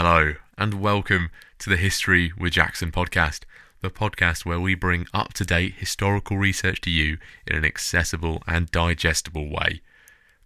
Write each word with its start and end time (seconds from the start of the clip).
Hello, 0.00 0.34
and 0.56 0.74
welcome 0.74 1.28
to 1.58 1.68
the 1.68 1.76
History 1.76 2.32
with 2.38 2.52
Jackson 2.52 2.92
podcast, 2.92 3.40
the 3.80 3.90
podcast 3.90 4.44
where 4.46 4.60
we 4.60 4.76
bring 4.76 5.08
up 5.12 5.32
to 5.32 5.44
date 5.44 5.74
historical 5.78 6.36
research 6.36 6.80
to 6.82 6.90
you 6.90 7.18
in 7.48 7.56
an 7.56 7.64
accessible 7.64 8.40
and 8.46 8.70
digestible 8.70 9.50
way. 9.50 9.80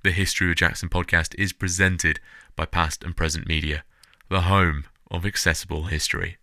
The 0.05 0.11
History 0.11 0.49
with 0.49 0.57
Jackson 0.57 0.89
podcast 0.89 1.35
is 1.39 1.53
presented 1.53 2.19
by 2.57 2.65
Past 2.65 3.05
and 3.05 3.15
Present 3.15 3.47
Media, 3.47 3.85
the 4.31 4.41
home 4.41 4.87
of 5.11 5.27
accessible 5.27 5.83
history. 5.83 6.39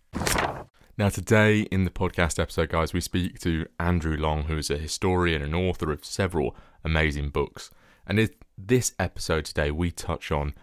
Now, 0.96 1.08
today 1.08 1.62
in 1.62 1.82
the 1.82 1.90
podcast 1.90 2.38
episode, 2.38 2.68
guys, 2.68 2.92
we 2.92 3.00
speak 3.00 3.40
to 3.40 3.66
Andrew 3.80 4.16
Long, 4.16 4.44
who 4.44 4.56
is 4.56 4.70
a 4.70 4.78
historian 4.78 5.42
and 5.42 5.56
author 5.56 5.90
of 5.90 6.04
several 6.04 6.54
amazing 6.84 7.30
books. 7.30 7.72
And 8.06 8.20
in 8.20 8.30
this 8.56 8.94
episode 9.00 9.46
today, 9.46 9.72
we 9.72 9.90
touch 9.90 10.30
on, 10.30 10.54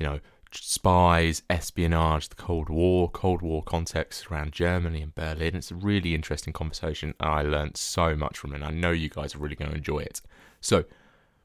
you 0.00 0.06
know, 0.06 0.20
spies, 0.60 1.42
espionage, 1.48 2.28
the 2.28 2.34
Cold 2.34 2.68
War, 2.68 3.10
Cold 3.10 3.42
War 3.42 3.62
context 3.62 4.30
around 4.30 4.52
Germany 4.52 5.02
and 5.02 5.14
Berlin. 5.14 5.56
It's 5.56 5.70
a 5.70 5.76
really 5.76 6.14
interesting 6.14 6.52
conversation, 6.52 7.14
and 7.20 7.30
I 7.30 7.42
learned 7.42 7.76
so 7.76 8.14
much 8.16 8.38
from 8.38 8.52
it. 8.52 8.56
And 8.56 8.64
I 8.64 8.70
know 8.70 8.90
you 8.90 9.08
guys 9.08 9.34
are 9.34 9.38
really 9.38 9.56
going 9.56 9.70
to 9.70 9.76
enjoy 9.76 10.00
it. 10.00 10.20
So, 10.60 10.84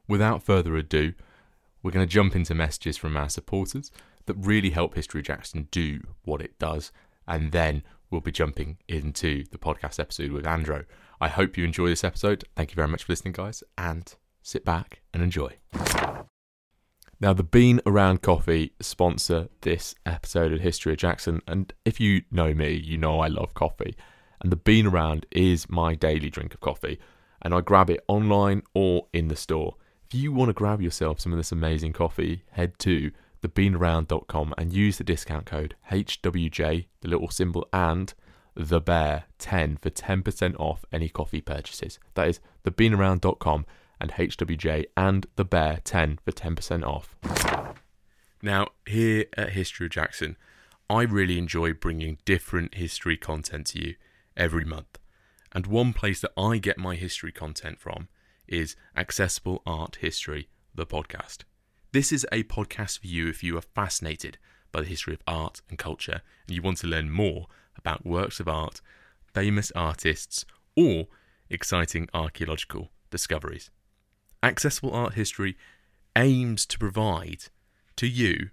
without 0.07 0.43
further 0.43 0.75
ado, 0.75 1.13
we're 1.81 1.91
going 1.91 2.05
to 2.05 2.11
jump 2.11 2.35
into 2.35 2.55
messages 2.55 2.97
from 2.97 3.15
our 3.15 3.29
supporters 3.29 3.91
that 4.25 4.35
really 4.35 4.71
help 4.71 4.95
History 4.95 5.21
Jackson 5.21 5.67
do 5.71 6.01
what 6.23 6.41
it 6.41 6.57
does, 6.59 6.91
and 7.27 7.51
then 7.51 7.83
we'll 8.09 8.21
be 8.21 8.31
jumping 8.31 8.77
into 8.87 9.45
the 9.51 9.57
podcast 9.57 9.99
episode 9.99 10.31
with 10.31 10.45
Andrew. 10.45 10.83
I 11.19 11.29
hope 11.29 11.57
you 11.57 11.63
enjoy 11.63 11.87
this 11.87 12.03
episode. 12.03 12.43
Thank 12.55 12.71
you 12.71 12.75
very 12.75 12.87
much 12.87 13.03
for 13.03 13.11
listening, 13.11 13.33
guys, 13.33 13.63
and 13.77 14.13
sit 14.41 14.63
back 14.63 15.01
and 15.13 15.23
enjoy. 15.23 15.57
Now, 17.19 17.33
the 17.33 17.41
Bean 17.41 17.81
Around 17.87 18.21
Coffee 18.21 18.73
sponsor 18.79 19.47
this 19.61 19.95
episode 20.05 20.53
of 20.53 20.59
History 20.59 20.91
of 20.91 20.99
Jackson, 20.99 21.41
and 21.47 21.73
if 21.83 21.99
you 21.99 22.21
know 22.29 22.53
me, 22.53 22.73
you 22.73 22.95
know 22.95 23.21
I 23.21 23.27
love 23.27 23.55
coffee. 23.55 23.95
And 24.39 24.51
the 24.51 24.55
Bean 24.55 24.85
Around 24.85 25.25
is 25.31 25.67
my 25.67 25.95
daily 25.95 26.29
drink 26.29 26.53
of 26.53 26.59
coffee, 26.59 26.99
and 27.41 27.55
I 27.55 27.61
grab 27.61 27.89
it 27.89 28.03
online 28.07 28.61
or 28.75 29.07
in 29.13 29.29
the 29.29 29.35
store. 29.35 29.77
If 30.05 30.13
you 30.13 30.31
want 30.31 30.49
to 30.49 30.53
grab 30.53 30.79
yourself 30.79 31.19
some 31.19 31.33
of 31.33 31.39
this 31.39 31.51
amazing 31.51 31.93
coffee, 31.93 32.43
head 32.51 32.77
to 32.79 33.09
thebeanaround.com 33.41 34.53
and 34.55 34.71
use 34.71 34.99
the 34.99 35.03
discount 35.03 35.47
code 35.47 35.75
HWJ, 35.91 36.85
the 37.01 37.07
little 37.07 37.31
symbol, 37.31 37.67
and 37.73 38.13
the 38.53 38.79
bear 38.79 39.23
10 39.39 39.77
for 39.77 39.89
10% 39.89 40.55
off 40.59 40.85
any 40.91 41.09
coffee 41.09 41.41
purchases. 41.41 41.97
That 42.13 42.27
is 42.27 42.39
thebeanaround.com 42.63 43.65
and 43.99 44.11
HWJ 44.11 44.85
and 44.95 45.25
the 45.35 45.45
bear 45.45 45.79
10 45.83 46.19
for 46.23 46.31
10% 46.31 46.83
off. 46.83 47.15
Now, 48.41 48.69
here 48.85 49.25
at 49.35 49.49
History 49.49 49.87
of 49.87 49.91
Jackson, 49.91 50.37
I 50.89 51.01
really 51.01 51.37
enjoy 51.37 51.73
bringing 51.73 52.17
different 52.23 52.75
history 52.75 53.17
content 53.17 53.67
to 53.67 53.79
you 53.81 53.95
every 54.35 54.63
month. 54.63 54.99
And 55.51 55.67
one 55.67 55.93
place 55.93 56.21
that 56.21 56.31
I 56.37 56.57
get 56.57 56.77
my 56.77 56.95
history 56.95 57.31
content 57.31 57.79
from 57.79 58.07
is 58.47 58.75
Accessible 58.95 59.61
Art 59.65 59.97
History, 59.97 60.47
the 60.73 60.85
podcast. 60.85 61.39
This 61.91 62.11
is 62.11 62.25
a 62.31 62.43
podcast 62.43 62.99
for 62.99 63.07
you 63.07 63.27
if 63.27 63.43
you 63.43 63.57
are 63.57 63.61
fascinated 63.61 64.37
by 64.71 64.81
the 64.81 64.87
history 64.87 65.13
of 65.13 65.21
art 65.25 65.61
and 65.69 65.77
culture 65.79 66.21
and 66.47 66.55
you 66.55 66.61
want 66.61 66.77
to 66.77 66.87
learn 66.87 67.09
more 67.09 67.47
about 67.77 68.05
works 68.05 68.39
of 68.39 68.47
art, 68.47 68.81
famous 69.33 69.71
artists, 69.75 70.45
or 70.75 71.07
exciting 71.49 72.07
archaeological 72.13 72.91
discoveries. 73.09 73.71
Accessible 74.43 74.93
Art 74.93 75.13
History 75.13 75.57
aims 76.15 76.65
to 76.67 76.79
provide 76.79 77.45
to 77.95 78.07
you 78.07 78.49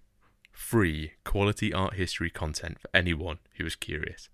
free 0.51 1.13
quality 1.25 1.73
art 1.73 1.95
history 1.95 2.31
content 2.31 2.79
for 2.79 2.89
anyone 2.95 3.39
who 3.57 3.67
is 3.67 3.77
curious. 3.77 4.29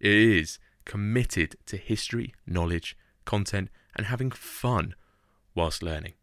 It 0.00 0.12
is 0.12 0.58
committed 0.84 1.56
to 1.66 1.76
history, 1.76 2.34
knowledge, 2.46 2.96
content, 3.24 3.68
and 3.96 4.06
having 4.06 4.30
fun 4.30 4.94
whilst 5.54 5.82
learning. 5.82 6.14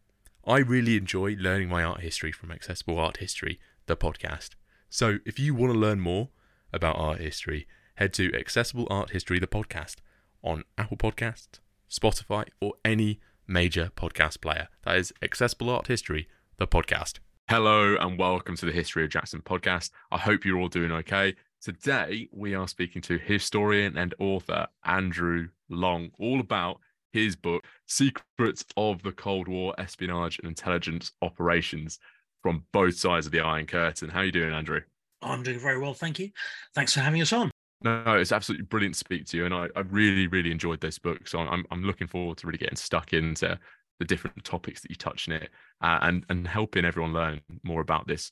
I 0.45 0.59
really 0.59 0.97
enjoy 0.97 1.35
learning 1.39 1.69
my 1.69 1.83
art 1.83 2.01
history 2.01 2.31
from 2.31 2.51
Accessible 2.51 2.97
Art 2.97 3.17
History, 3.17 3.59
the 3.85 3.97
podcast. 3.97 4.51
So 4.89 5.19
if 5.25 5.39
you 5.39 5.53
want 5.53 5.73
to 5.73 5.79
learn 5.79 5.99
more 5.99 6.29
about 6.73 6.97
art 6.97 7.19
history, 7.19 7.67
head 7.95 8.13
to 8.13 8.33
Accessible 8.33 8.87
Art 8.89 9.11
History, 9.11 9.39
the 9.39 9.47
podcast 9.47 9.97
on 10.43 10.63
Apple 10.77 10.97
Podcasts, 10.97 11.59
Spotify, 11.89 12.45
or 12.61 12.73
any 12.85 13.19
major 13.47 13.91
podcast 13.95 14.41
player. 14.41 14.67
That 14.83 14.97
is 14.97 15.13
Accessible 15.21 15.69
Art 15.69 15.87
History, 15.87 16.27
the 16.57 16.67
podcast. 16.67 17.19
Hello 17.49 17.95
and 17.95 18.19
welcome 18.19 18.57
to 18.57 18.65
the 18.65 18.73
History 18.73 19.05
of 19.05 19.09
Jackson 19.09 19.41
podcast. 19.41 19.91
I 20.11 20.17
hope 20.17 20.43
you're 20.43 20.59
all 20.59 20.67
doing 20.67 20.91
okay. 20.91 21.35
Today 21.61 22.27
we 22.31 22.53
are 22.53 22.67
speaking 22.67 23.01
to 23.03 23.17
historian 23.17 23.97
and 23.97 24.13
author 24.19 24.67
Andrew 24.83 25.47
Long, 25.69 26.11
all 26.19 26.41
about 26.41 26.81
his 27.13 27.37
book, 27.37 27.63
Secrets 27.85 28.65
of 28.75 29.01
the 29.03 29.13
Cold 29.13 29.47
War 29.47 29.73
Espionage 29.77 30.39
and 30.39 30.47
Intelligence 30.47 31.13
Operations 31.21 31.99
from 32.43 32.65
both 32.73 32.95
sides 32.95 33.25
of 33.25 33.31
the 33.31 33.39
Iron 33.39 33.65
Curtain. 33.65 34.09
How 34.09 34.19
are 34.19 34.25
you 34.25 34.31
doing, 34.31 34.53
Andrew? 34.53 34.81
I'm 35.21 35.41
doing 35.41 35.59
very 35.59 35.79
well, 35.79 35.93
thank 35.93 36.19
you. 36.19 36.31
Thanks 36.75 36.93
for 36.93 36.99
having 36.99 37.21
us 37.21 37.33
on. 37.33 37.49
No, 37.81 38.17
it's 38.17 38.31
absolutely 38.31 38.65
brilliant 38.65 38.95
to 38.95 38.99
speak 38.99 39.25
to 39.27 39.37
you, 39.37 39.45
and 39.45 39.53
I, 39.53 39.67
I 39.75 39.81
really, 39.81 40.27
really 40.27 40.51
enjoyed 40.51 40.81
this 40.81 40.97
book. 40.97 41.27
So 41.27 41.39
I'm, 41.39 41.63
I'm 41.69 41.83
looking 41.83 42.07
forward 42.07 42.37
to 42.39 42.47
really 42.47 42.57
getting 42.57 42.75
stuck 42.75 43.13
into 43.13 43.59
the 43.99 44.05
different 44.05 44.43
topics 44.43 44.81
that 44.81 44.89
you 44.89 44.95
touch 44.95 45.27
in 45.27 45.33
it, 45.33 45.49
uh, 45.81 45.99
and 46.01 46.25
and 46.29 46.47
helping 46.47 46.85
everyone 46.85 47.13
learn 47.13 47.41
more 47.63 47.81
about 47.81 48.07
this 48.07 48.31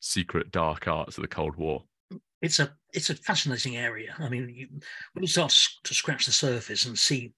secret 0.00 0.50
dark 0.50 0.88
arts 0.88 1.18
of 1.18 1.22
the 1.22 1.28
Cold 1.28 1.56
War. 1.56 1.82
It's 2.40 2.60
a 2.60 2.72
it's 2.94 3.10
a 3.10 3.14
fascinating 3.14 3.76
area. 3.76 4.14
I 4.18 4.28
mean, 4.28 4.48
you, 4.48 4.68
when 5.12 5.22
you 5.22 5.28
start 5.28 5.54
to 5.84 5.94
scratch 5.94 6.24
the 6.24 6.32
surface 6.32 6.86
and 6.86 6.98
see 6.98 7.34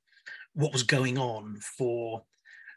what 0.54 0.72
was 0.72 0.82
going 0.82 1.18
on 1.18 1.58
for 1.76 2.22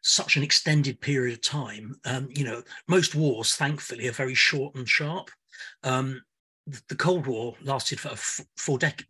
such 0.03 0.35
an 0.35 0.43
extended 0.43 0.99
period 0.99 1.33
of 1.33 1.41
time. 1.41 1.95
Um, 2.05 2.27
you 2.29 2.43
know, 2.43 2.61
most 2.87 3.15
wars, 3.15 3.55
thankfully, 3.55 4.07
are 4.07 4.13
very 4.13 4.35
short 4.35 4.75
and 4.75 4.87
sharp. 4.87 5.31
Um, 5.83 6.21
the 6.65 6.95
Cold 6.95 7.27
War 7.27 7.55
lasted 7.61 7.99
for 7.99 8.15
four, 8.57 8.77
dec- 8.77 9.05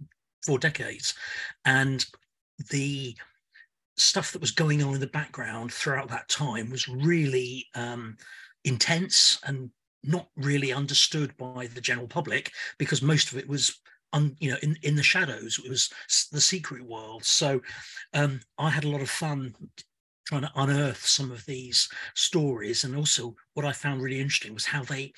four 0.45 0.57
decades, 0.57 1.13
and 1.65 2.05
the 2.69 3.15
stuff 3.97 4.31
that 4.31 4.41
was 4.41 4.51
going 4.51 4.81
on 4.81 4.95
in 4.95 4.99
the 4.99 5.07
background 5.07 5.71
throughout 5.71 6.09
that 6.09 6.27
time 6.29 6.69
was 6.69 6.87
really 6.87 7.67
um, 7.75 8.17
intense 8.63 9.39
and 9.45 9.69
not 10.03 10.27
really 10.35 10.73
understood 10.73 11.35
by 11.37 11.67
the 11.67 11.81
general 11.81 12.07
public 12.07 12.51
because 12.77 13.01
most 13.01 13.31
of 13.31 13.37
it 13.37 13.47
was 13.47 13.79
un, 14.11 14.35
you 14.39 14.51
know 14.51 14.57
in, 14.63 14.77
in 14.81 14.95
the 14.95 15.03
shadows. 15.03 15.59
It 15.63 15.69
was 15.69 15.89
the 16.31 16.41
secret 16.41 16.83
world. 16.83 17.23
So 17.23 17.61
um, 18.13 18.39
i 18.57 18.69
had 18.69 18.83
a 18.83 18.89
lot 18.89 19.01
of 19.01 19.09
fun 19.09 19.53
trying 20.25 20.41
to 20.41 20.51
unearth 20.55 21.05
some 21.05 21.31
of 21.31 21.45
these 21.45 21.87
stories. 22.15 22.83
And 22.83 22.95
also 22.95 23.35
what 23.53 23.65
i 23.65 23.71
found 23.71 24.01
really 24.01 24.19
interesting 24.19 24.53
was 24.53 24.65
how 24.65 24.83
they 24.83 25.13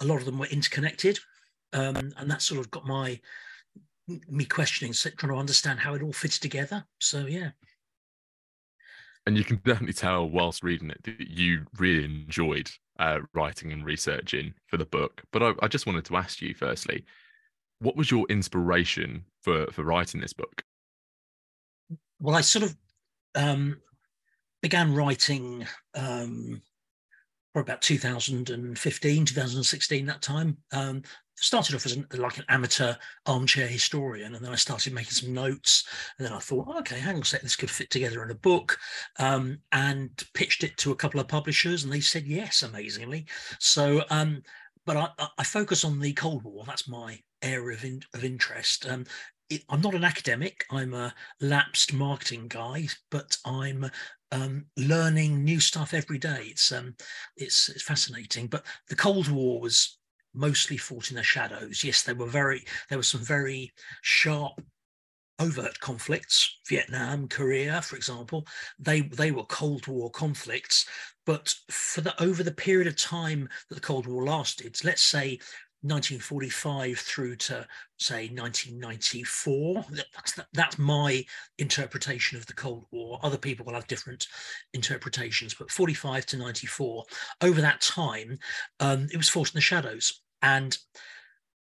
a 0.00 0.04
lot 0.04 0.18
of 0.18 0.24
them 0.24 0.38
were 0.38 0.46
interconnected 0.46 1.18
um, 1.72 2.12
and 2.16 2.30
that 2.30 2.42
sort 2.42 2.60
of 2.60 2.70
got 2.70 2.86
my 2.86 3.20
me 4.28 4.44
questioning 4.44 4.92
trying 4.92 5.32
to 5.32 5.38
understand 5.38 5.78
how 5.78 5.94
it 5.94 6.02
all 6.02 6.12
fits 6.12 6.38
together. 6.38 6.84
So 6.98 7.26
yeah. 7.26 7.50
And 9.26 9.36
you 9.36 9.44
can 9.44 9.56
definitely 9.64 9.92
tell 9.92 10.28
whilst 10.28 10.64
reading 10.64 10.90
it 10.90 11.02
that 11.04 11.20
you 11.20 11.66
really 11.78 12.04
enjoyed 12.04 12.70
uh, 12.98 13.20
writing 13.34 13.72
and 13.72 13.84
researching 13.84 14.54
for 14.66 14.76
the 14.76 14.86
book. 14.86 15.22
But 15.32 15.42
I, 15.42 15.52
I 15.62 15.68
just 15.68 15.86
wanted 15.86 16.04
to 16.06 16.16
ask 16.16 16.40
you 16.40 16.54
firstly 16.54 17.04
what 17.78 17.96
was 17.96 18.10
your 18.10 18.26
inspiration 18.28 19.24
for 19.42 19.66
for 19.72 19.84
writing 19.84 20.20
this 20.20 20.32
book? 20.32 20.62
Well 22.20 22.36
i 22.36 22.42
sort 22.42 22.64
of 22.64 22.76
um, 23.34 23.80
began 24.60 24.94
writing 24.94 25.66
um, 25.94 26.62
for 27.52 27.60
about 27.60 27.82
2015 27.82 29.24
2016 29.24 30.06
that 30.06 30.22
time. 30.22 30.56
Um, 30.72 31.02
started 31.40 31.74
off 31.74 31.86
as 31.86 31.92
an, 31.92 32.06
like 32.16 32.38
an 32.38 32.44
amateur 32.48 32.94
armchair 33.26 33.66
historian 33.66 34.34
and 34.34 34.44
then 34.44 34.52
i 34.52 34.56
started 34.56 34.92
making 34.92 35.12
some 35.12 35.32
notes 35.32 35.88
and 36.18 36.26
then 36.26 36.34
i 36.34 36.38
thought 36.38 36.66
oh, 36.68 36.78
okay 36.78 36.98
hang 36.98 37.16
on 37.16 37.22
a 37.22 37.24
sec 37.24 37.40
this 37.40 37.56
could 37.56 37.70
fit 37.70 37.90
together 37.90 38.22
in 38.22 38.30
a 38.30 38.34
book. 38.34 38.78
Um, 39.18 39.58
and 39.72 40.10
pitched 40.34 40.64
it 40.64 40.76
to 40.78 40.92
a 40.92 40.96
couple 40.96 41.20
of 41.20 41.28
publishers 41.28 41.84
and 41.84 41.92
they 41.92 42.00
said 42.00 42.26
yes 42.26 42.62
amazingly. 42.62 43.26
So 43.58 44.02
um, 44.10 44.42
but 44.86 44.96
I, 44.96 45.28
I, 45.38 45.44
focus 45.44 45.84
on 45.84 46.00
the 46.00 46.12
cold 46.14 46.42
war. 46.42 46.64
That's 46.66 46.88
my 46.88 47.18
area 47.42 47.76
of, 47.76 47.84
in, 47.84 48.00
of 48.14 48.24
interest. 48.24 48.88
Um, 48.88 49.04
it, 49.48 49.62
i'm 49.68 49.80
not 49.80 49.94
an 49.94 50.04
academic. 50.04 50.64
I'm 50.70 50.94
a 50.94 51.14
lapsed 51.40 51.92
marketing 51.92 52.48
guy 52.48 52.86
but 53.10 53.36
i'm 53.44 53.90
um, 54.32 54.66
learning 54.76 55.44
new 55.44 55.60
stuff 55.60 55.94
every 55.94 56.18
day. 56.18 56.48
It's 56.50 56.72
um, 56.72 56.94
it's 57.36 57.68
it's 57.68 57.82
fascinating. 57.82 58.46
But 58.46 58.64
the 58.88 58.96
Cold 58.96 59.28
War 59.28 59.60
was 59.60 59.98
mostly 60.34 60.76
fought 60.76 61.10
in 61.10 61.16
the 61.16 61.22
shadows. 61.22 61.82
Yes, 61.84 62.02
there 62.02 62.14
were 62.14 62.26
very 62.26 62.64
there 62.88 62.98
were 62.98 63.04
some 63.04 63.22
very 63.22 63.72
sharp 64.02 64.60
overt 65.40 65.80
conflicts 65.80 66.58
vietnam 66.68 67.26
korea 67.26 67.80
for 67.80 67.96
example 67.96 68.46
they 68.78 69.00
they 69.00 69.32
were 69.32 69.44
cold 69.44 69.86
war 69.86 70.10
conflicts 70.10 70.86
but 71.24 71.54
for 71.70 72.02
the 72.02 72.22
over 72.22 72.42
the 72.42 72.50
period 72.52 72.86
of 72.86 72.94
time 72.94 73.48
that 73.68 73.74
the 73.74 73.80
cold 73.80 74.06
war 74.06 74.22
lasted 74.24 74.78
let's 74.84 75.00
say 75.00 75.38
1945 75.82 76.98
through 76.98 77.36
to 77.36 77.66
say 77.98 78.28
1994. 78.28 79.84
That's 80.14 80.40
that's 80.52 80.78
my 80.78 81.24
interpretation 81.58 82.36
of 82.36 82.46
the 82.46 82.52
Cold 82.52 82.84
War. 82.90 83.18
Other 83.22 83.38
people 83.38 83.64
will 83.64 83.74
have 83.74 83.86
different 83.86 84.26
interpretations, 84.74 85.54
but 85.54 85.70
45 85.70 86.26
to 86.26 86.36
94. 86.36 87.04
Over 87.40 87.60
that 87.60 87.80
time, 87.80 88.38
um, 88.80 89.08
it 89.12 89.16
was 89.16 89.28
fought 89.28 89.48
in 89.48 89.56
the 89.56 89.62
shadows, 89.62 90.20
and 90.42 90.76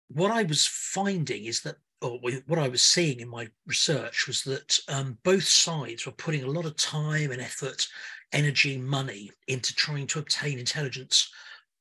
what 0.08 0.30
I 0.30 0.42
was 0.42 0.66
finding 0.66 1.44
is 1.44 1.62
that 1.62 1.76
or 2.02 2.18
what 2.46 2.58
I 2.58 2.68
was 2.68 2.82
seeing 2.82 3.20
in 3.20 3.28
my 3.28 3.48
research 3.66 4.26
was 4.26 4.42
that 4.42 4.78
um, 4.88 5.18
both 5.22 5.44
sides 5.44 6.04
were 6.04 6.12
putting 6.12 6.42
a 6.42 6.50
lot 6.50 6.64
of 6.64 6.76
time 6.76 7.30
and 7.30 7.40
effort, 7.40 7.86
energy, 8.32 8.76
money 8.76 9.30
into 9.46 9.72
trying 9.74 10.08
to 10.08 10.18
obtain 10.18 10.58
intelligence 10.58 11.30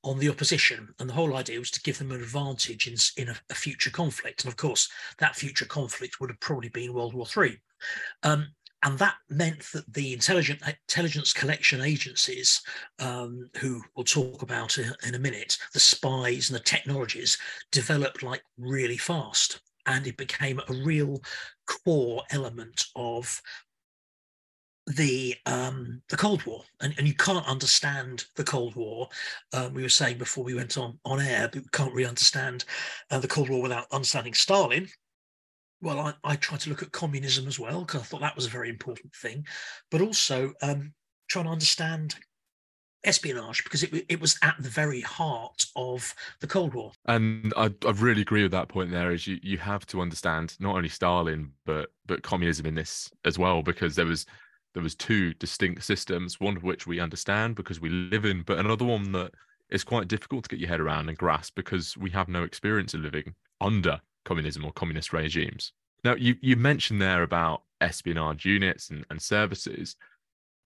on 0.04 0.20
the 0.20 0.30
opposition. 0.30 0.94
And 1.00 1.10
the 1.10 1.14
whole 1.14 1.36
idea 1.36 1.60
was 1.60 1.72
to 1.72 1.82
give 1.82 1.98
them 1.98 2.12
an 2.12 2.22
advantage 2.22 2.88
in, 2.88 2.96
in 3.22 3.30
a, 3.30 3.36
a 3.50 3.56
future 3.56 3.92
conflict. 3.92 4.44
And 4.44 4.52
of 4.52 4.58
course, 4.58 4.90
that 5.20 5.36
future 5.36 5.66
conflict 5.66 6.20
would 6.20 6.30
have 6.30 6.40
probably 6.40 6.70
been 6.70 6.94
World 6.94 7.14
War 7.14 7.26
III. 7.36 7.62
Um, 8.24 8.48
and 8.84 8.98
that 8.98 9.16
meant 9.30 9.64
that 9.74 9.94
the 9.94 10.14
intelligent 10.14 10.62
intelligence 10.66 11.34
collection 11.34 11.82
agencies, 11.82 12.62
um, 12.98 13.48
who 13.60 13.82
we'll 13.96 14.04
talk 14.04 14.42
about 14.42 14.80
in 14.80 15.14
a 15.14 15.20
minute, 15.20 15.58
the 15.74 15.80
spies 15.80 16.50
and 16.50 16.56
the 16.56 16.64
technologies, 16.64 17.38
developed 17.72 18.24
like 18.24 18.42
really 18.58 18.98
fast 18.98 19.62
and 19.86 20.08
it 20.08 20.18
became 20.18 20.60
a 20.60 20.74
real 20.74 21.22
core 21.68 22.24
element 22.32 22.86
of 22.96 23.42
the 24.88 25.36
um, 25.46 26.02
the 26.10 26.18
Cold 26.18 26.44
War, 26.46 26.64
and, 26.82 26.94
and 26.98 27.08
you 27.08 27.14
can't 27.14 27.48
understand 27.48 28.26
the 28.36 28.44
Cold 28.44 28.76
War. 28.76 29.10
Um, 29.54 29.74
we 29.74 29.84
were 29.84 29.90
saying 29.90 30.18
before 30.18 30.44
we 30.44 30.56
went 30.56 30.78
on 30.78 30.98
on 31.06 31.20
air, 31.20 31.50
but 31.52 31.62
we 31.62 31.70
can't 31.72 31.94
really 31.94 32.10
understand 32.10 32.66
uh, 33.10 33.20
the 33.20 33.28
Cold 33.28 33.50
War 33.50 33.62
without 33.62 33.88
understanding 33.92 34.34
Stalin. 34.34 34.88
Well, 35.82 36.00
I, 36.00 36.14
I 36.24 36.36
tried 36.36 36.60
to 36.62 36.70
look 36.70 36.84
at 36.84 36.92
communism 36.92 37.48
as 37.48 37.60
well 37.60 37.82
because 37.82 38.02
I 38.02 38.04
thought 38.06 38.22
that 38.22 38.36
was 38.36 38.46
a 38.46 38.50
very 38.50 38.70
important 38.70 39.14
thing, 39.16 39.46
but 39.90 40.02
also 40.02 40.54
um, 40.62 40.94
trying 41.28 41.46
to 41.46 41.52
understand 41.52 42.16
espionage 43.04 43.64
because 43.64 43.84
it, 43.84 44.06
it 44.10 44.22
was 44.22 44.38
at 44.44 44.56
the 44.60 44.70
very 44.70 45.02
heart 45.02 45.66
of 45.76 46.14
the 46.40 46.48
Cold 46.48 46.74
War. 46.74 46.92
And 47.06 47.54
I, 47.58 47.74
I 47.86 47.92
really 47.92 48.22
agree 48.22 48.44
with 48.44 48.52
that 48.52 48.68
point 48.68 48.92
there 48.92 49.12
is 49.12 49.26
you, 49.26 49.40
you 49.42 49.58
have 49.58 49.86
to 49.88 50.02
understand 50.02 50.56
not 50.60 50.76
only 50.76 50.90
Stalin 50.90 51.52
but 51.66 51.90
but 52.06 52.22
communism 52.22 52.66
in 52.66 52.76
this 52.76 53.12
as 53.26 53.40
well 53.40 53.64
because 53.64 53.96
there 53.96 54.06
was 54.06 54.26
there 54.74 54.84
was 54.84 54.96
two 54.96 55.34
distinct 55.36 55.84
systems, 55.84 56.40
one 56.40 56.58
of 56.58 56.64
which 56.64 56.88
we 56.88 57.00
understand 57.00 57.56
because 57.56 57.82
we 57.82 57.90
live 57.90 58.26
in, 58.26 58.44
but 58.44 58.60
another 58.60 58.86
one 58.86 59.12
that 59.12 59.32
is 59.70 59.84
quite 59.84 60.08
difficult 60.08 60.44
to 60.44 60.50
get 60.50 60.60
your 60.60 60.70
head 60.70 60.80
around 60.80 61.10
and 61.10 61.18
grasp 61.18 61.56
because 61.56 61.98
we 61.98 62.10
have 62.10 62.28
no 62.28 62.44
experience 62.44 62.94
of 62.94 63.02
living 63.02 63.34
under 63.60 64.02
communism 64.26 64.66
or 64.66 64.72
communist 64.74 65.14
regimes. 65.14 65.74
Now 66.04 66.16
you 66.16 66.36
you 66.42 66.56
mentioned 66.56 67.02
there 67.02 67.24
about 67.24 67.64
espionage 67.80 68.46
units 68.46 68.90
and, 68.90 69.06
and 69.10 69.22
services. 69.22 69.96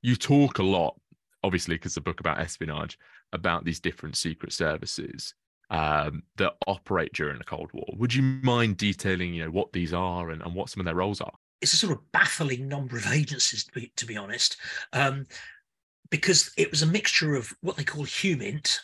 You 0.01 0.15
talk 0.15 0.59
a 0.59 0.63
lot 0.63 0.99
obviously 1.45 1.75
because 1.75 1.93
the 1.93 2.01
book 2.01 2.19
about 2.19 2.39
espionage 2.39 2.97
about 3.31 3.63
these 3.65 3.79
different 3.79 4.17
secret 4.17 4.51
services 4.51 5.35
um, 5.69 6.23
that 6.37 6.53
operate 6.67 7.13
during 7.13 7.37
the 7.37 7.43
Cold 7.43 7.71
War. 7.73 7.85
Would 7.97 8.13
you 8.13 8.23
mind 8.23 8.77
detailing, 8.77 9.33
you 9.33 9.45
know, 9.45 9.51
what 9.51 9.71
these 9.71 9.93
are 9.93 10.31
and, 10.31 10.41
and 10.41 10.55
what 10.55 10.69
some 10.69 10.81
of 10.81 10.85
their 10.85 10.95
roles 10.95 11.21
are? 11.21 11.33
It's 11.61 11.73
a 11.73 11.77
sort 11.77 11.93
of 11.93 12.11
baffling 12.11 12.67
number 12.67 12.97
of 12.97 13.11
agencies, 13.11 13.63
to 13.65 13.71
be, 13.71 13.91
to 13.95 14.05
be 14.05 14.17
honest, 14.17 14.57
um, 14.93 15.25
because 16.09 16.51
it 16.57 16.69
was 16.69 16.83
a 16.83 16.87
mixture 16.87 17.35
of 17.35 17.51
what 17.61 17.77
they 17.77 17.83
call 17.83 18.03
HUMINT, 18.05 18.79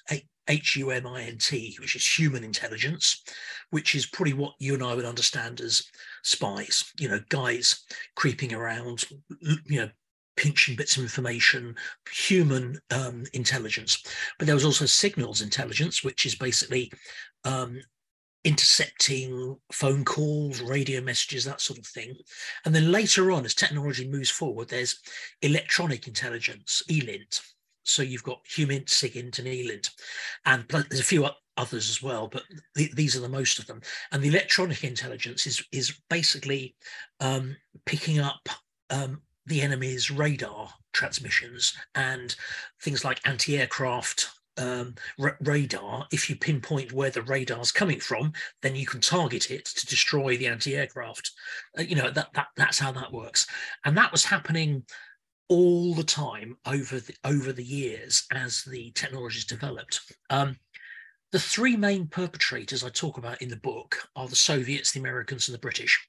H 0.47 0.75
U 0.75 0.89
M 0.89 1.05
I 1.05 1.23
N 1.23 1.37
T, 1.37 1.77
which 1.79 1.95
is 1.95 2.05
human 2.05 2.43
intelligence, 2.43 3.23
which 3.69 3.93
is 3.95 4.05
probably 4.07 4.33
what 4.33 4.53
you 4.59 4.73
and 4.73 4.83
I 4.83 4.95
would 4.95 5.05
understand 5.05 5.61
as 5.61 5.83
spies, 6.23 6.91
you 6.99 7.07
know, 7.07 7.19
guys 7.29 7.85
creeping 8.15 8.53
around, 8.53 9.05
you 9.65 9.81
know, 9.81 9.89
pinching 10.35 10.75
bits 10.75 10.97
of 10.97 11.03
information, 11.03 11.75
human 12.11 12.79
um, 12.89 13.23
intelligence. 13.33 14.03
But 14.39 14.47
there 14.47 14.55
was 14.55 14.65
also 14.65 14.85
signals 14.85 15.41
intelligence, 15.41 16.03
which 16.03 16.25
is 16.25 16.35
basically 16.35 16.91
um, 17.43 17.79
intercepting 18.43 19.55
phone 19.71 20.03
calls, 20.03 20.61
radio 20.61 21.01
messages, 21.01 21.45
that 21.45 21.61
sort 21.61 21.79
of 21.79 21.85
thing. 21.85 22.15
And 22.65 22.73
then 22.73 22.91
later 22.91 23.31
on, 23.31 23.45
as 23.45 23.53
technology 23.53 24.07
moves 24.07 24.29
forward, 24.29 24.69
there's 24.69 24.99
electronic 25.41 26.07
intelligence, 26.07 26.81
ELINT. 26.89 27.41
So 27.83 28.01
you've 28.01 28.23
got 28.23 28.41
HUMINT, 28.55 28.89
SIGINT, 28.89 29.39
and 29.39 29.47
ELINT. 29.47 29.89
And 30.45 30.65
there's 30.67 30.99
a 30.99 31.03
few 31.03 31.27
others 31.57 31.89
as 31.89 32.01
well, 32.01 32.27
but 32.27 32.43
th- 32.75 32.91
these 32.91 33.15
are 33.15 33.21
the 33.21 33.29
most 33.29 33.59
of 33.59 33.67
them. 33.67 33.81
And 34.11 34.21
the 34.23 34.29
electronic 34.29 34.83
intelligence 34.83 35.45
is, 35.45 35.63
is 35.71 35.99
basically 36.09 36.75
um, 37.19 37.55
picking 37.85 38.19
up 38.19 38.49
um, 38.89 39.21
the 39.45 39.61
enemy's 39.61 40.11
radar 40.11 40.69
transmissions 40.93 41.73
and 41.95 42.35
things 42.81 43.03
like 43.03 43.19
anti-aircraft 43.25 44.29
um, 44.61 44.95
r- 45.19 45.37
radar. 45.41 46.07
If 46.11 46.29
you 46.29 46.35
pinpoint 46.35 46.93
where 46.93 47.09
the 47.09 47.23
radar's 47.23 47.71
coming 47.71 47.99
from, 47.99 48.33
then 48.61 48.75
you 48.75 48.85
can 48.85 49.01
target 49.01 49.51
it 49.51 49.65
to 49.65 49.85
destroy 49.85 50.37
the 50.37 50.47
anti-aircraft. 50.47 51.31
Uh, 51.77 51.81
you 51.81 51.95
know 51.95 52.11
that, 52.11 52.33
that 52.33 52.47
that's 52.55 52.79
how 52.79 52.91
that 52.93 53.11
works, 53.11 53.47
and 53.85 53.97
that 53.97 54.11
was 54.11 54.23
happening 54.23 54.83
all 55.49 55.93
the 55.93 56.03
time 56.03 56.55
over 56.65 56.99
the 56.99 57.13
over 57.25 57.51
the 57.51 57.63
years 57.63 58.23
as 58.31 58.63
the 58.63 58.91
technologies 58.91 59.45
developed. 59.45 59.99
Um, 60.29 60.55
the 61.31 61.39
three 61.39 61.77
main 61.77 62.07
perpetrators 62.07 62.83
I 62.83 62.89
talk 62.89 63.17
about 63.17 63.41
in 63.41 63.49
the 63.49 63.57
book 63.57 63.97
are 64.15 64.27
the 64.27 64.35
Soviets, 64.35 64.91
the 64.91 64.99
Americans, 64.99 65.47
and 65.47 65.55
the 65.55 65.59
British. 65.59 65.99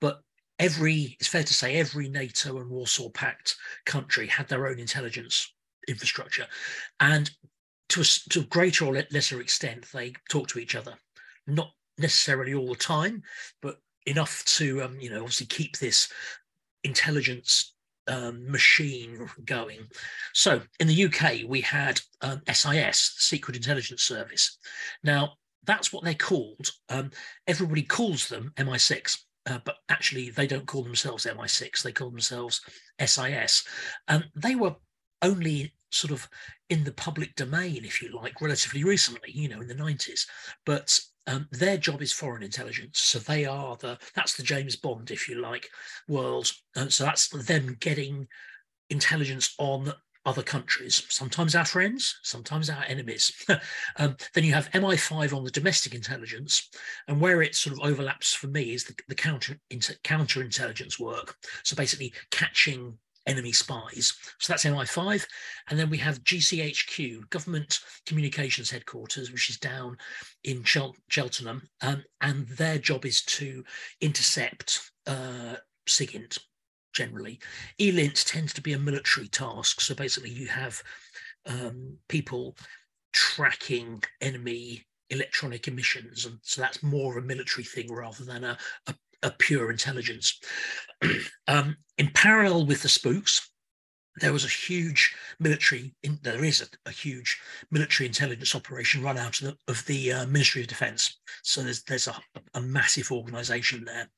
But 0.00 0.20
every 0.58 1.16
it's 1.18 1.28
fair 1.28 1.44
to 1.44 1.54
say 1.54 1.76
every 1.76 2.08
NATO 2.08 2.58
and 2.58 2.70
Warsaw 2.70 3.10
Pact 3.10 3.56
country 3.84 4.26
had 4.26 4.48
their 4.48 4.66
own 4.66 4.78
intelligence 4.78 5.52
infrastructure, 5.88 6.46
and 7.00 7.30
to 7.90 8.00
a, 8.00 8.04
to 8.30 8.40
a 8.40 8.44
greater 8.44 8.84
or 8.84 9.04
lesser 9.10 9.40
extent, 9.40 9.86
they 9.92 10.12
talk 10.28 10.48
to 10.48 10.58
each 10.58 10.74
other, 10.74 10.94
not 11.46 11.70
necessarily 11.98 12.54
all 12.54 12.68
the 12.68 12.76
time, 12.76 13.22
but 13.62 13.78
enough 14.06 14.44
to 14.44 14.82
um, 14.82 14.98
you 15.00 15.10
know 15.10 15.18
obviously 15.20 15.46
keep 15.46 15.76
this 15.78 16.08
intelligence 16.84 17.74
um, 18.08 18.50
machine 18.50 19.28
going. 19.44 19.80
So 20.32 20.60
in 20.78 20.86
the 20.86 21.04
UK, 21.04 21.48
we 21.48 21.60
had 21.60 22.00
um, 22.20 22.42
SIS, 22.52 23.14
Secret 23.18 23.56
Intelligence 23.56 24.02
Service. 24.02 24.58
Now 25.02 25.32
that's 25.64 25.92
what 25.92 26.04
they're 26.04 26.14
called. 26.14 26.70
Um, 26.88 27.10
everybody 27.48 27.82
calls 27.82 28.28
them 28.28 28.52
MI6 28.56 29.18
uh, 29.46 29.58
but 29.64 29.76
actually 29.88 30.30
they 30.30 30.46
don't 30.46 30.66
call 30.66 30.82
themselves 30.82 31.24
MI6, 31.24 31.82
they 31.82 31.92
call 31.92 32.10
themselves 32.10 32.60
SIS. 33.04 33.64
And 34.08 34.24
they 34.34 34.56
were 34.56 34.74
only 35.22 35.72
sort 35.90 36.12
of 36.12 36.28
in 36.68 36.84
the 36.84 36.92
public 36.92 37.34
domain, 37.36 37.84
if 37.84 38.02
you 38.02 38.10
like, 38.14 38.40
relatively 38.40 38.84
recently, 38.84 39.30
you 39.32 39.48
know, 39.48 39.60
in 39.60 39.68
the 39.68 39.74
90s. 39.74 40.26
But 40.64 40.98
um, 41.26 41.48
their 41.50 41.76
job 41.76 42.02
is 42.02 42.12
foreign 42.12 42.42
intelligence. 42.42 43.00
So 43.00 43.18
they 43.18 43.44
are 43.44 43.76
the, 43.76 43.98
that's 44.14 44.36
the 44.36 44.42
James 44.42 44.76
Bond, 44.76 45.10
if 45.10 45.28
you 45.28 45.40
like, 45.40 45.68
world. 46.08 46.52
And 46.74 46.92
so 46.92 47.04
that's 47.04 47.28
them 47.28 47.76
getting 47.80 48.26
intelligence 48.90 49.54
on 49.58 49.92
other 50.26 50.42
countries, 50.42 51.04
sometimes 51.08 51.54
our 51.54 51.64
friends, 51.64 52.18
sometimes 52.24 52.68
our 52.68 52.84
enemies. 52.88 53.32
um, 53.96 54.16
then 54.34 54.42
you 54.42 54.52
have 54.52 54.70
MI5 54.72 55.32
on 55.32 55.44
the 55.44 55.50
domestic 55.52 55.94
intelligence, 55.94 56.68
and 57.06 57.20
where 57.20 57.42
it 57.42 57.54
sort 57.54 57.76
of 57.76 57.88
overlaps 57.88 58.34
for 58.34 58.48
me 58.48 58.74
is 58.74 58.84
the, 58.84 58.94
the 59.06 59.14
counter 59.14 59.56
inter, 59.70 59.94
counterintelligence 60.02 60.98
work. 60.98 61.36
So 61.62 61.76
basically 61.76 62.12
chatting 62.32 62.98
enemy 63.26 63.52
spies. 63.52 64.14
So 64.38 64.52
that's 64.52 64.64
MI5, 64.64 65.26
and 65.68 65.78
then 65.78 65.90
we 65.90 65.98
have 65.98 66.22
GCHQ, 66.24 67.28
Government 67.30 67.80
Communications 68.06 68.70
Headquarters, 68.70 69.32
which 69.32 69.50
is 69.50 69.58
down 69.58 69.96
in 70.44 70.62
Chel- 70.62 70.96
Cheltenham, 71.08 71.68
um, 71.82 72.04
and 72.20 72.46
their 72.48 72.78
job 72.78 73.04
is 73.04 73.22
to 73.22 73.64
intercept 74.00 74.90
uh, 75.06 75.56
SIGINT, 75.86 76.38
generally. 76.94 77.38
ELINT 77.78 78.24
tends 78.26 78.52
to 78.54 78.62
be 78.62 78.72
a 78.72 78.78
military 78.78 79.28
task. 79.28 79.80
So 79.80 79.94
basically, 79.94 80.30
you 80.30 80.46
have 80.46 80.82
um, 81.46 81.96
people 82.08 82.56
tracking 83.12 84.02
enemy 84.20 84.86
electronic 85.10 85.68
emissions. 85.68 86.26
And 86.26 86.38
so 86.42 86.60
that's 86.60 86.82
more 86.82 87.16
of 87.16 87.24
a 87.24 87.26
military 87.26 87.64
thing 87.64 87.92
rather 87.92 88.24
than 88.24 88.44
a, 88.44 88.58
a, 88.86 88.94
a 89.26 89.34
pure 89.38 89.70
intelligence. 89.70 90.38
um, 91.48 91.76
in 91.98 92.10
parallel 92.14 92.66
with 92.66 92.82
the 92.82 92.88
spooks, 92.88 93.50
there 94.20 94.32
was 94.32 94.44
a 94.44 94.48
huge 94.48 95.14
military, 95.38 95.94
in, 96.02 96.18
there 96.22 96.42
is 96.42 96.62
a, 96.62 96.88
a, 96.88 96.90
huge 96.90 97.38
military 97.70 98.06
intelligence 98.06 98.54
operation 98.54 99.02
run 99.02 99.18
out 99.18 99.40
of 99.42 99.48
the, 99.48 99.56
of 99.68 99.84
the 99.84 100.12
uh, 100.12 100.26
Ministry 100.26 100.62
of 100.62 100.68
Defense. 100.68 101.18
So 101.42 101.62
there's, 101.62 101.82
there's 101.82 102.08
a, 102.08 102.16
a 102.54 102.62
massive 102.62 103.12
organization 103.12 103.84
there. 103.84 104.08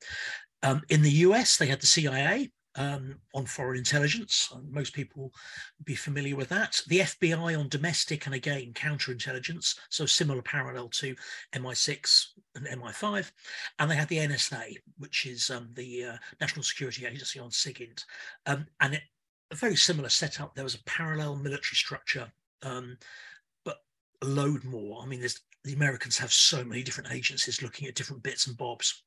Um, 0.63 0.81
in 0.87 1.01
the 1.01 1.11
US, 1.11 1.57
they 1.57 1.67
had 1.67 1.81
the 1.81 1.87
CIA, 1.87 2.49
um, 2.75 3.15
on 3.33 3.45
foreign 3.45 3.77
intelligence. 3.77 4.51
Most 4.69 4.93
people 4.93 5.33
be 5.83 5.95
familiar 5.95 6.35
with 6.35 6.49
that. 6.49 6.81
The 6.87 6.99
FBI 6.99 7.59
on 7.59 7.67
domestic 7.67 8.25
and 8.25 8.35
again 8.35 8.71
counterintelligence, 8.73 9.77
so 9.89 10.05
similar 10.05 10.41
parallel 10.41 10.89
to 10.89 11.15
MI6 11.53 12.27
and 12.55 12.65
MI5. 12.67 13.31
And 13.77 13.89
they 13.89 13.95
had 13.95 14.07
the 14.07 14.17
NSA, 14.17 14.75
which 14.97 15.25
is 15.25 15.49
um, 15.49 15.69
the 15.73 16.05
uh, 16.05 16.17
National 16.41 16.63
Security 16.63 17.05
Agency 17.05 17.39
on 17.39 17.49
SIGINT. 17.49 18.05
Um, 18.45 18.65
and 18.81 18.95
it, 18.95 19.01
a 19.51 19.55
very 19.55 19.75
similar 19.75 20.09
setup. 20.09 20.53
There 20.53 20.63
was 20.63 20.75
a 20.75 20.83
parallel 20.83 21.35
military 21.35 21.75
structure, 21.75 22.31
um, 22.61 22.97
but 23.65 23.77
a 24.21 24.25
load 24.25 24.63
more. 24.63 25.01
I 25.01 25.05
mean, 25.05 25.25
the 25.63 25.73
Americans 25.73 26.17
have 26.17 26.31
so 26.31 26.63
many 26.63 26.83
different 26.83 27.11
agencies 27.11 27.61
looking 27.61 27.87
at 27.87 27.95
different 27.95 28.23
bits 28.23 28.47
and 28.47 28.57
bobs 28.57 29.03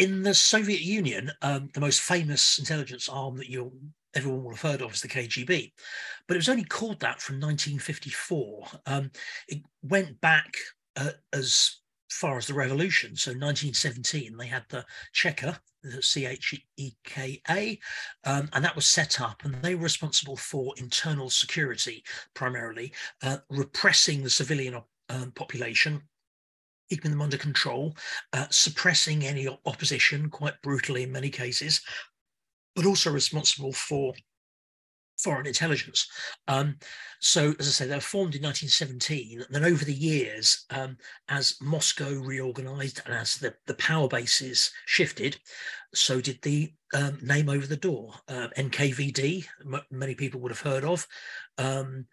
in 0.00 0.22
the 0.22 0.32
Soviet 0.32 0.80
Union, 0.80 1.30
um, 1.42 1.68
the 1.74 1.80
most 1.80 2.00
famous 2.00 2.58
intelligence 2.58 3.08
arm 3.08 3.36
that 3.36 3.50
you 3.50 3.70
everyone 4.14 4.42
will 4.42 4.50
have 4.50 4.62
heard 4.62 4.82
of 4.82 4.94
is 4.94 5.02
the 5.02 5.08
KGB, 5.08 5.72
but 6.26 6.34
it 6.34 6.38
was 6.38 6.48
only 6.48 6.64
called 6.64 6.98
that 7.00 7.20
from 7.20 7.36
1954. 7.36 8.66
Um, 8.86 9.10
it 9.46 9.62
went 9.82 10.20
back 10.20 10.52
uh, 10.96 11.10
as 11.32 11.76
far 12.10 12.36
as 12.36 12.46
the 12.46 12.54
revolution. 12.54 13.16
So 13.16 13.30
1917, 13.30 14.36
they 14.36 14.46
had 14.46 14.64
the 14.68 14.84
Cheka, 15.14 15.58
the 15.82 16.02
C-H-E-K-A, 16.02 17.78
um, 18.24 18.48
and 18.52 18.64
that 18.64 18.76
was 18.76 18.86
set 18.86 19.20
up, 19.20 19.44
and 19.44 19.54
they 19.62 19.74
were 19.74 19.84
responsible 19.84 20.36
for 20.36 20.74
internal 20.76 21.30
security 21.30 22.04
primarily, 22.34 22.92
uh, 23.22 23.38
repressing 23.48 24.22
the 24.22 24.30
civilian 24.30 24.80
um, 25.08 25.32
population 25.32 26.02
keeping 26.90 27.12
them 27.12 27.22
under 27.22 27.38
control, 27.38 27.96
uh, 28.32 28.46
suppressing 28.50 29.24
any 29.24 29.48
opposition 29.64 30.28
quite 30.28 30.60
brutally 30.60 31.04
in 31.04 31.12
many 31.12 31.30
cases, 31.30 31.80
but 32.74 32.84
also 32.84 33.12
responsible 33.12 33.72
for 33.72 34.12
foreign 35.22 35.46
intelligence. 35.46 36.06
Um, 36.48 36.76
so, 37.20 37.54
as 37.58 37.68
I 37.68 37.70
say, 37.70 37.86
they 37.86 37.94
were 37.94 38.00
formed 38.00 38.34
in 38.34 38.42
1917. 38.42 39.42
And 39.42 39.54
then 39.54 39.64
over 39.64 39.84
the 39.84 39.92
years, 39.92 40.64
um, 40.70 40.96
as 41.28 41.56
Moscow 41.60 42.10
reorganized 42.12 43.02
and 43.04 43.14
as 43.14 43.36
the, 43.36 43.54
the 43.66 43.74
power 43.74 44.08
bases 44.08 44.72
shifted, 44.86 45.38
so 45.94 46.20
did 46.20 46.40
the 46.42 46.72
um, 46.94 47.18
name 47.22 47.48
over 47.48 47.66
the 47.66 47.76
door. 47.76 48.14
Uh, 48.28 48.48
NKVD, 48.56 49.46
m- 49.64 49.82
many 49.90 50.14
people 50.14 50.40
would 50.40 50.52
have 50.52 50.60
heard 50.60 50.84
of. 50.84 51.06
Um, 51.58 52.06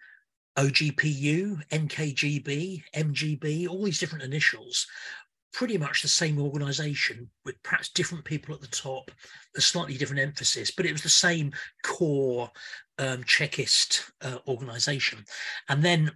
OGPU, 0.58 1.62
NKGB, 1.70 2.84
MGB, 2.96 3.70
all 3.70 3.84
these 3.84 4.00
different 4.00 4.24
initials, 4.24 4.88
pretty 5.54 5.78
much 5.78 6.02
the 6.02 6.08
same 6.08 6.40
organization 6.40 7.30
with 7.46 7.62
perhaps 7.64 7.90
different 7.90 8.26
people 8.26 8.54
at 8.54 8.62
the 8.62 8.68
top, 8.68 9.12
a 9.56 9.62
slightly 9.62 9.98
different 9.98 10.22
emphasis, 10.22 10.72
but 10.72 10.86
it 10.86 10.92
was 10.92 11.04
the 11.04 11.10
same 11.10 11.52
core 11.84 12.50
um, 13.00 13.24
Chekist 13.24 14.12
uh, 14.22 14.38
organization. 14.48 15.25
And 15.70 15.84
then, 15.84 16.12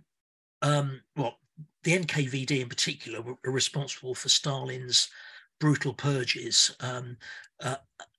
um, 0.62 1.02
well, 1.16 1.38
the 1.84 1.98
NKVD 1.98 2.62
in 2.62 2.70
particular 2.70 3.22
were, 3.22 3.36
were 3.44 3.52
responsible 3.52 4.16
for 4.16 4.30
Stalin's 4.30 5.10
brutal 5.60 5.94
purges. 5.94 6.76
Um, 6.80 7.18
uh, 7.64 7.76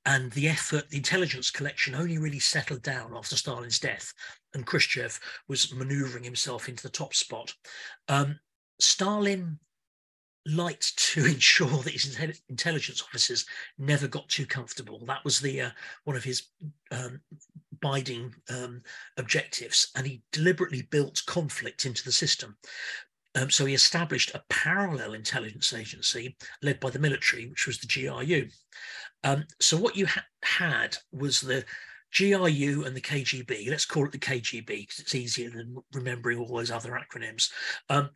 and 0.06 0.32
the 0.32 0.48
effort, 0.48 0.88
the 0.88 0.96
intelligence 0.96 1.50
collection 1.50 1.94
only 1.94 2.18
really 2.18 2.38
settled 2.38 2.82
down 2.82 3.12
after 3.14 3.36
Stalin's 3.36 3.78
death, 3.78 4.12
and 4.54 4.66
Khrushchev 4.66 5.18
was 5.48 5.72
maneuvering 5.74 6.24
himself 6.24 6.68
into 6.68 6.82
the 6.82 6.88
top 6.88 7.14
spot. 7.14 7.54
Um, 8.08 8.38
Stalin 8.80 9.58
liked 10.46 10.96
to 11.12 11.24
ensure 11.26 11.68
that 11.68 11.92
his 11.92 12.18
intelligence 12.48 13.02
officers 13.02 13.46
never 13.78 14.08
got 14.08 14.28
too 14.28 14.46
comfortable. 14.46 15.04
That 15.06 15.24
was 15.24 15.40
the 15.40 15.60
uh, 15.60 15.70
one 16.04 16.16
of 16.16 16.24
his 16.24 16.48
um, 16.90 17.20
biding 17.82 18.34
um, 18.48 18.80
objectives, 19.18 19.90
and 19.96 20.06
he 20.06 20.22
deliberately 20.32 20.82
built 20.90 21.22
conflict 21.26 21.84
into 21.84 22.02
the 22.04 22.12
system. 22.12 22.56
Um, 23.34 23.50
so 23.50 23.64
he 23.66 23.74
established 23.74 24.34
a 24.34 24.42
parallel 24.48 25.14
intelligence 25.14 25.72
agency 25.72 26.36
led 26.62 26.80
by 26.80 26.90
the 26.90 26.98
military, 26.98 27.48
which 27.48 27.66
was 27.66 27.78
the 27.78 27.86
GRU. 27.86 28.48
Um, 29.24 29.44
so 29.60 29.76
what 29.76 29.96
you 29.96 30.06
ha- 30.06 30.24
had 30.42 30.96
was 31.12 31.40
the 31.40 31.64
GRU 32.16 32.84
and 32.84 32.94
the 32.94 33.00
KGB. 33.00 33.68
Let's 33.68 33.86
call 33.86 34.04
it 34.04 34.12
the 34.12 34.18
KGB 34.18 34.66
because 34.66 34.98
it's 34.98 35.14
easier 35.14 35.50
than 35.50 35.76
remembering 35.92 36.38
all 36.38 36.56
those 36.56 36.70
other 36.70 36.90
acronyms. 36.90 37.50
Um, 37.88 38.10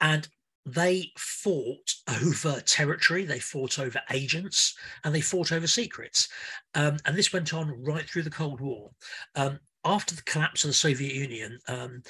and 0.00 0.28
they 0.74 1.12
fought 1.16 1.94
over 2.22 2.60
territory, 2.60 3.24
they 3.24 3.38
fought 3.38 3.78
over 3.78 4.00
agents, 4.10 4.76
and 5.04 5.14
they 5.14 5.20
fought 5.20 5.52
over 5.52 5.66
secrets. 5.66 6.28
Um, 6.74 6.96
and 7.04 7.16
this 7.16 7.32
went 7.32 7.54
on 7.54 7.82
right 7.82 8.08
through 8.08 8.22
the 8.22 8.30
Cold 8.30 8.60
War. 8.60 8.90
Um, 9.34 9.58
after 9.84 10.14
the 10.14 10.22
collapse 10.22 10.64
of 10.64 10.68
the 10.68 10.74
Soviet 10.74 11.14
Union, 11.14 11.58
um, 11.68 12.02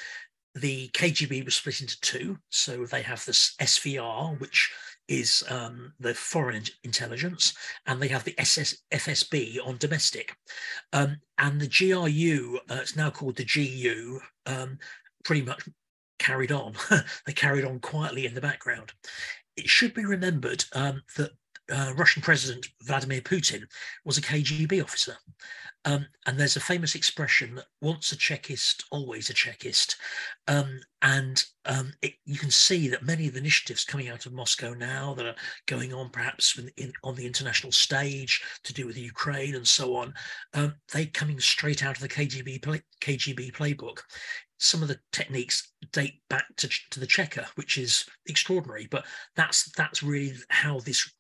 the 0.55 0.89
KGB 0.89 1.45
was 1.45 1.55
split 1.55 1.81
into 1.81 2.01
two. 2.01 2.39
So 2.51 2.85
they 2.85 3.03
have 3.03 3.25
this 3.25 3.55
SVR, 3.61 4.39
which 4.41 4.73
is 5.09 5.45
um, 5.49 5.93
the 5.99 6.15
foreign 6.15 6.63
intelligence, 6.85 7.55
and 7.87 8.01
they 8.01 8.09
have 8.09 8.25
the 8.25 8.39
SS, 8.39 8.77
FSB 8.93 9.59
on 9.65 9.77
domestic. 9.79 10.35
Um, 10.93 11.17
and 11.39 11.61
the 11.61 11.69
GRU, 11.69 12.59
uh, 12.69 12.79
it's 12.81 12.97
now 12.97 13.11
called 13.11 13.37
the 13.37 13.45
GU, 13.45 14.21
um, 14.47 14.79
pretty 15.25 15.43
much 15.43 15.69
carried 16.21 16.53
on. 16.53 16.75
they 17.27 17.33
carried 17.33 17.65
on 17.65 17.81
quietly 17.81 18.27
in 18.27 18.35
the 18.35 18.41
background. 18.41 18.93
It 19.57 19.69
should 19.69 19.95
be 19.95 20.05
remembered 20.05 20.65
um, 20.75 21.03
that 21.17 21.31
uh, 21.73 21.93
Russian 21.97 22.23
President 22.23 22.67
Vladimir 22.83 23.21
Putin 23.21 23.63
was 24.05 24.19
a 24.19 24.23
KGB 24.23 24.83
officer. 24.83 25.17
Um, 25.87 26.07
and 26.27 26.39
there's 26.39 26.57
a 26.57 26.61
famous 26.61 26.95
expression 26.95 27.55
that 27.55 27.65
once 27.81 28.13
a 28.13 28.17
Chekist, 28.17 28.85
always 28.91 29.31
a 29.31 29.35
Chekist. 29.35 29.97
Um, 30.47 30.79
and 31.01 31.43
um, 31.65 31.93
it, 32.03 32.13
you 32.27 32.37
can 32.37 32.51
see 32.51 32.89
that 32.89 33.03
many 33.03 33.27
of 33.27 33.33
the 33.33 33.39
initiatives 33.39 33.85
coming 33.85 34.11
out 34.11 34.27
of 34.27 34.35
Moscow 34.35 34.75
now 34.75 35.15
that 35.15 35.25
are 35.25 35.35
going 35.67 35.95
on 35.95 36.11
perhaps 36.11 36.59
in, 36.59 36.71
in, 36.77 36.93
on 37.03 37.15
the 37.15 37.25
international 37.25 37.73
stage 37.73 38.43
to 38.65 38.75
do 38.75 38.87
with 38.87 38.99
Ukraine 38.99 39.55
and 39.55 39.67
so 39.67 39.97
on, 39.97 40.13
um, 40.53 40.75
they 40.93 41.07
coming 41.07 41.41
straight 41.41 41.83
out 41.83 41.97
of 41.97 42.03
the 42.03 42.09
KGB, 42.09 42.63
play, 42.63 42.83
KGB 43.01 43.53
playbook. 43.53 44.01
Some 44.61 44.83
of 44.83 44.89
the 44.89 45.01
techniques 45.11 45.73
date 45.93 46.21
back 46.29 46.45
to, 46.57 46.69
to 46.91 47.01
the 47.01 47.07
Cheka, 47.07 47.47
which 47.57 47.79
is 47.79 48.07
extraordinary, 48.27 48.87
but 48.91 49.05
that's 49.35 49.71
that's 49.73 50.03
really 50.03 50.35
how 50.49 50.81
this 50.81 51.11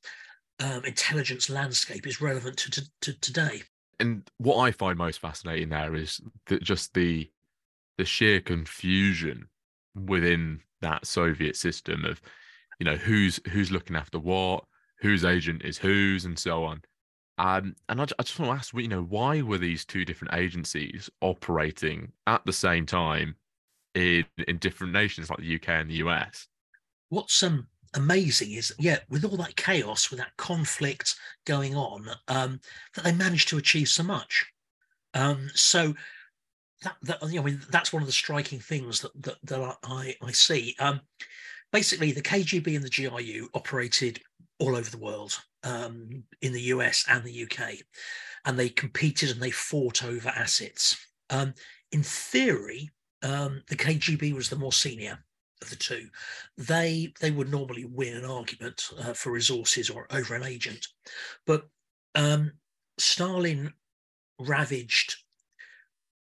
um, 0.60 0.84
intelligence 0.84 1.50
landscape 1.50 2.06
is 2.06 2.20
relevant 2.20 2.58
to, 2.58 2.70
to, 2.70 2.82
to 3.00 3.20
today 3.20 3.62
and 4.00 4.28
what 4.38 4.56
I 4.56 4.72
find 4.72 4.98
most 4.98 5.20
fascinating 5.20 5.68
there 5.68 5.94
is 5.94 6.20
that 6.46 6.62
just 6.62 6.94
the 6.94 7.30
the 7.98 8.04
sheer 8.04 8.40
confusion 8.40 9.46
within 9.94 10.60
that 10.80 11.06
Soviet 11.06 11.54
system 11.54 12.06
of, 12.06 12.20
you 12.78 12.86
know, 12.86 12.96
who's 12.96 13.38
who's 13.50 13.70
looking 13.70 13.94
after 13.94 14.18
what, 14.18 14.64
whose 15.00 15.24
agent 15.24 15.62
is 15.64 15.78
whose, 15.78 16.24
and 16.24 16.38
so 16.38 16.64
on. 16.64 16.80
Um, 17.40 17.74
and 17.88 18.02
I, 18.02 18.04
I 18.18 18.22
just 18.22 18.38
want 18.38 18.50
to 18.50 18.56
ask, 18.56 18.74
you 18.74 18.86
know, 18.86 19.02
why 19.02 19.40
were 19.40 19.56
these 19.56 19.86
two 19.86 20.04
different 20.04 20.34
agencies 20.34 21.08
operating 21.22 22.12
at 22.26 22.44
the 22.44 22.52
same 22.52 22.84
time 22.84 23.34
in 23.94 24.26
in 24.46 24.58
different 24.58 24.92
nations 24.92 25.30
like 25.30 25.38
the 25.38 25.54
UK 25.54 25.68
and 25.70 25.90
the 25.90 25.94
US? 25.94 26.48
What's 27.08 27.42
um 27.42 27.66
amazing 27.94 28.52
is 28.52 28.72
yeah 28.78 28.98
with 29.08 29.24
all 29.24 29.38
that 29.38 29.56
chaos 29.56 30.10
with 30.10 30.20
that 30.20 30.36
conflict 30.36 31.16
going 31.44 31.74
on 31.74 32.06
um 32.28 32.60
that 32.94 33.02
they 33.02 33.10
managed 33.10 33.48
to 33.48 33.58
achieve 33.58 33.88
so 33.88 34.04
much 34.04 34.46
um 35.14 35.50
so 35.54 35.92
that, 36.84 36.94
that 37.02 37.18
you 37.24 37.34
know, 37.34 37.42
I 37.42 37.46
mean 37.46 37.60
that's 37.72 37.92
one 37.92 38.00
of 38.00 38.06
the 38.06 38.12
striking 38.12 38.60
things 38.60 39.00
that 39.00 39.10
that, 39.22 39.36
that 39.42 39.76
I 39.82 40.14
I 40.22 40.30
see 40.30 40.76
um 40.78 41.00
basically 41.72 42.12
the 42.12 42.22
KGB 42.22 42.76
and 42.76 42.84
the 42.84 42.90
GRU 42.90 43.48
operated 43.54 44.20
all 44.60 44.76
over 44.76 44.90
the 44.90 44.98
world 44.98 45.38
um 45.64 46.22
in 46.42 46.52
the 46.52 46.62
US 46.74 47.04
and 47.08 47.24
the 47.24 47.42
UK 47.44 47.74
and 48.44 48.58
they 48.58 48.68
competed 48.68 49.30
and 49.30 49.40
they 49.42 49.50
fought 49.50 50.04
over 50.04 50.28
assets. 50.28 50.96
Um 51.28 51.54
in 51.92 52.02
theory 52.02 52.90
um 53.22 53.62
the 53.68 53.76
KGB 53.76 54.32
was 54.32 54.48
the 54.48 54.56
more 54.56 54.72
senior 54.72 55.18
of 55.62 55.70
the 55.70 55.76
two, 55.76 56.08
they 56.56 57.12
they 57.20 57.30
would 57.30 57.50
normally 57.50 57.84
win 57.84 58.16
an 58.16 58.24
argument 58.24 58.88
uh, 58.98 59.12
for 59.12 59.30
resources 59.30 59.90
or 59.90 60.06
over 60.10 60.34
an 60.34 60.44
agent. 60.44 60.86
But 61.46 61.68
um, 62.14 62.52
Stalin 62.98 63.72
ravaged 64.38 65.16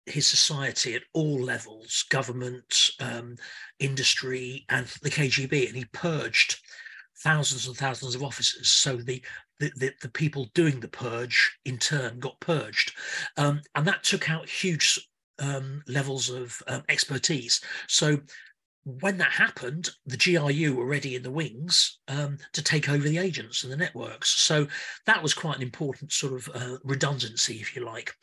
his 0.06 0.26
society 0.26 0.96
at 0.96 1.04
all 1.14 1.42
levels 1.42 2.06
government, 2.10 2.92
um, 3.02 3.36
industry, 3.80 4.66
and 4.70 4.88
the 5.02 5.10
KGB, 5.10 5.68
and 5.68 5.76
he 5.76 5.86
purged 5.86 6.62
thousands 7.24 7.68
and 7.68 7.76
thousands 7.76 8.16
of 8.16 8.24
officers. 8.24 8.70
So 8.70 8.98
the 8.98 9.24
the, 9.60 9.72
the, 9.76 9.92
the 10.04 10.10
people 10.10 10.52
doing 10.54 10.80
the 10.80 10.88
purge 10.88 11.58
in 11.66 11.80
turn 11.80 12.20
got 12.20 12.40
purged. 12.40 12.94
Um, 13.38 13.62
and 13.74 13.88
that 13.88 14.04
took 14.04 14.30
out 14.30 14.48
huge 14.48 15.00
um, 15.40 15.84
levels 15.88 16.30
of 16.30 16.62
um, 16.68 16.84
expertise. 16.90 17.62
So 17.88 18.20
when 18.84 19.18
that 19.18 19.32
happened, 19.32 19.90
the 20.06 20.18
GRU 20.18 20.76
were 20.76 20.86
ready 20.86 21.16
in 21.16 21.24
the 21.24 21.32
wings 21.32 22.00
um, 22.08 22.38
to 22.54 22.64
take 22.64 22.88
over 22.88 23.08
the 23.08 23.18
agents 23.18 23.64
and 23.64 23.74
the 23.74 23.78
networks. 23.78 24.30
So 24.30 24.66
that 25.06 25.22
was 25.22 25.34
quite 25.34 25.58
an 25.58 25.64
important 25.64 26.14
sort 26.14 26.34
of 26.34 26.50
uh, 26.56 26.78
redundancy, 26.84 27.56
if 27.56 27.76
you 27.76 27.84
like. 27.84 28.14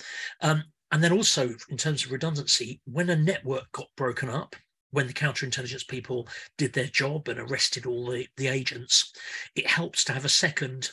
Um, 0.41 0.65
and 0.91 1.03
then 1.03 1.13
also, 1.13 1.51
in 1.69 1.77
terms 1.77 2.05
of 2.05 2.13
redundancy, 2.13 2.81
when 2.85 3.11
a 3.11 3.17
network 3.17 3.71
got 3.73 3.89
broken 3.97 4.31
up, 4.31 4.57
when 4.95 5.09
the 5.09 5.13
counterintelligence 5.13 5.87
people 5.89 6.29
did 6.57 6.73
their 6.73 6.87
job 6.87 7.29
and 7.29 7.41
arrested 7.41 7.85
all 7.85 8.07
the, 8.07 8.27
the 8.37 8.47
agents, 8.47 9.13
it 9.57 9.67
helps 9.67 10.05
to 10.05 10.13
have 10.13 10.25
a 10.25 10.29
second 10.29 10.91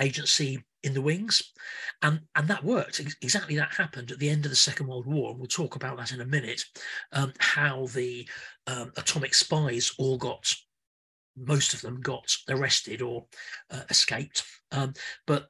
agency 0.00 0.64
in 0.82 0.94
the 0.94 1.02
wings. 1.02 1.52
And, 2.00 2.20
and 2.34 2.48
that 2.48 2.64
worked. 2.64 2.98
Exactly 3.20 3.56
that 3.56 3.74
happened 3.74 4.10
at 4.10 4.18
the 4.18 4.30
end 4.30 4.46
of 4.46 4.50
the 4.50 4.56
Second 4.56 4.86
World 4.88 5.06
War. 5.06 5.34
We'll 5.34 5.46
talk 5.46 5.76
about 5.76 5.98
that 5.98 6.12
in 6.12 6.22
a 6.22 6.26
minute, 6.26 6.64
um, 7.12 7.34
how 7.38 7.86
the 7.94 8.26
um, 8.66 8.90
atomic 8.96 9.34
spies 9.34 9.92
all 9.98 10.16
got, 10.16 10.54
most 11.36 11.74
of 11.74 11.82
them 11.82 12.00
got 12.00 12.34
arrested 12.48 13.02
or 13.02 13.26
uh, 13.70 13.82
escaped. 13.90 14.44
Um, 14.72 14.94
but 15.26 15.48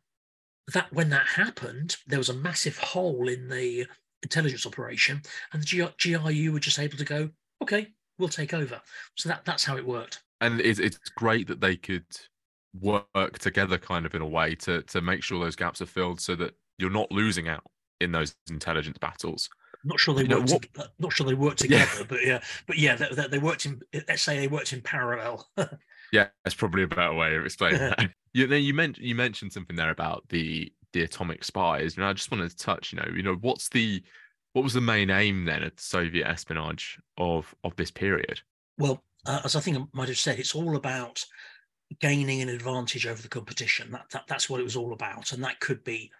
that 0.75 0.92
when 0.92 1.11
that 1.11 1.26
happened, 1.26 1.97
there 2.09 2.18
was 2.18 2.28
a 2.28 2.35
massive 2.35 2.78
hole 2.78 3.28
in 3.28 3.49
the 3.49 3.87
intelligence 4.23 4.66
operation, 4.66 5.23
and 5.52 5.62
the 5.62 5.88
GRU 5.99 6.52
were 6.52 6.61
just 6.61 6.78
able 6.78 6.99
to 6.99 7.04
go, 7.04 7.30
okay, 7.62 7.88
we'll 8.19 8.28
take 8.28 8.54
over. 8.54 8.81
So 9.16 9.28
that, 9.28 9.45
that's 9.45 9.64
how 9.64 9.76
it 9.76 9.87
worked. 9.87 10.23
And 10.40 10.61
it's, 10.61 10.78
it's 10.78 10.99
great 11.16 11.47
that 11.49 11.61
they 11.61 11.76
could 11.76 12.07
work 12.81 13.38
together 13.38 13.78
kind 13.78 14.07
of 14.07 14.14
in 14.14 14.23
a 14.23 14.26
way 14.26 14.54
to 14.54 14.83
to 14.83 15.02
make 15.02 15.23
sure 15.23 15.38
those 15.38 15.57
gaps 15.57 15.83
are 15.83 15.87
filled 15.87 16.19
so 16.21 16.35
that 16.35 16.54
you're 16.78 16.90
not 16.90 17.12
losing 17.12 17.47
out 17.47 17.62
in 18.00 18.12
those 18.12 18.35
intelligence 18.49 18.97
battles 18.99 19.50
not 19.85 19.99
sure 19.99 20.14
they 20.14 20.23
you 20.23 20.37
worked. 20.37 20.50
What... 20.50 20.75
To, 20.75 20.90
not 20.99 21.12
sure 21.12 21.26
they 21.26 21.35
worked 21.35 21.59
together, 21.59 21.85
yeah. 21.99 22.07
but 22.09 22.25
yeah, 22.25 22.40
but 22.66 22.78
yeah, 22.78 22.97
they, 22.97 23.28
they, 23.28 23.38
worked 23.38 23.66
in. 23.66 23.81
Let's 24.09 24.23
say 24.23 24.38
they 24.38 24.49
worked 24.49 24.73
in 24.73 24.81
parallel. 24.81 25.49
yeah, 26.12 26.28
that's 26.45 26.54
probably 26.54 26.85
a 26.85 26.88
better 26.88 27.14
way 27.14 27.35
of 27.37 27.45
explaining 27.45 27.81
that. 27.81 28.11
You 28.35 28.47
know, 28.47 28.57
you 28.57 28.73
mentioned 28.73 29.07
you 29.07 29.14
mentioned 29.14 29.52
something 29.52 29.76
there 29.76 29.90
about 29.90 30.25
the 30.31 30.73
the 30.95 31.02
atomic 31.02 31.45
spies, 31.45 31.97
and 31.97 32.07
I 32.07 32.14
just 32.14 32.31
wanted 32.31 32.49
to 32.49 32.57
touch. 32.57 32.90
You 32.90 32.99
know, 32.99 33.09
you 33.14 33.23
know, 33.23 33.35
what's 33.42 33.69
the 33.69 34.02
what 34.52 34.62
was 34.62 34.75
the 34.75 34.80
main 34.80 35.11
aim 35.11 35.44
then 35.44 35.62
of 35.62 35.73
Soviet 35.76 36.26
espionage 36.26 36.99
of 37.16 37.54
of 37.64 37.76
this 37.76 37.90
period? 37.90 38.40
Well, 38.78 39.02
uh, 39.26 39.40
as 39.44 39.56
I 39.56 39.61
think 39.61 39.76
I 39.76 39.85
might 39.92 40.09
have 40.09 40.18
said, 40.18 40.38
it's 40.38 40.54
all 40.54 40.76
about 40.76 41.25
gaining 42.00 42.40
an 42.40 42.49
advantage 42.49 43.06
over 43.06 43.21
the 43.21 43.28
competition. 43.28 43.90
That, 43.92 44.06
that 44.12 44.25
that's 44.28 44.49
what 44.49 44.61
it 44.61 44.64
was 44.64 44.76
all 44.76 44.92
about, 44.92 45.32
and 45.32 45.42
that 45.44 45.61
could 45.61 45.85
be 45.85 46.11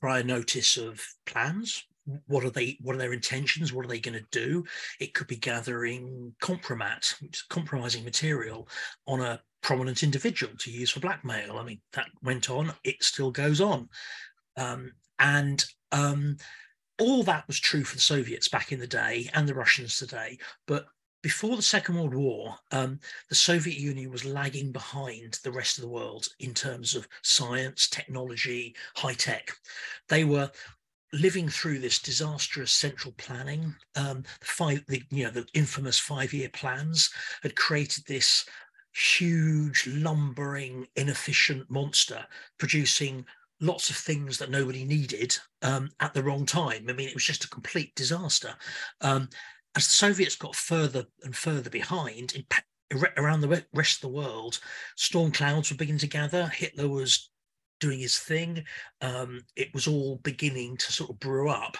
prior 0.00 0.22
notice 0.22 0.76
of 0.76 1.04
plans. 1.26 1.84
What 2.26 2.44
are 2.44 2.50
they? 2.50 2.78
What 2.80 2.94
are 2.94 2.98
their 2.98 3.12
intentions? 3.12 3.72
What 3.72 3.84
are 3.84 3.88
they 3.88 4.00
going 4.00 4.18
to 4.18 4.26
do? 4.30 4.64
It 4.98 5.14
could 5.14 5.26
be 5.26 5.36
gathering 5.36 6.34
compromat, 6.42 7.14
compromising 7.48 8.04
material 8.04 8.68
on 9.06 9.20
a 9.20 9.40
prominent 9.62 10.02
individual 10.02 10.54
to 10.58 10.70
use 10.70 10.90
for 10.90 11.00
blackmail. 11.00 11.58
I 11.58 11.64
mean, 11.64 11.80
that 11.92 12.06
went 12.22 12.48
on. 12.48 12.72
It 12.84 13.02
still 13.02 13.30
goes 13.30 13.60
on, 13.60 13.88
um, 14.56 14.92
and 15.18 15.64
um, 15.92 16.38
all 17.00 17.22
that 17.24 17.46
was 17.46 17.58
true 17.58 17.84
for 17.84 17.96
the 17.96 18.02
Soviets 18.02 18.48
back 18.48 18.72
in 18.72 18.78
the 18.78 18.86
day 18.86 19.30
and 19.34 19.48
the 19.48 19.54
Russians 19.54 19.98
today. 19.98 20.38
But 20.66 20.86
before 21.22 21.56
the 21.56 21.62
Second 21.62 21.96
World 21.96 22.14
War, 22.14 22.56
um, 22.70 22.98
the 23.28 23.34
Soviet 23.34 23.78
Union 23.78 24.10
was 24.10 24.24
lagging 24.24 24.72
behind 24.72 25.38
the 25.44 25.52
rest 25.52 25.78
of 25.78 25.82
the 25.82 25.90
world 25.90 26.28
in 26.38 26.54
terms 26.54 26.94
of 26.94 27.08
science, 27.22 27.88
technology, 27.88 28.74
high 28.96 29.14
tech. 29.14 29.52
They 30.08 30.24
were 30.24 30.50
living 31.12 31.48
through 31.48 31.80
this 31.80 31.98
disastrous 31.98 32.70
central 32.70 33.12
planning. 33.18 33.74
Um, 33.96 34.22
the 34.40 34.46
five, 34.46 34.84
the, 34.86 35.02
you 35.10 35.24
know, 35.24 35.30
the 35.30 35.46
infamous 35.54 35.98
five-year 35.98 36.50
plans 36.52 37.10
had 37.42 37.56
created 37.56 38.04
this 38.06 38.46
huge, 38.92 39.86
lumbering, 39.88 40.86
inefficient 40.96 41.70
monster, 41.70 42.24
producing 42.58 43.26
lots 43.60 43.90
of 43.90 43.96
things 43.96 44.38
that 44.38 44.50
nobody 44.50 44.84
needed 44.84 45.36
um, 45.62 45.90
at 46.00 46.14
the 46.14 46.22
wrong 46.22 46.46
time. 46.46 46.86
I 46.88 46.92
mean, 46.92 47.08
it 47.08 47.14
was 47.14 47.24
just 47.24 47.44
a 47.44 47.50
complete 47.50 47.94
disaster. 47.94 48.54
Um, 49.00 49.28
as 49.76 49.86
the 49.86 49.92
Soviets 49.92 50.36
got 50.36 50.56
further 50.56 51.04
and 51.22 51.34
further 51.36 51.70
behind 51.70 52.32
in, 52.32 52.44
around 53.16 53.40
the 53.40 53.64
rest 53.72 53.96
of 53.96 54.00
the 54.10 54.16
world, 54.16 54.58
storm 54.96 55.30
clouds 55.30 55.70
were 55.70 55.76
beginning 55.76 56.00
to 56.00 56.06
gather. 56.08 56.48
Hitler 56.48 56.88
was 56.88 57.30
doing 57.78 58.00
his 58.00 58.18
thing. 58.18 58.64
Um, 59.00 59.42
it 59.56 59.72
was 59.72 59.86
all 59.86 60.16
beginning 60.22 60.76
to 60.78 60.92
sort 60.92 61.10
of 61.10 61.18
brew 61.18 61.48
up. 61.48 61.76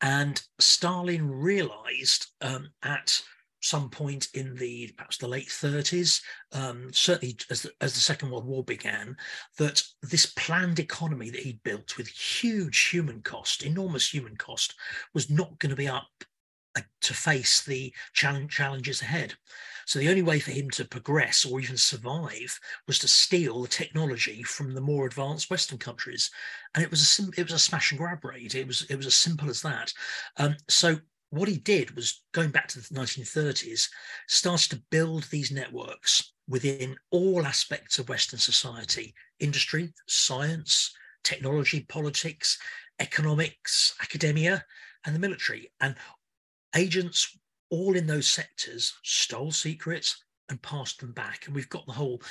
And 0.00 0.40
Stalin 0.58 1.30
realized 1.30 2.26
um, 2.40 2.68
at 2.82 3.20
some 3.60 3.90
point 3.90 4.28
in 4.34 4.54
the 4.54 4.92
perhaps 4.96 5.18
the 5.18 5.28
late 5.28 5.48
30s, 5.48 6.22
um, 6.52 6.88
certainly 6.92 7.36
as 7.50 7.62
the, 7.62 7.72
as 7.80 7.94
the 7.94 8.00
Second 8.00 8.30
World 8.30 8.46
War 8.46 8.64
began, 8.64 9.16
that 9.58 9.82
this 10.02 10.26
planned 10.26 10.78
economy 10.78 11.30
that 11.30 11.40
he'd 11.40 11.62
built 11.62 11.96
with 11.96 12.08
huge 12.08 12.88
human 12.88 13.20
cost, 13.22 13.62
enormous 13.62 14.12
human 14.12 14.36
cost, 14.36 14.74
was 15.14 15.30
not 15.30 15.58
going 15.58 15.70
to 15.70 15.76
be 15.76 15.88
up 15.88 16.08
to 17.00 17.14
face 17.14 17.64
the 17.64 17.92
challenge, 18.12 18.52
challenges 18.52 19.02
ahead. 19.02 19.34
So 19.86 19.98
the 19.98 20.10
only 20.10 20.22
way 20.22 20.38
for 20.38 20.50
him 20.50 20.68
to 20.70 20.84
progress 20.84 21.44
or 21.44 21.60
even 21.60 21.76
survive 21.76 22.58
was 22.86 22.98
to 23.00 23.08
steal 23.08 23.62
the 23.62 23.68
technology 23.68 24.42
from 24.42 24.74
the 24.74 24.80
more 24.80 25.06
advanced 25.06 25.50
Western 25.50 25.78
countries, 25.78 26.30
and 26.74 26.84
it 26.84 26.90
was 26.90 27.18
a 27.18 27.40
it 27.40 27.44
was 27.44 27.54
a 27.54 27.58
smash 27.58 27.90
and 27.90 27.98
grab 27.98 28.24
raid. 28.24 28.54
It 28.54 28.66
was 28.66 28.82
it 28.90 28.96
was 28.96 29.06
as 29.06 29.14
simple 29.14 29.48
as 29.48 29.62
that. 29.62 29.92
Um, 30.36 30.56
so 30.68 30.98
what 31.30 31.48
he 31.48 31.58
did 31.58 31.94
was 31.94 32.22
going 32.32 32.50
back 32.50 32.68
to 32.68 32.80
the 32.80 32.94
1930s, 32.94 33.88
started 34.28 34.70
to 34.70 34.82
build 34.90 35.24
these 35.24 35.50
networks 35.50 36.32
within 36.48 36.96
all 37.10 37.44
aspects 37.46 37.98
of 37.98 38.08
Western 38.08 38.38
society: 38.38 39.14
industry, 39.40 39.92
science, 40.06 40.92
technology, 41.24 41.80
politics, 41.88 42.58
economics, 43.00 43.94
academia, 44.00 44.64
and 45.04 45.14
the 45.14 45.20
military. 45.20 45.70
And 45.80 45.94
agents 46.74 47.38
all 47.70 47.96
in 47.96 48.06
those 48.06 48.26
sectors 48.26 48.94
stole 49.02 49.52
secrets 49.52 50.24
and 50.48 50.60
passed 50.62 51.00
them 51.00 51.12
back. 51.12 51.46
And 51.46 51.54
we've 51.54 51.68
got 51.68 51.86
the 51.86 51.92
whole 51.92 52.22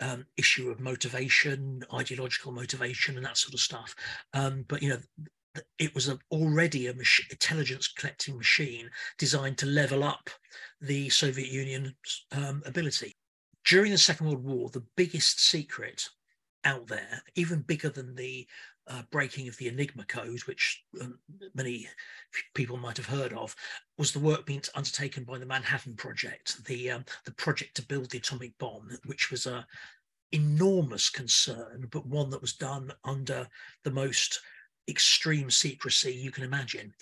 um, 0.00 0.24
issue 0.36 0.70
of 0.70 0.80
motivation, 0.80 1.82
ideological 1.92 2.52
motivation, 2.52 3.16
and 3.16 3.26
that 3.26 3.36
sort 3.36 3.54
of 3.54 3.60
stuff. 3.60 3.94
Um, 4.32 4.64
but 4.68 4.82
you 4.82 4.90
know, 4.90 4.98
it 5.78 5.94
was 5.94 6.08
a, 6.08 6.18
already 6.30 6.86
a 6.86 6.94
mach- 6.94 7.30
intelligence 7.30 7.88
collecting 7.88 8.36
machine 8.36 8.90
designed 9.18 9.58
to 9.58 9.66
level 9.66 10.04
up 10.04 10.30
the 10.80 11.08
Soviet 11.08 11.48
Union's 11.48 12.26
um, 12.32 12.62
ability. 12.66 13.14
During 13.64 13.92
the 13.92 13.98
Second 13.98 14.26
World 14.26 14.44
War, 14.44 14.70
the 14.70 14.84
biggest 14.96 15.40
secret 15.40 16.08
out 16.64 16.86
there, 16.86 17.22
even 17.34 17.60
bigger 17.60 17.88
than 17.88 18.14
the 18.14 18.46
uh, 18.86 19.02
breaking 19.10 19.48
of 19.48 19.56
the 19.58 19.68
Enigma 19.68 20.04
code, 20.06 20.40
which 20.40 20.82
um, 21.00 21.18
many 21.54 21.86
people 22.54 22.76
might 22.76 22.96
have 22.96 23.06
heard 23.06 23.32
of, 23.34 23.54
was 23.98 24.12
the 24.12 24.18
work 24.18 24.46
being 24.46 24.62
undertaken 24.74 25.24
by 25.24 25.38
the 25.38 25.46
Manhattan 25.46 25.94
Project, 25.94 26.64
the 26.64 26.90
um, 26.90 27.04
the 27.24 27.32
project 27.32 27.74
to 27.76 27.86
build 27.86 28.10
the 28.10 28.18
atomic 28.18 28.56
bomb, 28.58 28.88
which 29.04 29.30
was 29.30 29.46
a 29.46 29.66
enormous 30.32 31.08
concern, 31.10 31.86
but 31.90 32.06
one 32.06 32.30
that 32.30 32.40
was 32.40 32.54
done 32.54 32.92
under 33.04 33.46
the 33.84 33.90
most 33.90 34.40
extreme 34.88 35.50
secrecy 35.50 36.12
you 36.12 36.30
can 36.30 36.44
imagine. 36.44 36.94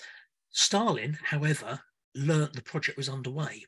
Stalin, 0.51 1.19
however, 1.23 1.81
learnt 2.15 2.55
the 2.55 2.63
project 2.63 2.97
was 2.97 3.09
underway 3.09 3.65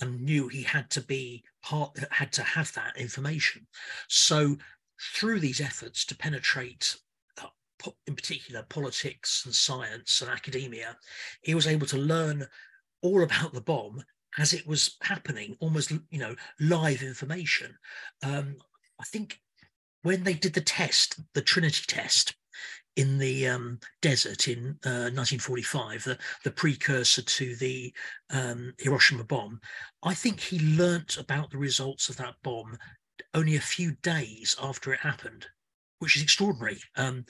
and 0.00 0.22
knew 0.22 0.48
he 0.48 0.62
had 0.62 0.88
to 0.90 1.00
be 1.00 1.44
part 1.62 1.98
had 2.10 2.32
to 2.32 2.42
have 2.42 2.72
that 2.72 2.96
information. 2.96 3.66
So 4.08 4.56
through 5.14 5.40
these 5.40 5.60
efforts 5.60 6.04
to 6.06 6.16
penetrate 6.16 6.96
in 8.06 8.14
particular 8.14 8.62
politics 8.62 9.44
and 9.44 9.54
science 9.54 10.20
and 10.20 10.30
academia, 10.30 10.96
he 11.42 11.54
was 11.54 11.66
able 11.66 11.86
to 11.86 11.96
learn 11.96 12.46
all 13.02 13.22
about 13.22 13.54
the 13.54 13.60
bomb 13.60 14.02
as 14.38 14.52
it 14.52 14.66
was 14.66 14.96
happening, 15.02 15.56
almost 15.60 15.90
you 15.90 16.18
know 16.18 16.34
live 16.60 17.02
information. 17.02 17.76
Um, 18.22 18.56
I 19.00 19.04
think 19.04 19.40
when 20.02 20.24
they 20.24 20.34
did 20.34 20.54
the 20.54 20.60
test, 20.60 21.20
the 21.34 21.42
Trinity 21.42 21.84
test 21.86 22.34
in 23.00 23.18
the 23.18 23.48
um, 23.48 23.78
desert 24.02 24.46
in 24.46 24.78
uh, 24.84 25.08
1945, 25.12 26.04
the, 26.04 26.18
the 26.44 26.50
precursor 26.50 27.22
to 27.22 27.56
the 27.56 27.92
um, 28.30 28.74
Hiroshima 28.78 29.24
bomb, 29.24 29.60
I 30.02 30.14
think 30.14 30.38
he 30.38 30.58
learnt 30.76 31.16
about 31.16 31.50
the 31.50 31.58
results 31.58 32.08
of 32.10 32.16
that 32.18 32.34
bomb 32.42 32.76
only 33.34 33.56
a 33.56 33.60
few 33.60 33.92
days 34.02 34.54
after 34.62 34.92
it 34.92 35.00
happened 35.00 35.46
which 36.00 36.16
is 36.16 36.22
extraordinary 36.22 36.78
um, 36.96 37.24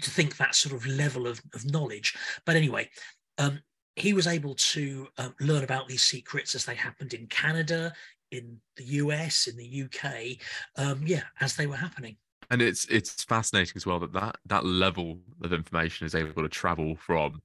to 0.00 0.10
think 0.10 0.36
that 0.36 0.54
sort 0.54 0.74
of 0.74 0.86
level 0.86 1.26
of, 1.26 1.38
of 1.54 1.70
knowledge. 1.70 2.16
But 2.46 2.56
anyway, 2.56 2.88
um, 3.36 3.60
he 3.94 4.14
was 4.14 4.26
able 4.26 4.54
to 4.54 5.06
um, 5.18 5.34
learn 5.38 5.64
about 5.64 5.86
these 5.86 6.02
secrets 6.02 6.54
as 6.54 6.64
they 6.64 6.74
happened 6.74 7.12
in 7.12 7.26
Canada, 7.26 7.92
in 8.32 8.58
the 8.76 8.84
US, 8.84 9.46
in 9.46 9.56
the 9.56 9.82
UK, 9.84 10.38
um, 10.76 11.02
yeah, 11.04 11.24
as 11.40 11.56
they 11.56 11.66
were 11.66 11.76
happening. 11.76 12.16
And 12.50 12.62
it's 12.62 12.84
it's 12.86 13.24
fascinating 13.24 13.72
as 13.76 13.86
well 13.86 13.98
that, 14.00 14.12
that 14.12 14.36
that 14.46 14.64
level 14.64 15.18
of 15.42 15.52
information 15.52 16.06
is 16.06 16.14
able 16.14 16.42
to 16.42 16.48
travel 16.48 16.96
from 16.96 17.42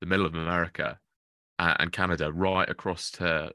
the 0.00 0.06
middle 0.06 0.26
of 0.26 0.34
America 0.34 0.98
and 1.58 1.92
Canada 1.92 2.32
right 2.32 2.68
across 2.68 3.10
to 3.12 3.52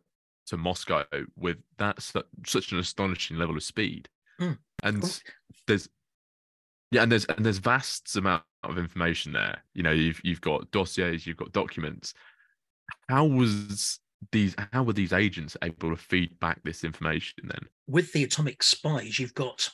to 0.47 0.57
Moscow 0.57 1.03
with 1.35 1.57
that 1.77 2.01
such 2.45 2.71
an 2.71 2.79
astonishing 2.79 3.37
level 3.37 3.57
of 3.57 3.63
speed. 3.63 4.07
Mm. 4.39 4.57
And 4.83 5.21
there's 5.67 5.89
yeah, 6.91 7.03
and 7.03 7.11
there's 7.11 7.25
and 7.25 7.45
there's 7.45 7.57
vast 7.57 8.15
amount 8.15 8.43
of 8.63 8.77
information 8.77 9.33
there. 9.33 9.57
You 9.73 9.83
know, 9.83 9.91
you've 9.91 10.21
you've 10.23 10.41
got 10.41 10.69
dossiers, 10.71 11.25
you've 11.25 11.37
got 11.37 11.51
documents. 11.51 12.13
How 13.09 13.25
was 13.25 13.99
these 14.31 14.55
how 14.71 14.83
were 14.83 14.93
these 14.93 15.13
agents 15.13 15.57
able 15.63 15.89
to 15.89 15.97
feed 15.97 16.39
back 16.39 16.61
this 16.63 16.83
information 16.83 17.47
then? 17.47 17.61
With 17.87 18.13
the 18.13 18.23
atomic 18.23 18.61
spies, 18.61 19.19
you've 19.19 19.33
got 19.33 19.69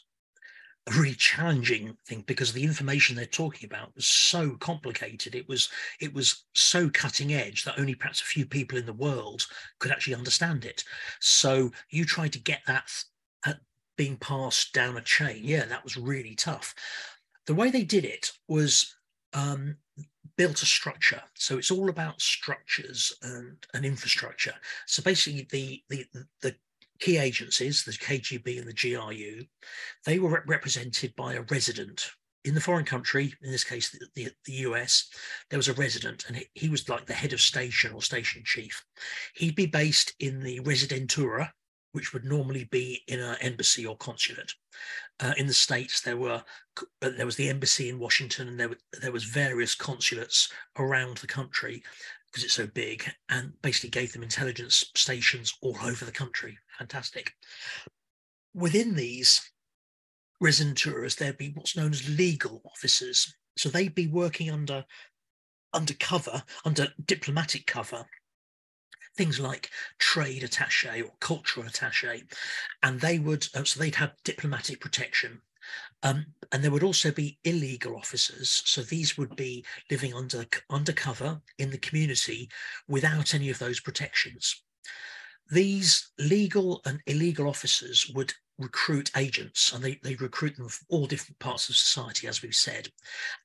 a 0.88 0.92
really 0.94 1.14
challenging 1.14 1.96
thing 2.08 2.24
because 2.26 2.54
the 2.54 2.64
information 2.64 3.16
they're 3.16 3.26
talking 3.26 3.70
about 3.70 3.96
was 3.96 4.08
so 4.08 4.52
complicated. 4.58 5.36
It 5.36 5.48
was 5.48 5.70
it 6.00 6.14
was 6.14 6.46
so 6.56 6.90
cutting 6.90 7.34
edge 7.34 7.64
that 7.64 7.78
only 7.78 7.94
perhaps 7.94 8.22
a 8.22 8.26
few 8.26 8.46
people 8.46 8.78
in 8.78 8.86
the 8.86 8.94
world 8.94 9.46
could 9.80 9.92
actually 9.92 10.16
understand 10.16 10.66
it. 10.66 10.84
So 11.20 11.72
you 11.90 12.04
try 12.06 12.28
to 12.30 12.40
get 12.40 12.62
that 12.66 12.90
uh, 13.46 13.54
being 13.96 14.18
passed 14.18 14.74
down 14.74 14.98
a 14.98 15.02
chain. 15.02 15.42
Yeah, 15.44 15.66
that 15.66 15.84
was 15.84 15.98
really 15.98 16.36
tough. 16.36 16.74
The 17.46 17.54
way 17.54 17.70
they 17.70 17.84
did 17.84 18.06
it 18.06 18.32
was 18.48 18.96
um, 19.34 19.78
built 20.36 20.64
a 20.64 20.66
structure. 20.66 21.22
So 21.36 21.58
it's 21.58 21.72
all 21.72 21.90
about 21.90 22.22
structures 22.22 23.14
and, 23.22 23.58
and 23.74 23.86
infrastructure. 23.86 24.54
So 24.88 25.04
basically, 25.04 25.48
the 25.52 25.84
the 25.90 26.26
the 26.42 26.56
key 27.02 27.18
agencies, 27.18 27.84
the 27.84 27.92
KGB 27.92 28.60
and 28.60 28.68
the 28.68 28.74
GRU, 28.74 29.44
they 30.06 30.20
were 30.20 30.30
rep- 30.30 30.48
represented 30.48 31.16
by 31.16 31.34
a 31.34 31.42
resident 31.42 32.12
in 32.44 32.56
the 32.56 32.62
foreign 32.62 32.86
country, 32.86 33.34
in 33.42 33.52
this 33.52 33.64
case, 33.64 33.92
the, 33.92 34.08
the, 34.16 34.32
the, 34.46 34.54
US, 34.54 35.10
there 35.50 35.60
was 35.60 35.68
a 35.68 35.74
resident 35.74 36.26
and 36.28 36.38
he, 36.38 36.48
he 36.56 36.70
was 36.70 36.88
like 36.90 37.06
the 37.06 37.14
head 37.14 37.34
of 37.34 37.42
station 37.42 37.94
or 37.94 38.02
station 38.02 38.42
chief. 38.44 38.84
He'd 39.36 39.56
be 39.56 39.68
based 39.68 40.14
in 40.20 40.42
the 40.42 40.60
residentura, 40.62 41.52
which 41.92 42.14
would 42.14 42.26
normally 42.26 42.64
be 42.66 43.02
in 43.08 43.20
an 43.20 43.36
embassy 43.42 43.86
or 43.86 43.96
consulate. 43.98 44.54
Uh, 45.20 45.34
in 45.38 45.46
the 45.46 45.54
states, 45.54 46.02
there 46.02 46.18
were 46.18 46.44
uh, 47.02 47.10
there 47.16 47.26
was 47.26 47.36
the 47.36 47.50
embassy 47.50 47.90
in 47.90 48.00
Washington, 48.00 48.48
and 48.48 48.60
there 48.60 48.72
there 49.02 49.12
was 49.12 49.26
various 49.26 49.76
consulates 49.76 50.52
around 50.78 51.18
the 51.18 51.28
country 51.28 51.84
because 52.32 52.44
it's 52.44 52.54
so 52.54 52.68
big, 52.68 53.04
and 53.30 53.54
basically 53.62 53.90
gave 53.90 54.14
them 54.14 54.24
intelligence 54.24 54.86
stations 54.96 55.54
all 55.62 55.78
over 55.84 56.06
the 56.06 56.12
country. 56.12 56.58
Fantastic. 56.78 57.34
Within 58.54 58.96
these 58.96 59.52
residenturas, 60.42 61.18
there'd 61.18 61.38
be 61.38 61.50
what's 61.50 61.76
known 61.76 61.92
as 61.92 62.18
legal 62.18 62.62
officers. 62.66 63.36
So 63.58 63.70
they'd 63.70 63.96
be 63.96 64.08
working 64.08 64.50
under 64.50 64.86
under 65.74 65.94
cover, 65.94 66.44
under 66.66 66.90
diplomatic 67.06 67.66
cover, 67.66 68.06
things 69.16 69.40
like 69.40 69.70
trade 70.00 70.44
attache 70.44 71.02
or 71.02 71.12
cultural 71.20 71.66
attache, 71.66 72.24
and 72.84 73.00
they 73.00 73.20
would 73.20 73.48
uh, 73.56 73.64
so 73.64 73.80
they'd 73.80 73.96
have 73.96 74.16
diplomatic 74.24 74.80
protection. 74.82 75.42
Um, 76.04 76.26
and 76.52 76.64
there 76.64 76.72
would 76.72 76.84
also 76.84 77.12
be 77.12 77.38
illegal 77.44 77.96
officers. 77.96 78.64
So 78.66 78.82
these 78.82 79.18
would 79.18 79.36
be 79.36 79.66
living 79.90 80.14
under 80.14 80.46
undercover 80.70 81.42
in 81.60 81.70
the 81.70 81.78
community 81.78 82.50
without 82.88 83.34
any 83.34 83.50
of 83.50 83.60
those 83.60 83.80
protections. 83.80 84.64
These 85.50 86.12
legal 86.18 86.82
and 86.86 87.02
illegal 87.06 87.48
officers 87.48 88.10
would 88.16 88.34
recruit 88.58 89.12
agents 89.18 89.74
and 89.74 89.84
they, 89.84 90.00
they 90.04 90.16
recruit 90.16 90.56
them 90.56 90.70
from 90.70 90.86
all 90.90 91.08
different 91.08 91.40
parts 91.40 91.68
of 91.68 91.76
society 91.76 92.28
as 92.28 92.42
we've 92.42 92.56
said 92.56 92.88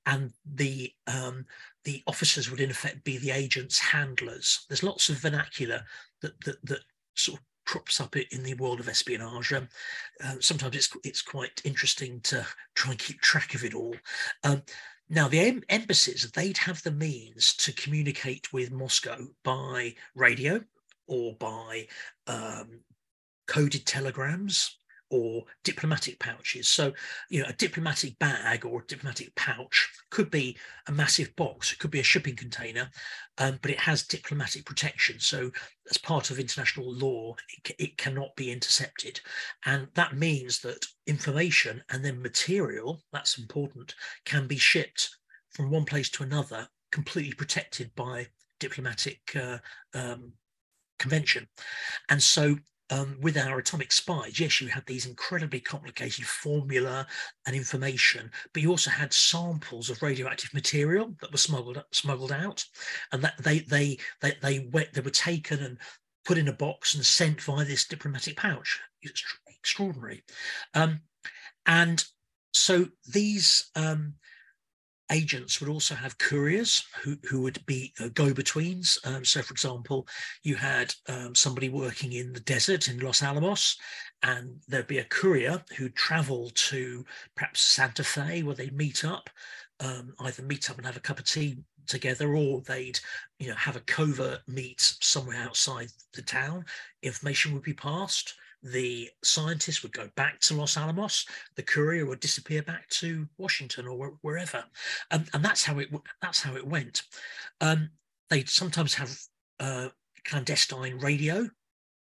and 0.04 0.30
the 0.54 0.92
um, 1.06 1.44
the 1.84 2.02
officers 2.06 2.50
would 2.50 2.60
in 2.60 2.70
effect 2.70 3.02
be 3.02 3.16
the 3.16 3.30
agents 3.30 3.78
handlers 3.78 4.66
there's 4.68 4.82
lots 4.82 5.08
of 5.08 5.16
vernacular 5.16 5.82
that 6.20 6.38
that, 6.44 6.56
that 6.66 6.80
sort 7.14 7.38
of 7.38 7.44
crops 7.66 8.00
up 8.00 8.16
in 8.16 8.42
the 8.42 8.54
world 8.54 8.80
of 8.80 8.88
espionage 8.88 9.52
um, 9.52 9.68
uh, 10.24 10.36
sometimes 10.40 10.76
it's 10.76 10.96
it's 11.04 11.22
quite 11.22 11.60
interesting 11.64 12.20
to 12.20 12.46
try 12.74 12.92
and 12.92 13.00
keep 13.00 13.20
track 13.20 13.54
of 13.54 13.64
it 13.64 13.74
all. 13.74 13.94
Um, 14.44 14.62
now, 15.08 15.28
the 15.28 15.38
em- 15.38 15.62
embassies, 15.68 16.30
they'd 16.32 16.58
have 16.58 16.82
the 16.82 16.90
means 16.90 17.54
to 17.56 17.72
communicate 17.72 18.52
with 18.52 18.72
Moscow 18.72 19.18
by 19.44 19.94
radio 20.14 20.60
or 21.06 21.34
by 21.34 21.86
um, 22.26 22.80
coded 23.46 23.86
telegrams 23.86 24.78
or 25.10 25.44
diplomatic 25.64 26.18
pouches. 26.18 26.68
So, 26.68 26.92
you 27.30 27.42
know, 27.42 27.48
a 27.48 27.52
diplomatic 27.54 28.18
bag 28.18 28.64
or 28.64 28.80
a 28.80 28.86
diplomatic 28.86 29.34
pouch 29.36 29.88
could 30.10 30.30
be 30.30 30.56
a 30.88 30.92
massive 30.92 31.34
box, 31.36 31.72
it 31.72 31.78
could 31.78 31.90
be 31.90 32.00
a 32.00 32.04
shipping 32.04 32.36
container, 32.36 32.90
um, 33.38 33.58
but 33.62 33.70
it 33.70 33.80
has 33.80 34.06
diplomatic 34.06 34.64
protection. 34.64 35.20
So, 35.20 35.50
as 35.90 35.98
part 35.98 36.30
of 36.30 36.38
international 36.38 36.92
law, 36.92 37.34
it, 37.64 37.76
it 37.78 37.98
cannot 37.98 38.34
be 38.36 38.50
intercepted. 38.50 39.20
And 39.64 39.88
that 39.94 40.16
means 40.16 40.60
that 40.60 40.86
information 41.06 41.82
and 41.90 42.04
then 42.04 42.20
material, 42.20 43.00
that's 43.12 43.38
important, 43.38 43.94
can 44.24 44.46
be 44.46 44.56
shipped 44.56 45.10
from 45.50 45.70
one 45.70 45.84
place 45.84 46.10
to 46.10 46.22
another 46.22 46.68
completely 46.92 47.32
protected 47.32 47.90
by 47.94 48.26
diplomatic 48.58 49.20
uh, 49.36 49.58
um, 49.94 50.32
convention. 50.98 51.46
And 52.08 52.22
so 52.22 52.56
um, 52.90 53.16
with 53.20 53.36
our 53.36 53.58
atomic 53.58 53.90
spies, 53.92 54.38
yes, 54.38 54.60
you 54.60 54.68
had 54.68 54.86
these 54.86 55.06
incredibly 55.06 55.60
complicated 55.60 56.24
formula 56.24 57.06
and 57.46 57.56
information, 57.56 58.30
but 58.52 58.62
you 58.62 58.70
also 58.70 58.90
had 58.90 59.12
samples 59.12 59.90
of 59.90 60.02
radioactive 60.02 60.54
material 60.54 61.14
that 61.20 61.32
were 61.32 61.38
smuggled 61.38 61.82
smuggled 61.90 62.32
out, 62.32 62.64
and 63.12 63.22
that 63.22 63.34
they 63.42 63.60
they 63.60 63.98
they 64.20 64.34
they, 64.42 64.68
went, 64.72 64.92
they 64.92 65.00
were 65.00 65.10
taken 65.10 65.60
and 65.62 65.78
put 66.24 66.38
in 66.38 66.48
a 66.48 66.52
box 66.52 66.94
and 66.94 67.04
sent 67.04 67.40
via 67.40 67.64
this 67.64 67.86
diplomatic 67.86 68.36
pouch. 68.36 68.80
It's 69.02 69.22
extraordinary, 69.48 70.22
um, 70.74 71.00
and 71.66 72.04
so 72.52 72.86
these 73.12 73.70
um, 73.74 74.14
agents 75.10 75.60
would 75.60 75.70
also 75.70 75.94
have 75.94 76.18
couriers 76.18 76.84
who, 77.02 77.16
who 77.28 77.40
would 77.42 77.64
be 77.66 77.92
uh, 78.00 78.08
go-betweens. 78.14 78.98
Um, 79.04 79.24
so, 79.24 79.42
for 79.42 79.52
example, 79.52 80.06
you 80.42 80.56
had 80.56 80.94
um, 81.08 81.34
somebody 81.34 81.68
working 81.68 82.12
in 82.12 82.32
the 82.32 82.40
desert 82.40 82.88
in 82.88 82.98
Los 82.98 83.22
Alamos, 83.22 83.76
and 84.22 84.56
there'd 84.68 84.86
be 84.86 84.98
a 84.98 85.04
courier 85.04 85.62
who'd 85.76 85.94
travel 85.94 86.50
to 86.54 87.04
perhaps 87.34 87.60
Santa 87.60 88.02
Fe 88.02 88.42
where 88.42 88.54
they'd 88.54 88.76
meet 88.76 89.04
up, 89.04 89.30
um, 89.80 90.12
either 90.20 90.42
meet 90.42 90.70
up 90.70 90.76
and 90.76 90.86
have 90.86 90.96
a 90.96 91.00
cup 91.00 91.18
of 91.18 91.24
tea 91.24 91.58
together, 91.86 92.34
or 92.34 92.60
they'd 92.62 92.98
you 93.38 93.48
know 93.48 93.54
have 93.54 93.76
a 93.76 93.80
covert 93.80 94.40
meet 94.48 94.80
somewhere 94.80 95.36
outside 95.36 95.88
the 96.14 96.22
town. 96.22 96.64
Information 97.02 97.52
would 97.52 97.62
be 97.62 97.74
passed 97.74 98.34
the 98.62 99.08
scientists 99.22 99.82
would 99.82 99.92
go 99.92 100.08
back 100.16 100.40
to 100.40 100.54
Los 100.54 100.76
Alamos, 100.76 101.26
the 101.54 101.62
courier 101.62 102.06
would 102.06 102.20
disappear 102.20 102.62
back 102.62 102.88
to 102.88 103.28
Washington 103.38 103.86
or 103.86 104.16
wherever, 104.22 104.64
um, 105.10 105.24
and 105.34 105.44
that's 105.44 105.64
how 105.64 105.78
it 105.78 105.88
that's 106.20 106.42
how 106.42 106.56
it 106.56 106.66
went. 106.66 107.02
Um, 107.60 107.90
they'd 108.30 108.48
sometimes 108.48 108.94
have 108.94 109.16
uh, 109.60 109.88
clandestine 110.24 110.98
radio, 110.98 111.48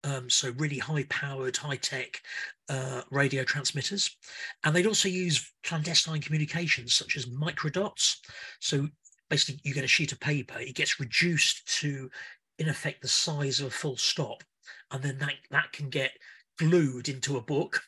um, 0.04 0.28
so 0.28 0.52
really 0.56 0.78
high-powered, 0.78 1.56
high-tech 1.56 2.20
uh, 2.68 3.02
radio 3.10 3.44
transmitters, 3.44 4.16
and 4.64 4.74
they'd 4.74 4.86
also 4.86 5.08
use 5.08 5.52
clandestine 5.62 6.20
communications 6.20 6.94
such 6.94 7.16
as 7.16 7.26
microdots. 7.26 8.16
So 8.60 8.88
basically, 9.30 9.60
you 9.62 9.74
get 9.74 9.84
a 9.84 9.88
sheet 9.88 10.12
of 10.12 10.20
paper, 10.20 10.58
it 10.58 10.74
gets 10.74 11.00
reduced 11.00 11.66
to, 11.80 12.10
in 12.58 12.68
effect, 12.68 13.02
the 13.02 13.08
size 13.08 13.60
of 13.60 13.66
a 13.66 13.70
full 13.70 13.96
stop, 13.96 14.42
and 14.90 15.02
then 15.02 15.18
that 15.18 15.34
that 15.50 15.72
can 15.72 15.90
get 15.90 16.12
glued 16.58 17.08
into 17.08 17.36
a 17.36 17.42
book 17.42 17.82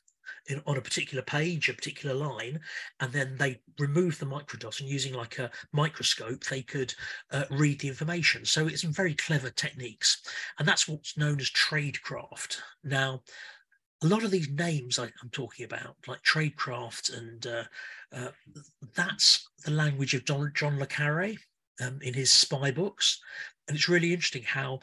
in, 0.49 0.63
on 0.67 0.77
a 0.77 0.83
particular 0.83 1.23
page, 1.23 1.69
a 1.69 1.75
particular 1.75 2.15
line, 2.15 2.61
and 3.01 3.13
then 3.13 3.37
they 3.39 3.61
remove 3.79 4.19
the 4.19 4.27
microdots 4.27 4.81
and 4.81 4.89
using 4.89 5.15
like 5.15 5.39
a 5.39 5.51
microscope, 5.73 6.45
they 6.45 6.63
could 6.63 6.95
uh, 7.33 7.45
read 7.51 7.81
the 7.81 7.89
information. 7.89 8.45
So 8.45 8.67
it's 8.67 8.83
very 8.83 9.15
clever 9.15 9.51
techniques, 9.51 10.23
and 10.59 10.67
that's 10.67 10.89
what's 10.89 11.17
known 11.17 11.41
as 11.41 11.51
tradecraft. 11.51 12.59
Now, 12.83 13.23
a 14.03 14.07
lot 14.07 14.25
of 14.25 14.31
these 14.31 14.49
names 14.49 14.99
I, 14.99 15.05
am 15.05 15.31
talking 15.33 15.65
about, 15.65 15.97
like 16.07 16.23
tradecraft, 16.23 17.17
and 17.17 17.47
uh, 17.47 17.65
uh, 18.13 18.31
that's 18.95 19.49
the 19.65 19.73
language 19.73 20.15
of 20.15 20.25
Don, 20.25 20.53
John 20.55 20.79
le 20.79 20.87
Carre 20.87 21.37
um, 21.83 21.99
in 22.03 22.15
his 22.15 22.33
spy 22.33 22.71
books, 22.71 23.21
and 23.67 23.77
it's 23.77 23.89
really 23.89 24.13
interesting 24.13 24.45
how 24.45 24.81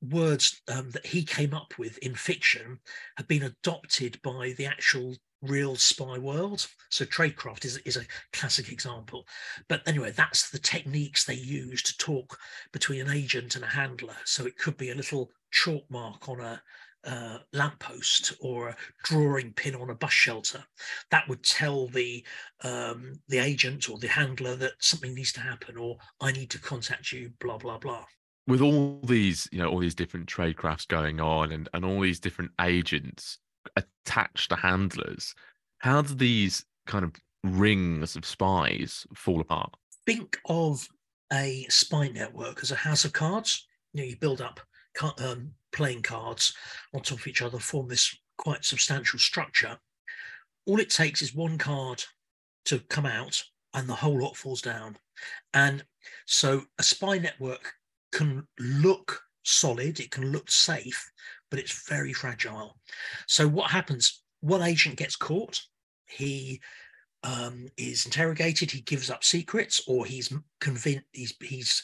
words 0.00 0.62
um, 0.68 0.90
that 0.90 1.06
he 1.06 1.24
came 1.24 1.54
up 1.54 1.74
with 1.78 1.98
in 1.98 2.14
fiction 2.14 2.78
have 3.16 3.28
been 3.28 3.42
adopted 3.42 4.20
by 4.22 4.54
the 4.56 4.66
actual 4.66 5.16
real 5.42 5.76
spy 5.76 6.18
world. 6.18 6.66
So 6.90 7.04
tradecraft 7.04 7.64
is, 7.64 7.78
is 7.78 7.96
a 7.96 8.06
classic 8.32 8.72
example. 8.72 9.26
But 9.68 9.86
anyway, 9.86 10.12
that's 10.12 10.50
the 10.50 10.58
techniques 10.58 11.24
they 11.24 11.34
use 11.34 11.82
to 11.82 11.96
talk 11.98 12.38
between 12.72 13.00
an 13.00 13.10
agent 13.10 13.54
and 13.54 13.64
a 13.64 13.68
handler. 13.68 14.16
So 14.24 14.46
it 14.46 14.58
could 14.58 14.76
be 14.76 14.90
a 14.90 14.94
little 14.94 15.30
chalk 15.50 15.84
mark 15.90 16.28
on 16.28 16.40
a 16.40 16.60
uh, 17.04 17.38
lamppost 17.52 18.34
or 18.40 18.68
a 18.68 18.76
drawing 19.04 19.52
pin 19.52 19.74
on 19.76 19.90
a 19.90 19.94
bus 19.94 20.12
shelter. 20.12 20.64
That 21.10 21.28
would 21.28 21.44
tell 21.44 21.86
the 21.86 22.24
um, 22.64 23.20
the 23.28 23.38
agent 23.38 23.88
or 23.88 23.98
the 23.98 24.08
handler 24.08 24.56
that 24.56 24.72
something 24.80 25.14
needs 25.14 25.32
to 25.34 25.40
happen 25.40 25.76
or 25.76 25.98
I 26.20 26.32
need 26.32 26.50
to 26.50 26.60
contact 26.60 27.12
you, 27.12 27.30
blah, 27.40 27.58
blah, 27.58 27.78
blah. 27.78 28.04
With 28.48 28.62
all 28.62 28.98
these, 29.04 29.46
you 29.52 29.58
know, 29.58 29.68
all 29.68 29.78
these 29.78 29.94
different 29.94 30.26
trade 30.26 30.56
crafts 30.56 30.86
going 30.86 31.20
on 31.20 31.52
and, 31.52 31.68
and 31.74 31.84
all 31.84 32.00
these 32.00 32.18
different 32.18 32.50
agents 32.62 33.38
attached 33.76 34.48
to 34.48 34.56
handlers, 34.56 35.34
how 35.78 36.00
do 36.00 36.14
these 36.14 36.64
kind 36.86 37.04
of 37.04 37.12
rings 37.44 38.16
of 38.16 38.24
spies 38.24 39.06
fall 39.14 39.42
apart? 39.42 39.76
Think 40.06 40.38
of 40.46 40.88
a 41.30 41.66
spy 41.68 42.08
network 42.08 42.60
as 42.62 42.72
a 42.72 42.76
house 42.76 43.04
of 43.04 43.12
cards. 43.12 43.66
You 43.92 44.00
know, 44.00 44.08
you 44.08 44.16
build 44.16 44.40
up 44.40 44.60
um, 45.18 45.52
playing 45.72 46.02
cards 46.02 46.54
on 46.94 47.02
top 47.02 47.18
of 47.18 47.26
each 47.26 47.42
other, 47.42 47.58
form 47.58 47.88
this 47.88 48.16
quite 48.38 48.64
substantial 48.64 49.18
structure. 49.18 49.78
All 50.66 50.80
it 50.80 50.88
takes 50.88 51.20
is 51.20 51.34
one 51.34 51.58
card 51.58 52.02
to 52.64 52.78
come 52.88 53.06
out, 53.06 53.42
and 53.74 53.86
the 53.86 53.94
whole 53.94 54.18
lot 54.18 54.36
falls 54.36 54.62
down. 54.62 54.96
And 55.52 55.84
so, 56.26 56.62
a 56.78 56.82
spy 56.82 57.18
network 57.18 57.74
can 58.12 58.46
look 58.58 59.20
solid, 59.44 60.00
it 60.00 60.10
can 60.10 60.32
look 60.32 60.50
safe, 60.50 61.10
but 61.50 61.58
it's 61.58 61.86
very 61.88 62.12
fragile. 62.12 62.76
So, 63.26 63.48
what 63.48 63.70
happens? 63.70 64.22
One 64.40 64.62
agent 64.62 64.96
gets 64.96 65.16
caught, 65.16 65.60
he 66.06 66.60
um, 67.22 67.68
is 67.76 68.06
interrogated, 68.06 68.70
he 68.70 68.80
gives 68.82 69.10
up 69.10 69.24
secrets, 69.24 69.82
or 69.86 70.06
he's 70.06 70.32
convinced 70.60 71.06
he's 71.12 71.34
he's 71.40 71.82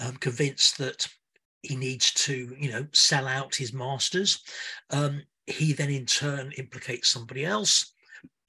um, 0.00 0.16
convinced 0.16 0.78
that 0.78 1.06
he 1.62 1.76
needs 1.76 2.12
to, 2.12 2.54
you 2.58 2.70
know, 2.70 2.86
sell 2.92 3.28
out 3.28 3.54
his 3.54 3.72
masters. 3.72 4.40
Um, 4.90 5.22
he 5.46 5.72
then 5.72 5.90
in 5.90 6.06
turn 6.06 6.52
implicates 6.52 7.08
somebody 7.08 7.44
else, 7.44 7.92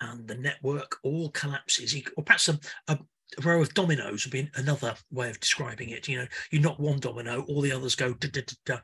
and 0.02 0.28
the 0.28 0.36
network 0.36 0.98
all 1.04 1.30
collapses. 1.30 1.92
He, 1.92 2.06
or 2.18 2.24
perhaps 2.24 2.50
a, 2.50 2.60
a, 2.88 3.00
a 3.38 3.41
row 3.41 3.62
of 3.62 3.74
dominoes 3.74 4.26
would 4.26 4.32
be 4.32 4.50
another 4.56 4.96
way 5.12 5.30
of 5.30 5.39
describing 5.39 5.89
it. 5.89 6.08
You 6.08 6.19
know, 6.19 6.28
you 6.52 6.60
knock 6.60 6.80
one 6.80 7.00
domino, 7.00 7.46
all 7.48 7.62
the 7.62 7.72
others 7.72 7.96
go 7.96 8.13
da, 8.13 8.30
da, 8.30 8.41
da, 8.65 8.78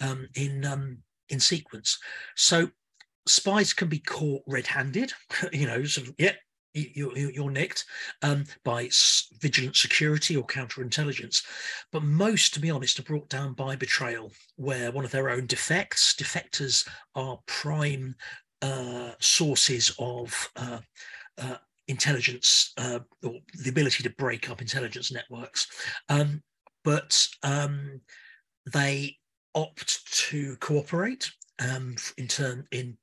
um, 0.00 0.28
in 0.34 0.64
um, 0.64 0.98
in 1.28 1.40
sequence. 1.40 1.98
So 2.36 2.70
spies 3.26 3.72
can 3.72 3.88
be 3.88 4.00
caught 4.00 4.42
red-handed. 4.46 5.12
you 5.52 5.66
know, 5.66 5.84
sort 5.84 6.08
of, 6.08 6.14
yeah, 6.18 6.32
you're, 6.74 7.16
you're 7.16 7.50
nicked 7.50 7.84
um, 8.22 8.44
by 8.64 8.88
vigilant 9.40 9.76
security 9.76 10.36
or 10.36 10.46
counterintelligence. 10.46 11.44
But 11.92 12.02
most, 12.02 12.54
to 12.54 12.60
be 12.60 12.70
honest, 12.70 12.98
are 12.98 13.04
brought 13.04 13.28
down 13.28 13.54
by 13.54 13.76
betrayal, 13.76 14.32
where 14.56 14.92
one 14.92 15.04
of 15.04 15.10
their 15.10 15.30
own 15.30 15.46
defects, 15.46 16.14
defectors 16.14 16.88
are 17.14 17.38
prime 17.46 18.14
uh, 18.62 19.12
sources 19.20 19.92
of 19.98 20.50
uh, 20.56 20.78
uh, 21.38 21.56
intelligence 21.90 22.72
uh, 22.78 23.00
or 23.24 23.34
the 23.54 23.70
ability 23.70 24.02
to 24.02 24.10
break 24.10 24.48
up 24.48 24.60
intelligence 24.60 25.12
networks. 25.12 25.66
Um, 26.08 26.42
but 26.84 27.28
um, 27.42 28.00
they 28.72 29.16
opt 29.54 30.12
to 30.28 30.56
cooperate 30.56 31.30
um, 31.58 31.96
in 32.16 32.28
turn 32.28 32.66
in 32.70 32.96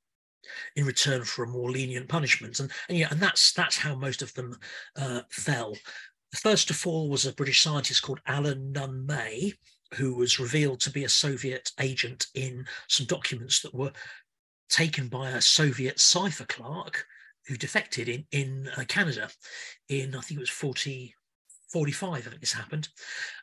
in 0.76 0.86
return 0.86 1.24
for 1.24 1.44
a 1.44 1.48
more 1.48 1.70
lenient 1.70 2.08
punishment. 2.08 2.58
And, 2.58 2.70
and 2.88 2.98
yeah, 2.98 3.08
and 3.10 3.20
that's 3.20 3.52
that's 3.52 3.76
how 3.76 3.94
most 3.94 4.22
of 4.22 4.32
them 4.34 4.56
uh, 4.96 5.20
fell. 5.30 5.74
The 6.32 6.38
first 6.38 6.68
to 6.68 6.74
fall 6.74 7.08
was 7.08 7.26
a 7.26 7.32
British 7.32 7.60
scientist 7.60 8.02
called 8.02 8.20
Alan 8.26 8.72
Nunn 8.72 9.06
May, 9.06 9.52
who 9.94 10.14
was 10.14 10.40
revealed 10.40 10.80
to 10.80 10.90
be 10.90 11.04
a 11.04 11.08
Soviet 11.08 11.70
agent 11.80 12.26
in 12.34 12.66
some 12.88 13.06
documents 13.06 13.60
that 13.62 13.74
were 13.74 13.92
taken 14.68 15.08
by 15.08 15.30
a 15.30 15.40
Soviet 15.40 15.98
cipher 16.00 16.44
clerk 16.44 17.06
who 17.48 17.56
defected 17.56 18.08
in 18.08 18.24
in 18.32 18.68
uh, 18.76 18.84
Canada 18.86 19.28
in 19.88 20.14
I 20.14 20.20
think 20.20 20.38
it 20.38 20.40
was 20.40 20.50
40 20.50 21.14
45 21.72 22.12
I 22.12 22.20
think 22.20 22.40
this 22.40 22.52
happened 22.52 22.88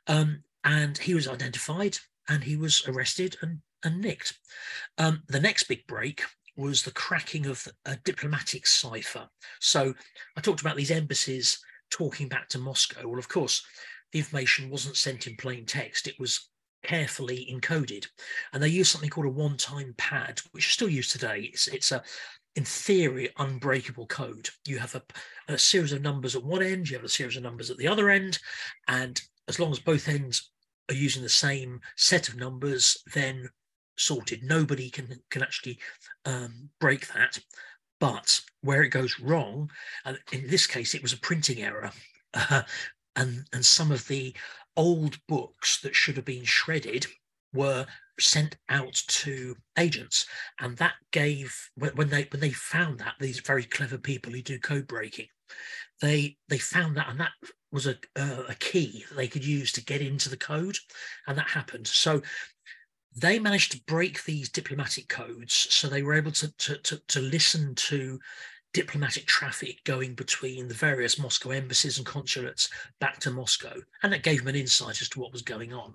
um, 0.07 0.43
and 0.63 0.97
he 0.97 1.13
was 1.13 1.27
identified 1.27 1.97
and 2.29 2.43
he 2.43 2.55
was 2.55 2.87
arrested 2.87 3.35
and 3.41 3.59
and 3.83 4.01
nicked 4.01 4.37
um, 4.97 5.23
the 5.27 5.39
next 5.39 5.63
big 5.63 5.85
break 5.87 6.21
was 6.55 6.83
the 6.83 6.91
cracking 6.91 7.45
of 7.45 7.67
a 7.85 7.97
diplomatic 7.97 8.65
cipher. 8.65 9.27
So 9.59 9.93
I 10.37 10.41
talked 10.41 10.61
about 10.61 10.77
these 10.77 10.91
embassies 10.91 11.59
talking 11.89 12.27
back 12.27 12.47
to 12.49 12.59
Moscow. 12.59 13.07
Well, 13.07 13.19
of 13.19 13.29
course, 13.29 13.65
the 14.11 14.19
information 14.19 14.69
wasn't 14.69 14.95
sent 14.95 15.27
in 15.27 15.35
plain 15.35 15.65
text, 15.65 16.07
it 16.07 16.19
was 16.19 16.49
carefully 16.83 17.47
encoded. 17.51 18.07
And 18.53 18.61
they 18.61 18.69
used 18.69 18.91
something 18.91 19.09
called 19.09 19.27
a 19.27 19.29
one 19.29 19.57
time 19.57 19.93
pad, 19.97 20.39
which 20.51 20.67
is 20.67 20.71
still 20.71 20.89
used 20.89 21.11
today. 21.11 21.49
It's, 21.51 21.67
it's 21.67 21.91
a 21.91 22.03
in 22.55 22.63
theory, 22.63 23.29
unbreakable 23.37 24.07
code. 24.07 24.49
You 24.65 24.79
have 24.79 24.95
a, 24.95 25.03
a, 25.49 25.57
series 25.57 25.91
of 25.91 26.01
numbers 26.01 26.35
at 26.35 26.43
one 26.43 26.63
end, 26.63 26.89
you 26.89 26.95
have 26.95 27.05
a 27.05 27.09
series 27.09 27.35
of 27.35 27.43
numbers 27.43 27.69
at 27.69 27.77
the 27.77 27.87
other 27.87 28.09
end, 28.09 28.39
and 28.87 29.21
as 29.47 29.59
long 29.59 29.71
as 29.71 29.79
both 29.79 30.07
ends 30.07 30.51
are 30.89 30.95
using 30.95 31.21
the 31.21 31.29
same 31.29 31.81
set 31.95 32.29
of 32.29 32.37
numbers, 32.37 32.97
then 33.13 33.49
sorted. 33.97 34.43
Nobody 34.43 34.89
can 34.89 35.19
can 35.29 35.41
actually 35.41 35.79
um, 36.25 36.69
break 36.79 37.07
that. 37.13 37.39
But 37.99 38.41
where 38.61 38.83
it 38.83 38.89
goes 38.89 39.19
wrong, 39.19 39.71
and 40.03 40.19
in 40.31 40.47
this 40.47 40.67
case, 40.67 40.93
it 40.93 41.01
was 41.01 41.13
a 41.13 41.19
printing 41.19 41.61
error, 41.61 41.91
uh, 42.33 42.63
and 43.15 43.45
and 43.53 43.65
some 43.65 43.91
of 43.91 44.07
the 44.07 44.35
old 44.77 45.17
books 45.27 45.79
that 45.81 45.95
should 45.95 46.17
have 46.17 46.25
been 46.25 46.43
shredded 46.43 47.07
were 47.53 47.85
sent 48.19 48.57
out 48.69 48.93
to 49.07 49.55
agents 49.77 50.25
and 50.59 50.77
that 50.77 50.93
gave 51.11 51.53
when 51.75 52.09
they 52.09 52.27
when 52.31 52.39
they 52.39 52.51
found 52.51 52.99
that 52.99 53.13
these 53.19 53.39
very 53.39 53.63
clever 53.63 53.97
people 53.97 54.31
who 54.31 54.41
do 54.41 54.59
code 54.59 54.87
breaking 54.87 55.27
they 56.01 56.37
they 56.47 56.57
found 56.57 56.95
that 56.95 57.09
and 57.09 57.19
that 57.19 57.31
was 57.71 57.87
a 57.87 57.95
uh, 58.15 58.43
a 58.47 58.55
key 58.55 59.03
they 59.15 59.27
could 59.27 59.45
use 59.45 59.71
to 59.71 59.83
get 59.83 60.01
into 60.01 60.29
the 60.29 60.37
code 60.37 60.77
and 61.27 61.37
that 61.37 61.49
happened 61.49 61.87
so 61.87 62.21
they 63.17 63.39
managed 63.39 63.71
to 63.71 63.81
break 63.87 64.23
these 64.23 64.49
diplomatic 64.49 65.07
codes 65.07 65.53
so 65.53 65.87
they 65.87 66.03
were 66.03 66.13
able 66.13 66.31
to, 66.31 66.53
to, 66.57 66.77
to, 66.79 67.01
to, 67.07 67.21
listen 67.21 67.73
to 67.75 68.19
diplomatic 68.73 69.25
traffic 69.25 69.81
going 69.85 70.13
between 70.15 70.67
the 70.67 70.73
various 70.73 71.17
Moscow 71.17 71.51
embassies 71.51 71.97
and 71.97 72.05
consulates 72.05 72.69
back 72.99 73.19
to 73.21 73.31
Moscow. 73.31 73.73
And 74.03 74.11
that 74.11 74.21
gave 74.21 74.39
them 74.39 74.49
an 74.49 74.55
insight 74.55 75.01
as 75.01 75.07
to 75.09 75.21
what 75.21 75.31
was 75.31 75.43
going 75.43 75.71
on. 75.71 75.93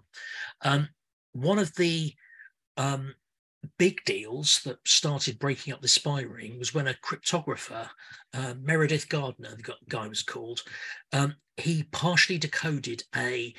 Um, 0.63 0.89
one 1.33 1.59
of 1.59 1.75
the 1.75 2.15
um, 2.77 3.15
big 3.79 4.03
deals 4.05 4.63
that 4.65 4.79
started 4.85 5.39
breaking 5.39 5.73
up 5.73 5.83
the 5.83 5.89
spy 5.89 6.23
ring 6.23 6.59
was 6.59 6.75
when 6.75 6.89
a 6.89 6.95
cryptographer, 6.95 7.89
uh, 8.35 8.55
Meredith 8.61 9.09
Gardner, 9.09 9.55
the 9.55 9.75
guy 9.89 10.07
was 10.07 10.23
called, 10.23 10.63
um, 11.13 11.35
he 11.57 11.85
partially 11.85 12.39
decoded 12.39 13.05
a 13.15 13.55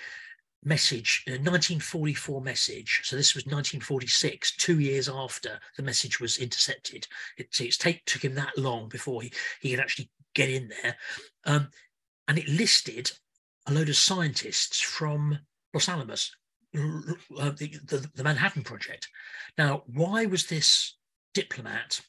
message, 0.63 1.23
a 1.27 1.31
1944 1.31 2.41
message. 2.41 3.01
So 3.03 3.15
this 3.15 3.35
was 3.35 3.45
1946, 3.45 4.57
two 4.57 4.79
years 4.79 5.09
after 5.09 5.59
the 5.77 5.83
message 5.83 6.19
was 6.19 6.37
intercepted. 6.37 7.07
It, 7.37 7.51
take, 7.51 8.05
took 8.05 8.23
him 8.23 8.35
that 8.35 8.57
long 8.57 8.89
before 8.89 9.21
he, 9.21 9.31
he 9.59 9.71
could 9.71 9.79
actually 9.79 10.09
get 10.33 10.49
in 10.49 10.69
there. 10.81 10.97
Um, 11.45 11.69
and 12.27 12.37
it 12.37 12.47
listed 12.47 13.11
a 13.67 13.73
load 13.73 13.89
of 13.89 13.95
scientists 13.95 14.79
from 14.79 15.37
Los 15.73 15.89
Alamos, 15.89 16.35
uh, 16.75 17.51
the, 17.57 17.75
the, 17.85 18.09
the 18.15 18.23
Manhattan 18.23 18.63
Project. 18.63 19.07
Now, 19.57 19.83
why 19.87 20.25
was 20.25 20.47
this 20.47 20.95
diplomat 21.33 22.01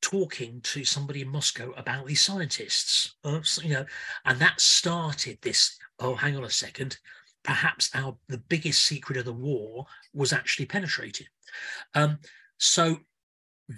talking 0.00 0.60
to 0.62 0.84
somebody 0.84 1.22
in 1.22 1.28
Moscow 1.28 1.72
about 1.76 2.06
these 2.06 2.22
scientists? 2.22 3.14
Uh, 3.24 3.40
you 3.62 3.70
know, 3.70 3.84
and 4.24 4.38
that 4.38 4.60
started 4.60 5.38
this. 5.42 5.78
Oh, 5.98 6.14
hang 6.14 6.36
on 6.36 6.44
a 6.44 6.50
second 6.50 6.98
perhaps 7.42 7.90
our 7.94 8.16
the 8.28 8.38
biggest 8.38 8.84
secret 8.84 9.16
of 9.18 9.24
the 9.24 9.32
war 9.32 9.86
was 10.12 10.32
actually 10.32 10.66
penetrated. 10.66 11.28
Um, 11.94 12.18
so 12.58 12.98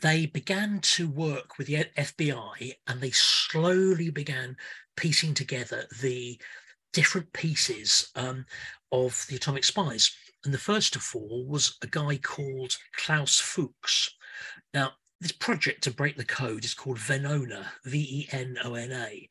they 0.03 0.27
began 0.27 0.81
to 0.81 1.09
work 1.09 1.59
with 1.59 1.67
the 1.67 1.87
FBI 1.97 2.75
and 2.87 3.01
they 3.01 3.11
slowly 3.11 4.11
began 4.11 4.57
piecing 4.97 5.35
together 5.35 5.87
the 6.01 6.41
different 6.93 7.33
pieces 7.33 8.11
um, 8.17 8.45
of 8.91 9.25
the 9.29 9.37
atomic 9.37 9.65
spies. 9.65 10.11
And 10.45 10.53
the 10.53 10.59
first 10.59 10.93
to 10.95 10.99
fall 10.99 11.45
was 11.47 11.77
a 11.83 11.87
guy 11.87 12.17
called 12.17 12.77
Klaus 12.97 13.39
Fuchs. 13.39 14.11
Now, 14.75 14.93
this 15.21 15.33
project 15.33 15.85
to 15.85 15.93
break 15.93 16.17
the 16.17 16.25
code 16.25 16.65
is 16.65 16.75
called 16.75 16.99
Venona, 16.99 17.65
V 17.85 17.99
E 17.99 18.29
N 18.33 18.57
O 18.65 18.75
N 18.75 18.91
A. 18.93 19.29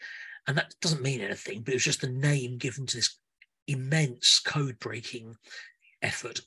And 0.47 0.57
that 0.57 0.73
doesn't 0.81 1.01
mean 1.01 1.21
anything, 1.21 1.61
but 1.61 1.73
it 1.73 1.75
was 1.75 1.83
just 1.83 2.01
the 2.01 2.09
name 2.09 2.57
given 2.57 2.85
to 2.87 2.97
this 2.97 3.17
immense 3.67 4.39
code 4.39 4.79
breaking 4.79 5.35
effort. 6.01 6.41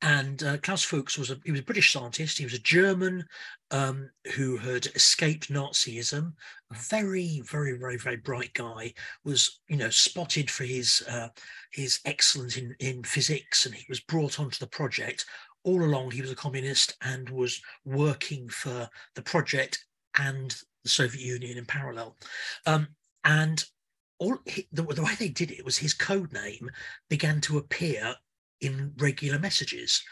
And 0.00 0.42
uh, 0.44 0.58
Klaus 0.58 0.84
Fuchs 0.84 1.18
was 1.18 1.30
a 1.30 1.40
he 1.44 1.50
was 1.50 1.60
a 1.60 1.64
British 1.64 1.92
scientist. 1.92 2.38
He 2.38 2.44
was 2.44 2.54
a 2.54 2.60
German 2.60 3.24
um, 3.72 4.08
who 4.36 4.56
had 4.56 4.86
escaped 4.94 5.52
Nazism. 5.52 6.34
A 6.70 6.74
very, 6.74 7.40
very, 7.40 7.76
very, 7.76 7.96
very 7.96 8.16
bright 8.16 8.52
guy. 8.54 8.94
Was 9.24 9.60
you 9.68 9.76
know 9.76 9.90
spotted 9.90 10.50
for 10.50 10.64
his 10.64 11.02
uh, 11.08 11.28
his 11.72 12.00
excellence 12.04 12.56
in 12.56 12.76
in 12.78 13.02
physics, 13.02 13.66
and 13.66 13.74
he 13.74 13.84
was 13.88 14.00
brought 14.00 14.38
onto 14.38 14.58
the 14.58 14.68
project. 14.68 15.26
All 15.64 15.82
along, 15.82 16.12
he 16.12 16.22
was 16.22 16.30
a 16.30 16.36
communist 16.36 16.96
and 17.02 17.28
was 17.28 17.60
working 17.84 18.48
for 18.48 18.88
the 19.16 19.22
project 19.22 19.84
and 20.16 20.54
the 20.84 20.88
Soviet 20.88 21.20
Union 21.20 21.58
in 21.58 21.66
parallel. 21.66 22.16
Um, 22.66 22.86
and 23.24 23.64
all 24.18 24.38
the, 24.46 24.66
the 24.72 25.02
way 25.02 25.14
they 25.18 25.28
did 25.28 25.50
it 25.50 25.64
was 25.64 25.76
his 25.76 25.94
code 25.94 26.32
name 26.32 26.70
began 27.08 27.40
to 27.42 27.58
appear 27.58 28.14
in 28.60 28.92
regular 28.98 29.38
messages. 29.38 30.02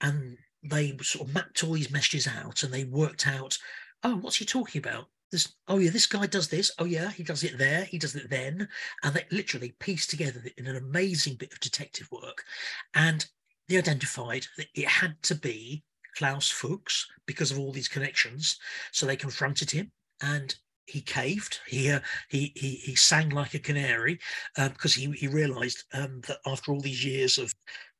And 0.00 0.36
they 0.62 0.96
sort 1.02 1.28
of 1.28 1.34
mapped 1.34 1.62
all 1.64 1.72
these 1.72 1.90
messages 1.90 2.26
out 2.26 2.62
and 2.62 2.72
they 2.72 2.84
worked 2.84 3.26
out, 3.26 3.58
oh, 4.02 4.16
what's 4.16 4.36
he 4.36 4.44
talking 4.44 4.78
about? 4.78 5.06
This, 5.30 5.54
oh 5.68 5.78
yeah, 5.78 5.90
this 5.90 6.06
guy 6.06 6.26
does 6.26 6.48
this. 6.48 6.70
Oh 6.78 6.86
yeah, 6.86 7.10
he 7.10 7.22
does 7.22 7.44
it 7.44 7.58
there. 7.58 7.84
He 7.84 7.98
does 7.98 8.16
it 8.16 8.30
then, 8.30 8.66
and 9.02 9.14
they 9.14 9.26
literally 9.30 9.74
pieced 9.78 10.08
together 10.08 10.42
in 10.56 10.66
an 10.66 10.76
amazing 10.76 11.34
bit 11.34 11.52
of 11.52 11.60
detective 11.60 12.08
work. 12.10 12.44
And 12.94 13.26
they 13.68 13.76
identified 13.76 14.46
that 14.56 14.68
it 14.74 14.88
had 14.88 15.22
to 15.24 15.34
be 15.34 15.84
Klaus 16.16 16.50
Fuchs 16.50 17.06
because 17.26 17.50
of 17.50 17.58
all 17.58 17.72
these 17.72 17.88
connections. 17.88 18.58
So 18.90 19.04
they 19.04 19.16
confronted 19.16 19.70
him, 19.70 19.92
and 20.22 20.54
he 20.86 21.02
caved. 21.02 21.60
He 21.66 21.90
uh, 21.90 22.00
he, 22.30 22.52
he 22.56 22.76
he 22.76 22.94
sang 22.94 23.28
like 23.28 23.52
a 23.52 23.58
canary 23.58 24.18
uh, 24.56 24.70
because 24.70 24.94
he 24.94 25.10
he 25.12 25.28
realised 25.28 25.84
um, 25.92 26.22
that 26.26 26.38
after 26.46 26.72
all 26.72 26.80
these 26.80 27.04
years 27.04 27.36
of 27.36 27.52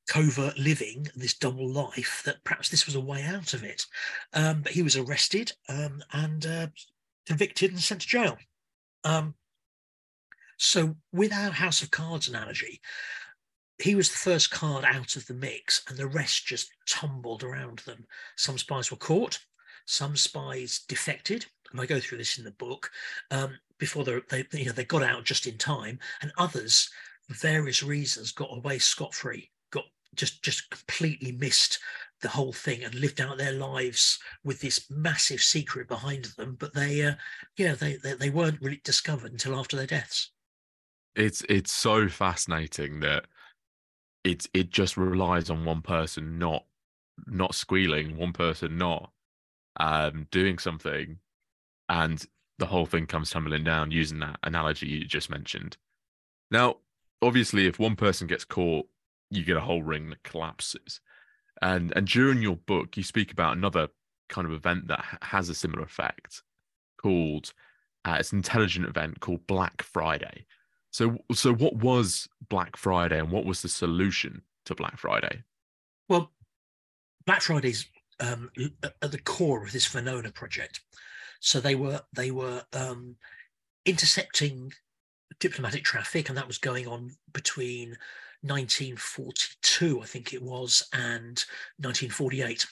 covert 0.09 0.59
living, 0.59 1.07
this 1.15 1.35
double 1.35 1.69
life, 1.69 2.23
that 2.25 2.43
perhaps 2.43 2.71
this 2.71 2.87
was 2.87 2.95
a 2.95 3.01
way 3.01 3.23
out 3.23 3.55
of 3.55 3.63
it. 3.63 3.87
Um, 4.33 4.63
but 4.63 4.73
he 4.73 4.83
was 4.83 4.97
arrested 4.97 5.53
um, 5.69 6.03
and 6.13 6.45
uh, 6.47 6.67
convicted 7.27 7.71
and 7.71 7.81
sent 7.81 8.01
to 8.01 8.09
jail. 8.09 8.37
Um, 9.05 9.35
so, 10.57 10.97
with 11.13 11.33
our 11.33 11.51
House 11.51 11.83
of 11.83 11.93
Cards 11.93 12.27
analogy, 12.27 12.81
he 13.81 13.95
was 13.95 14.11
the 14.11 14.17
first 14.17 14.51
card 14.51 14.85
out 14.85 15.15
of 15.15 15.27
the 15.27 15.35
mix, 15.35 15.83
and 15.89 15.97
the 15.97 16.09
rest 16.09 16.47
just 16.47 16.71
tumbled 16.89 17.45
around 17.45 17.81
them. 17.81 18.07
Some 18.37 18.59
spies 18.59 18.91
were 18.91 18.97
caught, 18.97 19.39
some 19.87 20.17
spies 20.17 20.81
defected, 20.89 21.47
and 21.71 21.81
I 21.81 21.87
go 21.87 22.01
through 22.01 22.19
this 22.19 22.39
in 22.39 22.45
the 22.45 22.51
book 22.53 22.91
um, 23.31 23.57
before 23.79 24.03
they, 24.03 24.21
they, 24.31 24.45
you 24.53 24.67
know, 24.67 24.73
they 24.73 24.85
got 24.85 25.05
out 25.05 25.25
just 25.25 25.47
in 25.47 25.59
time, 25.59 26.01
and 26.23 26.33
others, 26.39 26.91
for 27.29 27.35
various 27.35 27.85
reasons, 27.85 28.33
got 28.33 28.57
away 28.57 28.79
scot 28.79 29.15
free 29.15 29.51
just 30.19 30.43
just 30.43 30.69
completely 30.71 31.33
missed 31.33 31.79
the 32.21 32.29
whole 32.29 32.53
thing 32.53 32.83
and 32.83 32.95
lived 32.95 33.21
out 33.21 33.39
their 33.39 33.53
lives 33.53 34.19
with 34.45 34.61
this 34.61 34.91
massive 34.91 35.41
secret 35.41 35.87
behind 35.87 36.25
them 36.37 36.57
but 36.59 36.75
they 36.75 37.03
uh, 37.03 37.15
yeah 37.57 37.75
they, 37.75 37.97
they 37.97 38.15
they 38.15 38.31
weren't 38.31 38.61
really 38.61 38.81
discovered 38.85 39.33
until 39.33 39.59
after 39.59 39.77
their 39.77 39.87
deaths. 39.87 40.31
It's 41.15 41.43
it's 41.49 41.73
so 41.73 42.09
fascinating 42.09 43.01
that 43.01 43.27
it's 44.25 44.49
it 44.53 44.71
just 44.71 44.97
relies 44.97 45.49
on 45.51 45.65
one 45.65 45.83
person 45.83 46.39
not 46.39 46.65
not 47.27 47.55
squealing 47.55 48.17
one 48.17 48.33
person 48.33 48.79
not 48.79 49.11
um 49.81 50.27
doing 50.31 50.59
something 50.59 51.19
and 51.89 52.27
the 52.59 52.67
whole 52.67 52.87
thing 52.87 53.07
comes 53.07 53.31
tumbling 53.31 53.65
down 53.65 53.91
using 53.91 54.19
that 54.19 54.39
analogy 54.43 54.87
you 54.87 55.05
just 55.05 55.31
mentioned. 55.31 55.77
Now 56.51 56.77
obviously 57.23 57.67
if 57.67 57.79
one 57.79 57.97
person 57.97 58.27
gets 58.27 58.45
caught 58.45 58.87
you 59.31 59.45
get 59.45 59.57
a 59.57 59.61
whole 59.61 59.83
ring 59.83 60.11
that 60.11 60.23
collapses. 60.23 61.01
And 61.61 61.93
and 61.97 62.07
during 62.07 62.43
your 62.43 62.57
book, 62.57 62.97
you 62.97 63.03
speak 63.03 63.33
about 63.33 63.57
another 63.57 63.89
kind 64.29 64.47
of 64.47 64.53
event 64.53 64.89
that 64.89 65.05
has 65.23 65.49
a 65.49 65.55
similar 65.55 65.83
effect, 65.83 66.43
called 67.01 67.53
uh, 68.05 68.17
it's 68.19 68.33
an 68.33 68.39
intelligent 68.39 68.87
event 68.87 69.21
called 69.21 69.47
Black 69.47 69.83
Friday. 69.83 70.47
So 70.91 71.19
so 71.33 71.53
what 71.55 71.77
was 71.77 72.29
Black 72.49 72.77
Friday, 72.77 73.19
and 73.19 73.31
what 73.31 73.45
was 73.45 73.63
the 73.63 73.69
solution 73.69 74.43
to 74.67 74.75
Black 74.75 74.99
Friday? 74.99 75.43
Well, 76.09 76.33
Black 77.27 77.43
Friday's 77.43 77.87
um, 78.21 78.51
at 78.83 79.13
the 79.13 79.19
core 79.19 79.65
of 79.65 79.73
this 79.73 79.89
Venona 79.89 80.33
project. 80.33 80.81
So 81.41 81.61
they 81.61 81.75
were 81.75 82.01
they 82.15 82.31
were 82.31 82.63
um, 82.73 83.17
intercepting 83.85 84.73
diplomatic 85.41 85.85
traffic, 85.85 86.29
and 86.29 86.39
that 86.39 86.47
was 86.47 86.59
going 86.59 86.87
on 86.87 87.11
between 87.33 87.97
1942, 88.43 90.01
I 90.01 90.07
think 90.07 90.33
it 90.33 90.43
was, 90.43 90.89
and 90.93 91.45
1948. 91.79 92.67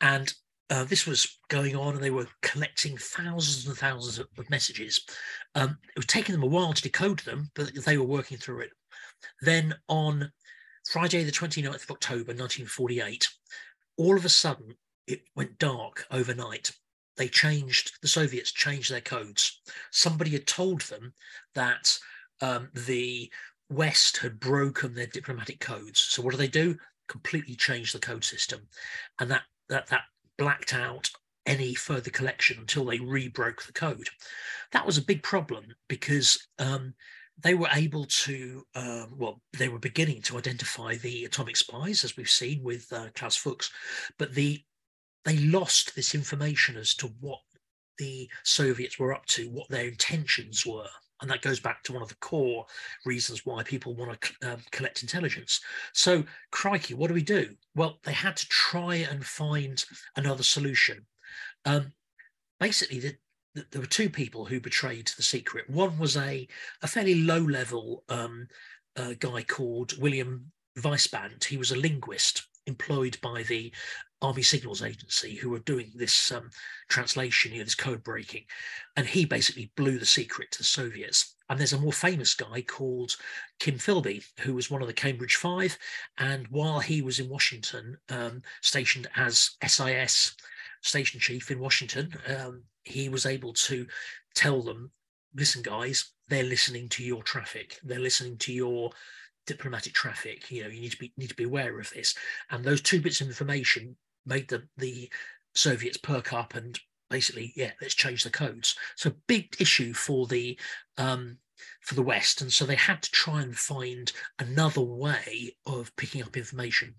And 0.00 0.32
uh, 0.70 0.84
this 0.84 1.06
was 1.06 1.38
going 1.48 1.76
on, 1.76 1.94
and 1.94 2.02
they 2.02 2.10
were 2.10 2.26
collecting 2.42 2.96
thousands 2.96 3.66
and 3.66 3.76
thousands 3.76 4.18
of, 4.18 4.50
messages. 4.50 5.00
Um, 5.54 5.78
it 5.88 5.98
was 5.98 6.06
taking 6.06 6.34
them 6.34 6.42
a 6.42 6.46
while 6.46 6.72
to 6.72 6.82
decode 6.82 7.20
them, 7.20 7.50
but 7.54 7.72
they 7.84 7.96
were 7.96 8.04
working 8.04 8.38
through 8.38 8.60
it. 8.60 8.70
Then 9.40 9.74
on 9.88 10.30
Friday, 10.90 11.24
the 11.24 11.32
29th 11.32 11.84
of 11.84 11.90
October, 11.90 12.32
1948, 12.32 13.28
all 13.96 14.16
of 14.16 14.24
a 14.24 14.28
sudden 14.28 14.74
it 15.06 15.22
went 15.34 15.58
dark 15.58 16.06
overnight. 16.10 16.70
They 17.16 17.28
changed, 17.28 17.92
the 18.00 18.08
Soviets 18.08 18.52
changed 18.52 18.92
their 18.92 19.00
codes. 19.00 19.60
Somebody 19.90 20.30
had 20.30 20.46
told 20.46 20.82
them 20.82 21.12
that 21.54 21.98
um, 22.40 22.68
the 22.74 23.30
West 23.70 24.18
had 24.18 24.40
broken 24.40 24.94
their 24.94 25.06
diplomatic 25.06 25.60
codes. 25.60 26.00
So 26.00 26.22
what 26.22 26.30
do 26.32 26.36
they 26.36 26.48
do? 26.48 26.76
Completely 27.08 27.54
change 27.54 27.92
the 27.92 27.98
code 27.98 28.24
system, 28.24 28.60
and 29.18 29.30
that 29.30 29.42
that 29.68 29.86
that 29.88 30.02
blacked 30.36 30.74
out 30.74 31.10
any 31.46 31.74
further 31.74 32.10
collection 32.10 32.58
until 32.58 32.84
they 32.84 33.00
re-broke 33.00 33.62
the 33.64 33.72
code. 33.72 34.08
That 34.72 34.84
was 34.84 34.98
a 34.98 35.04
big 35.04 35.22
problem 35.22 35.64
because 35.88 36.46
um, 36.58 36.94
they 37.42 37.54
were 37.54 37.70
able 37.72 38.04
to, 38.04 38.66
uh, 38.74 39.06
well, 39.16 39.40
they 39.56 39.68
were 39.68 39.78
beginning 39.78 40.20
to 40.22 40.36
identify 40.36 40.96
the 40.96 41.24
atomic 41.24 41.56
spies, 41.56 42.04
as 42.04 42.16
we've 42.16 42.28
seen 42.28 42.62
with 42.62 42.92
uh, 42.92 43.06
Klaus 43.14 43.36
Fuchs, 43.36 43.70
but 44.18 44.34
the 44.34 44.62
they 45.24 45.38
lost 45.38 45.94
this 45.94 46.14
information 46.14 46.76
as 46.76 46.94
to 46.94 47.08
what 47.20 47.40
the 47.98 48.28
Soviets 48.44 48.98
were 48.98 49.12
up 49.12 49.26
to, 49.26 49.50
what 49.50 49.68
their 49.68 49.88
intentions 49.88 50.64
were 50.64 50.88
and 51.20 51.30
that 51.30 51.42
goes 51.42 51.60
back 51.60 51.82
to 51.84 51.92
one 51.92 52.02
of 52.02 52.08
the 52.08 52.14
core 52.16 52.66
reasons 53.04 53.44
why 53.44 53.62
people 53.62 53.94
want 53.94 54.20
to 54.20 54.52
um, 54.52 54.60
collect 54.70 55.02
intelligence. 55.02 55.60
So, 55.92 56.24
crikey, 56.50 56.94
what 56.94 57.08
do 57.08 57.14
we 57.14 57.22
do? 57.22 57.54
Well, 57.74 57.98
they 58.04 58.12
had 58.12 58.36
to 58.36 58.48
try 58.48 58.96
and 58.96 59.24
find 59.24 59.84
another 60.16 60.42
solution. 60.42 61.06
Um, 61.64 61.92
basically, 62.60 63.00
the, 63.00 63.16
the, 63.54 63.66
there 63.70 63.80
were 63.80 63.86
two 63.86 64.10
people 64.10 64.44
who 64.44 64.60
betrayed 64.60 65.10
the 65.16 65.22
secret. 65.22 65.68
One 65.68 65.98
was 65.98 66.16
a, 66.16 66.46
a 66.82 66.86
fairly 66.86 67.22
low 67.22 67.40
level 67.40 68.04
um, 68.08 68.46
uh, 68.96 69.14
guy 69.18 69.42
called 69.42 69.98
William 69.98 70.52
Weisband. 70.78 71.44
He 71.44 71.56
was 71.56 71.72
a 71.72 71.76
linguist 71.76 72.46
employed 72.66 73.18
by 73.22 73.42
the 73.44 73.72
Army 74.20 74.42
Signals 74.42 74.82
Agency 74.82 75.36
who 75.36 75.50
were 75.50 75.60
doing 75.60 75.92
this 75.94 76.32
um, 76.32 76.50
translation, 76.88 77.52
you 77.52 77.58
know, 77.58 77.64
this 77.64 77.74
code 77.74 78.02
breaking. 78.02 78.44
And 78.96 79.06
he 79.06 79.24
basically 79.24 79.70
blew 79.76 79.98
the 79.98 80.06
secret 80.06 80.50
to 80.52 80.58
the 80.58 80.64
Soviets. 80.64 81.34
And 81.48 81.58
there's 81.58 81.72
a 81.72 81.80
more 81.80 81.92
famous 81.92 82.34
guy 82.34 82.62
called 82.62 83.16
Kim 83.58 83.76
Philby, 83.76 84.24
who 84.40 84.54
was 84.54 84.70
one 84.70 84.82
of 84.82 84.88
the 84.88 84.94
Cambridge 84.94 85.36
Five. 85.36 85.78
And 86.18 86.46
while 86.48 86.80
he 86.80 87.00
was 87.00 87.20
in 87.20 87.28
Washington, 87.28 87.96
um, 88.10 88.42
stationed 88.60 89.08
as 89.16 89.52
SIS 89.64 90.34
station 90.82 91.20
chief 91.20 91.50
in 91.50 91.60
Washington, 91.60 92.12
um, 92.36 92.62
he 92.84 93.08
was 93.08 93.24
able 93.24 93.52
to 93.52 93.86
tell 94.34 94.62
them, 94.62 94.90
listen, 95.34 95.62
guys, 95.62 96.12
they're 96.28 96.42
listening 96.42 96.88
to 96.90 97.04
your 97.04 97.22
traffic. 97.22 97.78
They're 97.82 97.98
listening 97.98 98.36
to 98.38 98.52
your 98.52 98.90
diplomatic 99.46 99.94
traffic. 99.94 100.50
You 100.50 100.64
know, 100.64 100.68
you 100.68 100.80
need 100.80 100.92
to 100.92 100.98
be 100.98 101.12
need 101.16 101.30
to 101.30 101.34
be 101.34 101.44
aware 101.44 101.80
of 101.80 101.90
this. 101.90 102.14
And 102.50 102.64
those 102.64 102.82
two 102.82 103.00
bits 103.00 103.20
of 103.20 103.28
information 103.28 103.96
made 104.28 104.48
the 104.48 104.62
the 104.76 105.10
Soviets 105.54 105.96
perk 105.96 106.32
up 106.32 106.54
and 106.54 106.78
basically, 107.10 107.52
yeah, 107.56 107.72
let's 107.80 107.94
change 107.94 108.24
the 108.24 108.30
codes. 108.30 108.76
So 108.96 109.12
big 109.26 109.56
issue 109.58 109.92
for 109.92 110.26
the 110.26 110.58
um, 110.96 111.38
for 111.80 111.94
the 111.94 112.02
West, 112.02 112.40
and 112.40 112.52
so 112.52 112.64
they 112.64 112.76
had 112.76 113.02
to 113.02 113.10
try 113.10 113.42
and 113.42 113.56
find 113.56 114.12
another 114.38 114.82
way 114.82 115.56
of 115.66 115.94
picking 115.96 116.22
up 116.22 116.36
information. 116.36 116.94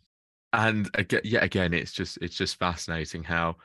And 0.53 0.89
again, 0.95 1.21
yet 1.23 1.43
again, 1.43 1.73
it's 1.73 1.91
just 1.91 2.17
it's 2.21 2.35
just 2.35 2.57
fascinating 2.57 3.23
how 3.23 3.57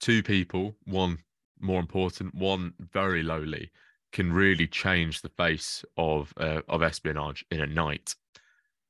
two 0.00 0.22
people, 0.22 0.74
one 0.84 1.18
more 1.60 1.80
important, 1.80 2.34
one 2.34 2.74
very 2.92 3.22
lowly, 3.22 3.70
can 4.12 4.32
really 4.32 4.66
change 4.66 5.22
the 5.22 5.30
face 5.30 5.84
of 5.96 6.32
uh, 6.36 6.62
of 6.68 6.82
espionage 6.82 7.44
in 7.50 7.60
a 7.60 7.66
night. 7.66 8.14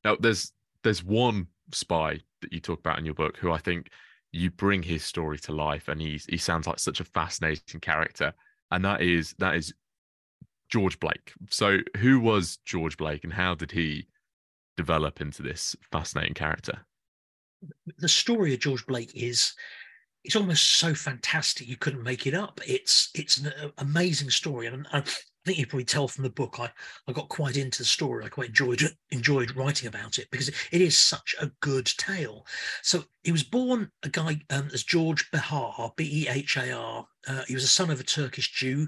Now, 0.04 0.16
there's 0.18 0.52
there's 0.82 1.04
one 1.04 1.46
spy 1.72 2.20
that 2.40 2.52
you 2.52 2.60
talk 2.60 2.80
about 2.80 2.98
in 2.98 3.04
your 3.04 3.14
book 3.14 3.36
who 3.36 3.52
I 3.52 3.58
think 3.58 3.90
you 4.32 4.50
bring 4.50 4.82
his 4.82 5.04
story 5.04 5.38
to 5.40 5.52
life, 5.52 5.88
and 5.88 6.00
he's 6.00 6.24
he 6.26 6.38
sounds 6.38 6.66
like 6.66 6.78
such 6.78 7.00
a 7.00 7.04
fascinating 7.04 7.80
character, 7.80 8.32
and 8.70 8.84
that 8.84 9.02
is 9.02 9.34
that 9.38 9.54
is 9.54 9.74
George 10.70 10.98
Blake. 10.98 11.32
So, 11.50 11.78
who 11.98 12.18
was 12.18 12.58
George 12.64 12.96
Blake, 12.96 13.24
and 13.24 13.32
how 13.32 13.54
did 13.54 13.72
he 13.72 14.08
develop 14.76 15.20
into 15.20 15.42
this 15.42 15.76
fascinating 15.90 16.34
character? 16.34 16.86
The 17.98 18.08
story 18.08 18.54
of 18.54 18.60
George 18.60 18.86
Blake 18.86 19.14
is 19.14 19.52
it's 20.24 20.36
almost 20.36 20.64
so 20.76 20.94
fantastic 20.94 21.68
you 21.68 21.76
couldn't 21.76 22.02
make 22.02 22.26
it 22.26 22.34
up. 22.34 22.60
It's 22.66 23.10
it's 23.14 23.38
an 23.38 23.48
uh, 23.48 23.68
amazing 23.78 24.30
story, 24.30 24.66
and 24.66 24.86
I 25.44 25.48
think 25.48 25.58
you 25.58 25.66
probably 25.66 25.84
tell 25.84 26.06
from 26.06 26.22
the 26.22 26.30
book 26.30 26.60
I, 26.60 26.70
I 27.08 27.12
got 27.12 27.28
quite 27.28 27.56
into 27.56 27.78
the 27.78 27.84
story. 27.84 28.24
I 28.24 28.28
quite 28.28 28.48
enjoyed 28.48 28.82
enjoyed 29.10 29.56
writing 29.56 29.88
about 29.88 30.18
it 30.18 30.28
because 30.30 30.48
it 30.48 30.80
is 30.80 30.96
such 30.96 31.34
a 31.40 31.50
good 31.60 31.86
tale. 31.98 32.46
So 32.82 33.04
he 33.24 33.32
was 33.32 33.42
born 33.42 33.90
a 34.04 34.08
guy 34.08 34.40
um, 34.50 34.70
as 34.72 34.84
George 34.84 35.28
Behar, 35.32 35.92
B 35.96 36.04
E 36.04 36.28
H 36.28 36.56
A 36.56 36.70
R. 36.70 37.06
Uh, 37.26 37.42
he 37.48 37.54
was 37.54 37.64
a 37.64 37.68
son 37.68 37.90
of 37.90 37.98
a 37.98 38.04
Turkish 38.04 38.52
Jew 38.52 38.86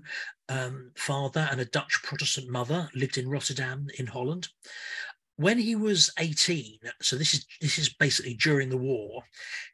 um, 0.49 0.93
father 0.97 1.49
and 1.51 1.61
a 1.61 1.65
Dutch 1.65 2.01
Protestant 2.05 2.49
mother. 2.49 2.89
Lived 2.95 3.19
in 3.19 3.29
Rotterdam 3.29 3.89
in 3.99 4.07
Holland. 4.07 4.49
when 5.37 5.59
he 5.59 5.75
was 5.75 6.13
18 6.19 6.79
so 7.03 7.17
this 7.17 7.35
is 7.35 7.47
this 7.61 7.79
is 7.79 7.93
basically 7.95 8.35
during 8.35 8.69
the 8.69 8.77
war 8.77 9.23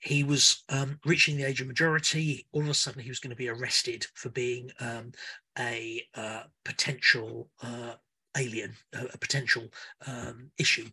he 0.01 0.25
was 0.25 0.65
um, 0.71 0.99
reaching 1.05 1.37
the 1.37 1.45
age 1.45 1.61
of 1.61 1.67
majority 1.67 2.47
all 2.53 2.63
of 2.63 2.69
a 2.69 2.75
sudden 2.75 3.03
he 3.03 3.11
was 3.11 3.19
going 3.19 3.31
to 3.31 3.37
be 3.37 3.49
arrested 3.49 4.07
for 4.15 4.31
being 4.31 4.71
um, 4.81 5.13
a 5.59 6.03
uh, 6.15 6.43
potential 6.65 7.49
uh, 7.63 7.95
alien 8.37 8.75
a, 8.93 9.19
potential 9.19 9.65
um, 10.07 10.51
issue. 10.59 10.87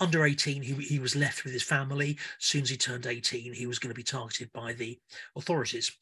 Under 0.00 0.24
18 0.24 0.62
he, 0.62 0.74
he 0.74 0.98
was 0.98 1.16
left 1.16 1.44
with 1.44 1.52
his 1.52 1.62
family. 1.62 2.18
As 2.38 2.46
soon 2.46 2.62
as 2.62 2.70
he 2.70 2.76
turned 2.76 3.06
18 3.06 3.54
he 3.54 3.66
was 3.66 3.78
going 3.78 3.90
to 3.90 3.94
be 3.94 4.02
targeted 4.02 4.52
by 4.52 4.72
the 4.74 4.98
authorities. 5.36 5.92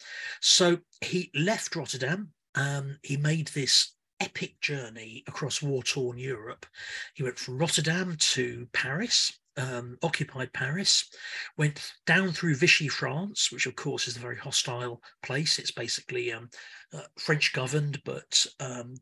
So 0.41 0.79
he 1.01 1.31
left 1.35 1.77
rotterdam. 1.77 2.33
Um, 2.57 2.99
he 3.03 3.17
made 3.17 3.49
this 3.49 3.93
epic 4.21 4.61
journey 4.61 5.25
across 5.27 5.63
war 5.63 5.83
torn 5.83 6.19
Europe. 6.19 6.67
He 7.15 7.23
went 7.23 7.39
from 7.39 7.59
Rotterdam 7.59 8.17
to 8.19 8.69
Paris, 8.73 9.39
um, 9.61 9.97
occupied 10.03 10.53
Paris, 10.53 11.09
went 11.57 11.93
down 12.07 12.33
through 12.33 12.57
Vichy, 12.57 12.89
France, 12.89 13.53
which 13.53 13.67
of 13.67 13.77
course 13.77 14.09
is 14.09 14.17
a 14.17 14.21
very 14.21 14.37
hostile 14.37 15.03
place. 15.23 15.59
It's 15.59 15.71
basically 15.71 16.33
um, 16.33 16.49
uh, 16.93 17.03
French 17.19 17.53
governed, 17.53 18.01
but 18.05 18.47
um, 18.59 18.95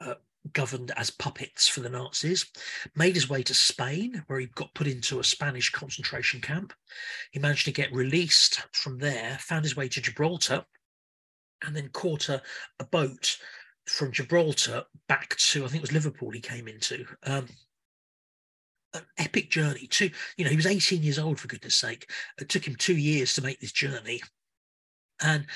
uh, 0.00 0.14
governed 0.52 0.92
as 0.96 1.10
puppets 1.10 1.68
for 1.68 1.80
the 1.80 1.88
Nazis, 1.88 2.46
made 2.96 3.14
his 3.14 3.28
way 3.28 3.42
to 3.42 3.54
Spain, 3.54 4.22
where 4.26 4.40
he 4.40 4.46
got 4.46 4.74
put 4.74 4.86
into 4.86 5.20
a 5.20 5.24
Spanish 5.24 5.70
concentration 5.70 6.40
camp. 6.40 6.72
He 7.32 7.38
managed 7.38 7.66
to 7.66 7.72
get 7.72 7.92
released 7.92 8.62
from 8.72 8.98
there, 8.98 9.36
found 9.40 9.64
his 9.64 9.76
way 9.76 9.88
to 9.88 10.00
Gibraltar, 10.00 10.64
and 11.64 11.74
then 11.74 11.88
caught 11.88 12.28
a, 12.28 12.40
a 12.78 12.84
boat 12.84 13.36
from 13.86 14.12
Gibraltar 14.12 14.84
back 15.08 15.34
to 15.36 15.64
I 15.64 15.68
think 15.68 15.82
it 15.82 15.90
was 15.90 15.92
Liverpool 15.92 16.30
he 16.30 16.40
came 16.40 16.68
into. 16.68 17.04
Um, 17.24 17.48
an 18.94 19.02
epic 19.18 19.50
journey. 19.50 19.86
Two, 19.86 20.10
you 20.36 20.44
know, 20.44 20.50
he 20.50 20.56
was 20.56 20.66
18 20.66 21.02
years 21.02 21.18
old 21.18 21.38
for 21.38 21.48
goodness 21.48 21.76
sake. 21.76 22.10
It 22.40 22.48
took 22.48 22.66
him 22.66 22.74
two 22.76 22.96
years 22.96 23.34
to 23.34 23.42
make 23.42 23.60
this 23.60 23.72
journey, 23.72 24.20
and 25.20 25.46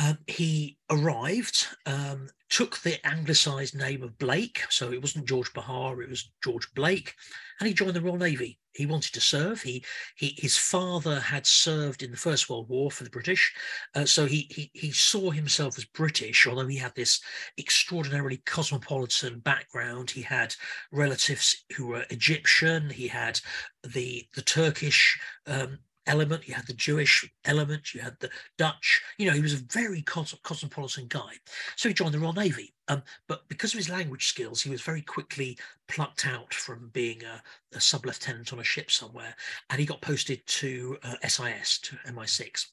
um, 0.00 0.18
he 0.26 0.78
arrived, 0.88 1.66
um, 1.84 2.28
took 2.48 2.78
the 2.78 3.04
anglicised 3.06 3.76
name 3.76 4.02
of 4.02 4.18
Blake, 4.18 4.62
so 4.70 4.92
it 4.92 5.00
wasn't 5.00 5.28
George 5.28 5.52
Behar, 5.52 6.00
it 6.00 6.08
was 6.08 6.32
George 6.42 6.72
Blake, 6.74 7.14
and 7.60 7.68
he 7.68 7.74
joined 7.74 7.94
the 7.94 8.00
Royal 8.00 8.16
Navy. 8.16 8.58
He 8.72 8.86
wanted 8.86 9.12
to 9.12 9.20
serve. 9.20 9.60
He, 9.60 9.84
he 10.16 10.34
his 10.38 10.56
father 10.56 11.20
had 11.20 11.46
served 11.46 12.02
in 12.02 12.12
the 12.12 12.16
First 12.16 12.48
World 12.48 12.68
War 12.68 12.90
for 12.90 13.04
the 13.04 13.10
British, 13.10 13.52
uh, 13.94 14.06
so 14.06 14.24
he, 14.24 14.46
he 14.50 14.70
he 14.72 14.90
saw 14.90 15.30
himself 15.30 15.76
as 15.76 15.84
British. 15.84 16.46
Although 16.46 16.68
he 16.68 16.78
had 16.78 16.94
this 16.94 17.20
extraordinarily 17.58 18.38
cosmopolitan 18.46 19.40
background, 19.40 20.10
he 20.10 20.22
had 20.22 20.54
relatives 20.92 21.64
who 21.76 21.88
were 21.88 22.06
Egyptian. 22.10 22.88
He 22.88 23.08
had 23.08 23.38
the 23.82 24.26
the 24.34 24.42
Turkish 24.42 25.20
um, 25.46 25.78
element, 26.06 26.48
you 26.48 26.54
had 26.54 26.66
the 26.66 26.72
Jewish 26.72 27.28
element, 27.44 27.94
you 27.94 28.00
had 28.00 28.16
the 28.20 28.30
Dutch. 28.58 29.02
You 29.18 29.26
know, 29.26 29.32
he 29.32 29.40
was 29.40 29.54
a 29.54 29.64
very 29.70 30.02
cosmopolitan 30.02 31.06
guy. 31.08 31.32
So 31.76 31.88
he 31.88 31.94
joined 31.94 32.14
the 32.14 32.18
Royal 32.18 32.32
Navy. 32.32 32.74
Um, 32.88 33.02
but 33.28 33.48
because 33.48 33.72
of 33.72 33.78
his 33.78 33.88
language 33.88 34.26
skills, 34.26 34.62
he 34.62 34.70
was 34.70 34.80
very 34.82 35.02
quickly 35.02 35.56
plucked 35.86 36.26
out 36.26 36.52
from 36.52 36.90
being 36.92 37.22
a, 37.22 37.42
a 37.76 37.80
sub 37.80 38.04
lieutenant 38.04 38.52
on 38.52 38.58
a 38.58 38.64
ship 38.64 38.90
somewhere, 38.90 39.34
and 39.68 39.78
he 39.78 39.86
got 39.86 40.00
posted 40.00 40.44
to 40.46 40.98
uh, 41.04 41.14
SIS, 41.26 41.78
to 41.80 41.96
MI6. 42.08 42.66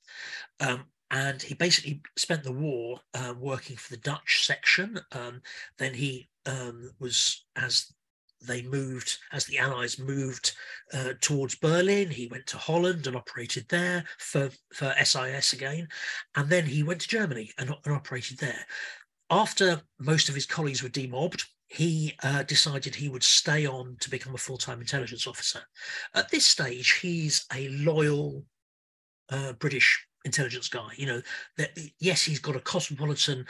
Um, 0.60 0.86
and 1.12 1.42
he 1.42 1.54
basically 1.54 2.02
spent 2.18 2.44
the 2.44 2.52
war 2.52 3.00
uh, 3.14 3.34
working 3.40 3.78
for 3.78 3.92
the 3.96 4.02
Dutch 4.02 4.46
section. 4.46 5.00
Um, 5.14 5.42
then 5.78 5.94
he 5.94 6.28
um, 6.46 6.92
was, 7.00 7.46
as 7.56 7.94
they 8.42 8.62
moved 8.64 9.18
as 9.32 9.46
the 9.46 9.58
Allies 9.58 10.00
moved 10.00 10.54
uh, 10.94 11.14
towards 11.22 11.56
Berlin. 11.56 12.10
He 12.10 12.28
went 12.28 12.48
to 12.48 12.58
Holland 12.58 13.08
and 13.08 13.16
operated 13.16 13.66
there 13.70 14.04
for, 14.20 14.50
for 14.74 14.94
SIS 15.04 15.54
again. 15.54 15.88
And 16.36 16.50
then 16.50 16.66
he 16.66 16.84
went 16.84 17.02
to 17.02 17.08
Germany 17.08 17.52
and, 17.58 17.74
and 17.86 17.94
operated 17.94 18.38
there. 18.38 18.66
After 19.30 19.82
most 20.00 20.30
of 20.30 20.36
his 20.36 20.46
colleagues 20.46 20.84
were 20.84 20.90
demobbed, 20.90 21.44
he 21.68 22.14
uh, 22.24 22.44
decided 22.44 22.96
he 22.96 23.10
would 23.10 23.24
stay 23.24 23.66
on 23.66 23.98
to 24.00 24.10
become 24.10 24.34
a 24.34 24.38
full 24.40 24.58
time 24.58 24.80
intelligence 24.80 25.28
officer. 25.28 25.62
At 26.14 26.30
this 26.30 26.46
stage, 26.46 27.00
he's 27.02 27.46
a 27.54 27.68
loyal 27.70 28.46
uh, 29.30 29.54
British 29.54 30.08
intelligence 30.24 30.70
guy. 30.70 30.90
You 30.96 31.08
know, 31.08 31.22
that 31.58 31.78
yes, 32.00 32.24
he's 32.24 32.40
got 32.40 32.56
a 32.56 32.62
cosmopolitan 32.62 33.46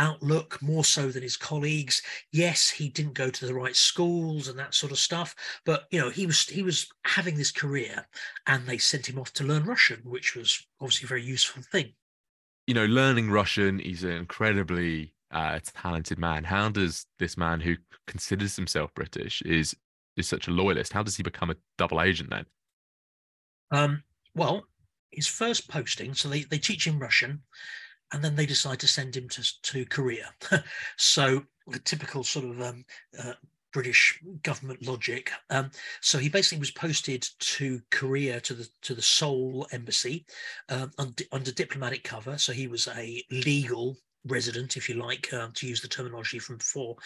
outlook 0.00 0.60
more 0.62 0.84
so 0.84 1.10
than 1.10 1.22
his 1.22 1.36
colleagues. 1.36 2.02
Yes 2.32 2.70
he 2.70 2.88
didn't 2.88 3.12
go 3.12 3.30
to 3.30 3.46
the 3.46 3.54
right 3.54 3.76
schools 3.76 4.48
and 4.48 4.58
that 4.58 4.74
sort 4.74 4.90
of 4.90 4.98
stuff 4.98 5.36
but 5.64 5.86
you 5.90 6.00
know 6.00 6.08
he 6.08 6.26
was 6.26 6.48
he 6.48 6.62
was 6.62 6.88
having 7.04 7.36
this 7.36 7.52
career 7.52 8.06
and 8.46 8.66
they 8.66 8.78
sent 8.78 9.08
him 9.08 9.18
off 9.18 9.32
to 9.34 9.44
learn 9.44 9.64
russian 9.64 10.00
which 10.04 10.34
was 10.34 10.66
obviously 10.80 11.06
a 11.06 11.08
very 11.08 11.22
useful 11.22 11.62
thing. 11.62 11.92
You 12.66 12.74
know 12.74 12.86
learning 12.86 13.30
russian 13.30 13.78
he's 13.78 14.02
an 14.02 14.12
incredibly 14.12 15.14
uh, 15.32 15.60
talented 15.62 16.18
man. 16.18 16.42
How 16.42 16.70
does 16.70 17.06
this 17.20 17.36
man 17.36 17.60
who 17.60 17.76
considers 18.06 18.56
himself 18.56 18.92
british 18.94 19.42
is 19.42 19.76
is 20.16 20.26
such 20.26 20.48
a 20.48 20.50
loyalist 20.50 20.92
how 20.92 21.02
does 21.02 21.16
he 21.16 21.22
become 21.22 21.50
a 21.50 21.56
double 21.76 22.00
agent 22.00 22.30
then? 22.30 22.46
Um 23.70 24.02
well 24.34 24.66
his 25.10 25.26
first 25.26 25.68
posting 25.68 26.14
so 26.14 26.28
they, 26.28 26.42
they 26.44 26.58
teach 26.58 26.86
him 26.86 26.98
russian 26.98 27.42
and 28.12 28.22
then 28.22 28.34
they 28.34 28.46
decide 28.46 28.80
to 28.80 28.88
send 28.88 29.16
him 29.16 29.28
to, 29.28 29.62
to 29.62 29.84
Korea. 29.86 30.30
so 30.96 31.42
the 31.66 31.78
typical 31.78 32.24
sort 32.24 32.44
of 32.44 32.60
um, 32.60 32.84
uh, 33.18 33.32
British 33.72 34.20
government 34.42 34.86
logic. 34.86 35.30
Um, 35.50 35.70
so 36.00 36.18
he 36.18 36.28
basically 36.28 36.58
was 36.58 36.72
posted 36.72 37.26
to 37.38 37.80
Korea 37.90 38.40
to 38.40 38.54
the 38.54 38.68
to 38.82 38.94
the 38.94 39.02
Seoul 39.02 39.66
embassy 39.72 40.26
um, 40.68 40.90
under, 40.98 41.24
under, 41.32 41.52
diplomatic 41.52 42.04
cover. 42.04 42.36
So 42.38 42.52
he 42.52 42.66
was 42.66 42.88
a 42.88 43.22
legal 43.30 43.96
resident, 44.26 44.76
if 44.76 44.88
you 44.88 44.96
like, 44.96 45.32
uh, 45.32 45.48
to 45.54 45.66
use 45.66 45.80
the 45.80 45.88
terminology 45.88 46.38
from 46.38 46.58
before. 46.58 46.96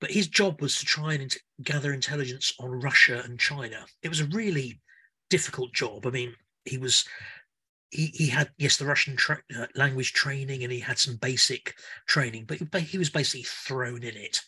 But 0.00 0.10
his 0.10 0.28
job 0.28 0.60
was 0.60 0.78
to 0.78 0.84
try 0.84 1.14
and 1.14 1.34
gather 1.62 1.92
intelligence 1.92 2.52
on 2.60 2.80
Russia 2.80 3.22
and 3.24 3.38
China. 3.38 3.84
It 4.02 4.08
was 4.08 4.20
a 4.20 4.26
really 4.26 4.80
difficult 5.30 5.72
job. 5.72 6.06
I 6.06 6.10
mean, 6.10 6.34
he 6.64 6.78
was 6.78 7.04
he, 7.94 8.06
he 8.06 8.26
had 8.26 8.50
yes 8.58 8.76
the 8.76 8.84
Russian 8.84 9.16
tra- 9.16 9.42
uh, 9.56 9.66
language 9.74 10.12
training 10.12 10.62
and 10.62 10.72
he 10.72 10.80
had 10.80 10.98
some 10.98 11.16
basic 11.16 11.74
training, 12.06 12.44
but 12.46 12.80
he, 12.80 12.98
was 12.98 13.08
basically 13.08 13.44
thrown 13.44 14.02
in 14.02 14.16
it, 14.16 14.40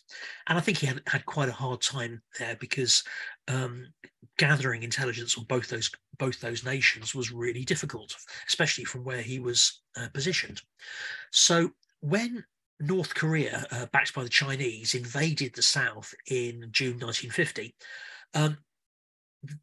and 0.47 0.57
I 0.57 0.61
think 0.61 0.79
he 0.79 0.87
had 0.87 1.01
had 1.07 1.25
quite 1.25 1.49
a 1.49 1.53
hard 1.53 1.81
time 1.81 2.21
there 2.39 2.57
because 2.59 3.03
um, 3.47 3.87
gathering 4.37 4.83
intelligence 4.83 5.37
on 5.37 5.45
both 5.45 5.69
those 5.69 5.89
both 6.19 6.41
those 6.41 6.65
nations 6.65 7.15
was 7.15 7.31
really 7.31 7.63
difficult, 7.63 8.15
especially 8.47 8.83
from 8.83 9.03
where 9.03 9.21
he 9.21 9.39
was 9.39 9.81
uh, 9.95 10.07
positioned. 10.13 10.61
So 11.31 11.71
when 12.01 12.43
North 12.79 13.15
Korea, 13.15 13.65
uh, 13.71 13.85
backed 13.87 14.13
by 14.13 14.23
the 14.23 14.29
Chinese, 14.29 14.93
invaded 14.93 15.55
the 15.55 15.61
South 15.61 16.13
in 16.29 16.67
June 16.71 16.99
1950. 16.99 17.75
Um, 18.33 18.57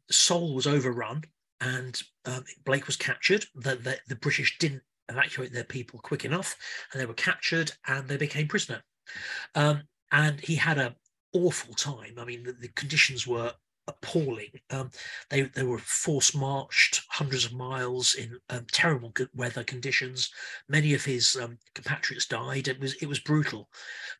Seoul 0.09 0.55
was 0.55 0.67
overrun 0.67 1.23
and 1.61 2.01
um, 2.25 2.43
Blake 2.65 2.87
was 2.87 2.97
captured. 2.97 3.45
The, 3.55 3.75
the, 3.75 3.97
the, 4.07 4.15
British 4.15 4.57
didn't 4.57 4.83
evacuate 5.09 5.53
their 5.53 5.63
people 5.63 5.99
quick 5.99 6.25
enough, 6.25 6.55
and 6.91 7.01
they 7.01 7.05
were 7.05 7.13
captured 7.13 7.71
and 7.87 8.07
they 8.07 8.17
became 8.17 8.47
prisoner. 8.47 8.83
Um, 9.53 9.83
and 10.11 10.39
he 10.39 10.55
had 10.55 10.77
an 10.77 10.95
awful 11.33 11.73
time. 11.73 12.15
I 12.17 12.25
mean, 12.25 12.43
the, 12.43 12.53
the 12.53 12.67
conditions 12.69 13.25
were 13.25 13.53
appalling. 13.87 14.49
Um, 14.71 14.89
they 15.29 15.43
they 15.43 15.63
were 15.63 15.77
force 15.79 16.33
marched 16.33 17.03
hundreds 17.09 17.45
of 17.45 17.53
miles 17.53 18.15
in 18.15 18.37
um, 18.49 18.65
terrible 18.71 19.13
weather 19.35 19.63
conditions. 19.63 20.31
Many 20.67 20.93
of 20.93 21.05
his 21.05 21.35
um, 21.35 21.57
compatriots 21.73 22.25
died. 22.25 22.67
It 22.67 22.79
was 22.79 22.95
it 22.95 23.07
was 23.07 23.19
brutal, 23.19 23.69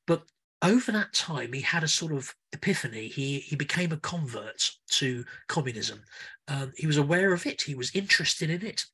but 0.07 0.23
over 0.62 0.91
that 0.91 1.14
time 1.14 1.53
he 1.53 1.62
had 1.62 1.84
a 1.84 1.88
sort 1.88 2.12
of 2.12 2.34
epiphany. 2.53 3.08
He 3.08 3.39
he 3.39 3.56
became 3.56 3.91
a 3.91 3.97
convert 3.97 4.72
to 4.91 5.26
communism, 5.47 6.01
um, 6.47 6.74
he 6.78 6.86
was 6.86 6.97
aware 6.97 7.34
of 7.34 7.45
it. 7.45 7.64
He 7.64 7.74
was 7.74 7.95
interested 7.95 8.49
in 8.49 8.64
it. 8.64 8.86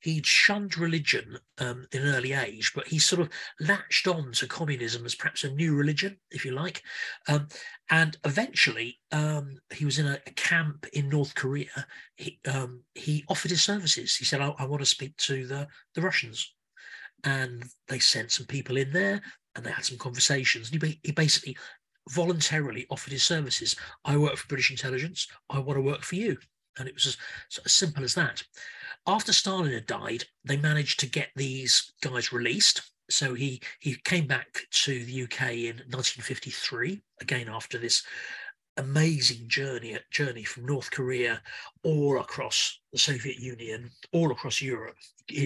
He'd 0.00 0.26
shunned 0.26 0.78
religion 0.78 1.38
um, 1.58 1.86
in 1.92 2.02
an 2.02 2.14
early 2.14 2.32
age, 2.32 2.72
but 2.74 2.86
he 2.86 2.98
sort 2.98 3.20
of 3.20 3.30
latched 3.58 4.06
on 4.06 4.32
to 4.32 4.46
communism 4.46 5.04
as 5.04 5.16
perhaps 5.16 5.42
a 5.42 5.50
new 5.50 5.74
religion, 5.74 6.18
if 6.30 6.44
you 6.44 6.52
like. 6.52 6.82
Um, 7.26 7.48
and 7.90 8.16
eventually, 8.24 9.00
um, 9.10 9.58
he 9.70 9.84
was 9.84 9.98
in 9.98 10.06
a, 10.06 10.20
a, 10.26 10.30
camp 10.32 10.86
in 10.92 11.08
North 11.08 11.34
Korea. 11.34 11.86
He, 12.16 12.38
um, 12.46 12.82
he 12.94 13.24
offered 13.28 13.50
his 13.50 13.62
services. 13.62 14.14
He 14.14 14.24
said, 14.24 14.40
I, 14.40 14.54
I 14.58 14.66
want 14.66 14.80
to 14.80 14.86
speak 14.86 15.16
to 15.18 15.46
the, 15.46 15.66
the 15.94 16.02
Russians. 16.02 16.54
And 17.24 17.64
they 17.88 17.98
sent 17.98 18.30
some 18.30 18.46
people 18.46 18.76
in 18.76 18.92
there 18.92 19.20
and 19.54 19.64
they 19.64 19.70
had 19.70 19.84
some 19.84 19.98
conversations. 19.98 20.70
And 20.70 20.82
he, 20.82 21.00
he 21.02 21.12
basically 21.12 21.56
voluntarily 22.10 22.86
offered 22.90 23.12
his 23.12 23.24
services. 23.24 23.76
I 24.04 24.16
work 24.16 24.36
for 24.36 24.48
British 24.48 24.70
intelligence. 24.70 25.28
I 25.48 25.58
want 25.58 25.76
to 25.76 25.82
work 25.82 26.02
for 26.02 26.16
you. 26.16 26.38
And 26.78 26.88
it 26.88 26.94
was 26.94 27.06
as, 27.06 27.16
as 27.64 27.72
simple 27.72 28.04
as 28.04 28.14
that. 28.14 28.42
After 29.06 29.32
Stalin 29.32 29.72
had 29.72 29.86
died, 29.86 30.24
they 30.44 30.56
managed 30.56 31.00
to 31.00 31.06
get 31.06 31.28
these 31.34 31.92
guys 32.02 32.32
released. 32.32 32.82
So 33.08 33.34
he 33.34 33.60
he 33.80 33.96
came 34.04 34.28
back 34.28 34.60
to 34.70 35.04
the 35.04 35.22
UK 35.24 35.42
in 35.52 35.76
1953, 35.88 37.02
again 37.20 37.48
after 37.48 37.76
this 37.76 38.04
amazing 38.80 39.46
journey 39.48 39.96
journey 40.10 40.42
from 40.42 40.66
North 40.66 40.90
Korea 40.90 41.42
all 41.84 42.18
across 42.18 42.80
the 42.92 42.98
Soviet 42.98 43.38
Union, 43.38 43.90
all 44.12 44.32
across 44.32 44.60
Europe. 44.60 44.96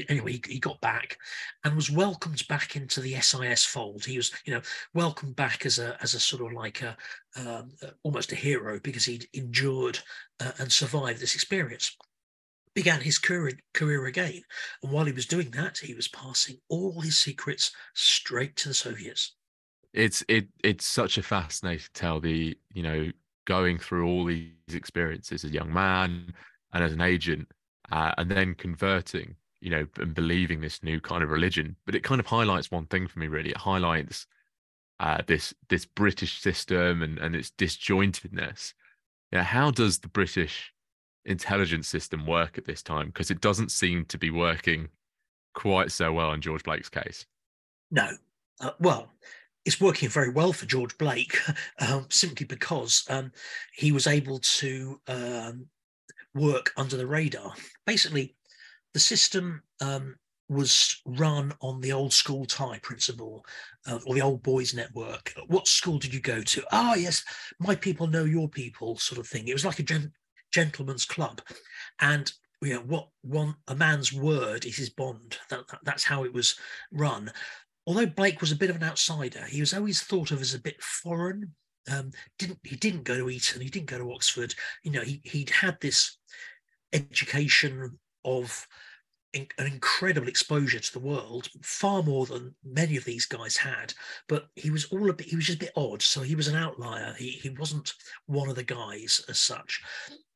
Anyway, 0.08 0.32
he, 0.32 0.42
he, 0.48 0.58
got 0.58 0.80
back 0.80 1.18
and 1.62 1.76
was 1.76 1.90
welcomed 1.90 2.46
back 2.48 2.74
into 2.74 3.00
the 3.00 3.20
SIS 3.20 3.64
fold. 3.64 4.04
He 4.04 4.16
was, 4.16 4.32
you 4.46 4.54
know, 4.54 4.62
welcomed 4.94 5.36
back 5.36 5.66
as 5.66 5.78
a 5.78 5.96
as 6.02 6.14
a 6.14 6.20
sort 6.20 6.42
of 6.42 6.56
like 6.56 6.82
a 6.82 6.96
um, 7.36 7.72
almost 8.02 8.32
a 8.32 8.36
hero 8.36 8.80
because 8.80 9.04
he'd 9.04 9.26
endured 9.34 9.98
uh, 10.40 10.52
and 10.58 10.72
survived 10.72 11.20
this 11.20 11.34
experience. 11.34 11.96
Began 12.74 13.00
his 13.00 13.18
career, 13.18 13.52
career 13.72 14.06
again, 14.06 14.42
and 14.82 14.90
while 14.90 15.04
he 15.04 15.12
was 15.12 15.26
doing 15.26 15.50
that, 15.50 15.78
he 15.78 15.94
was 15.94 16.08
passing 16.08 16.56
all 16.68 17.00
his 17.00 17.18
secrets 17.18 17.70
straight 17.92 18.56
to 18.56 18.68
the 18.68 18.74
Soviets 18.74 19.32
it's 19.94 20.24
it 20.28 20.48
it's 20.62 20.84
such 20.84 21.16
a 21.16 21.22
fascinating 21.22 21.86
tale 21.94 22.20
the 22.20 22.58
you 22.72 22.82
know 22.82 23.10
going 23.46 23.78
through 23.78 24.06
all 24.06 24.24
these 24.24 24.52
experiences 24.72 25.44
as 25.44 25.50
a 25.50 25.54
young 25.54 25.72
man 25.72 26.32
and 26.72 26.84
as 26.84 26.92
an 26.92 27.00
agent, 27.00 27.48
uh, 27.92 28.12
and 28.18 28.30
then 28.30 28.54
converting, 28.54 29.36
you 29.60 29.70
know, 29.70 29.86
and 29.98 30.14
believing 30.14 30.60
this 30.60 30.82
new 30.82 31.00
kind 31.00 31.22
of 31.22 31.30
religion. 31.30 31.76
But 31.86 31.94
it 31.94 32.02
kind 32.02 32.20
of 32.20 32.26
highlights 32.26 32.70
one 32.70 32.86
thing 32.86 33.06
for 33.06 33.18
me, 33.18 33.28
really. 33.28 33.50
It 33.50 33.56
highlights 33.56 34.26
uh, 35.00 35.22
this 35.26 35.54
this 35.68 35.84
British 35.84 36.40
system 36.40 37.02
and 37.02 37.18
and 37.18 37.34
its 37.34 37.50
disjointedness. 37.50 38.74
Yeah, 39.32 39.42
how 39.42 39.70
does 39.70 39.98
the 39.98 40.08
British 40.08 40.72
intelligence 41.24 41.88
system 41.88 42.26
work 42.26 42.58
at 42.58 42.64
this 42.64 42.82
time? 42.82 43.06
Because 43.06 43.30
it 43.30 43.40
doesn't 43.40 43.72
seem 43.72 44.04
to 44.06 44.18
be 44.18 44.30
working 44.30 44.88
quite 45.54 45.90
so 45.90 46.12
well 46.12 46.32
in 46.32 46.40
George 46.40 46.62
Blake's 46.62 46.88
case. 46.88 47.26
No, 47.90 48.08
uh, 48.60 48.70
well, 48.80 49.12
it's 49.64 49.80
working 49.80 50.08
very 50.08 50.30
well 50.30 50.52
for 50.52 50.66
George 50.66 50.96
Blake 50.98 51.36
um, 51.88 52.06
simply 52.10 52.46
because 52.46 53.04
um, 53.08 53.32
he 53.74 53.92
was 53.92 54.06
able 54.06 54.38
to 54.38 55.00
um, 55.08 55.66
work 56.34 56.72
under 56.76 56.96
the 56.96 57.06
radar. 57.06 57.52
Basically, 57.86 58.34
the 58.92 59.00
system 59.00 59.62
um, 59.80 60.16
was 60.48 61.00
run 61.06 61.52
on 61.60 61.80
the 61.80 61.92
old 61.92 62.12
school 62.12 62.44
tie 62.44 62.78
principle 62.82 63.44
uh, 63.86 63.98
or 64.06 64.14
the 64.14 64.22
old 64.22 64.42
boys 64.42 64.74
network. 64.74 65.32
What 65.46 65.66
school 65.66 65.98
did 65.98 66.12
you 66.12 66.20
go 66.20 66.42
to? 66.42 66.64
Ah, 66.70 66.92
oh, 66.92 66.94
yes, 66.96 67.24
my 67.58 67.74
people 67.74 68.06
know 68.06 68.24
your 68.24 68.48
people, 68.48 68.96
sort 68.98 69.18
of 69.18 69.26
thing. 69.26 69.48
It 69.48 69.54
was 69.54 69.64
like 69.64 69.78
a 69.78 69.84
gen- 69.84 70.12
gentleman's 70.52 71.04
club. 71.04 71.40
And 72.00 72.30
you 72.62 72.74
know 72.74 72.80
what 72.80 73.08
one 73.22 73.54
a 73.68 73.74
man's 73.74 74.12
word 74.12 74.64
is 74.64 74.76
his 74.76 74.88
bond 74.88 75.38
that, 75.50 75.68
that, 75.68 75.80
that's 75.84 76.04
how 76.04 76.24
it 76.24 76.32
was 76.32 76.56
run 76.92 77.30
although 77.86 78.06
Blake 78.06 78.40
was 78.40 78.52
a 78.52 78.56
bit 78.56 78.70
of 78.70 78.76
an 78.76 78.84
outsider, 78.84 79.44
he 79.44 79.60
was 79.60 79.74
always 79.74 80.02
thought 80.02 80.30
of 80.30 80.40
as 80.40 80.54
a 80.54 80.60
bit 80.60 80.82
foreign. 80.82 81.54
Um, 81.90 82.12
didn't 82.38 82.60
he 82.62 82.76
didn't 82.76 83.04
go 83.04 83.18
to 83.18 83.30
Eton, 83.30 83.60
he 83.60 83.68
didn't 83.68 83.90
go 83.90 83.98
to 83.98 84.12
Oxford. 84.12 84.54
You 84.82 84.92
know, 84.92 85.02
he 85.02 85.20
he'd 85.24 85.50
had 85.50 85.78
this 85.80 86.16
education 86.92 87.98
of 88.24 88.66
in, 89.34 89.46
an 89.58 89.66
incredible 89.66 90.28
exposure 90.28 90.78
to 90.78 90.92
the 90.92 91.00
world, 91.00 91.48
far 91.62 92.02
more 92.02 92.24
than 92.24 92.54
many 92.64 92.96
of 92.96 93.04
these 93.04 93.26
guys 93.26 93.56
had. 93.56 93.92
But 94.28 94.46
he 94.54 94.70
was 94.70 94.86
all 94.86 95.10
a 95.10 95.12
bit, 95.12 95.26
he 95.26 95.36
was 95.36 95.46
just 95.46 95.56
a 95.60 95.66
bit 95.66 95.72
odd. 95.76 96.00
So 96.00 96.22
he 96.22 96.36
was 96.36 96.48
an 96.48 96.56
outlier. 96.56 97.14
He 97.18 97.30
he 97.30 97.50
wasn't 97.50 97.92
one 98.26 98.48
of 98.48 98.56
the 98.56 98.64
guys 98.64 99.22
as 99.28 99.38
such. 99.38 99.82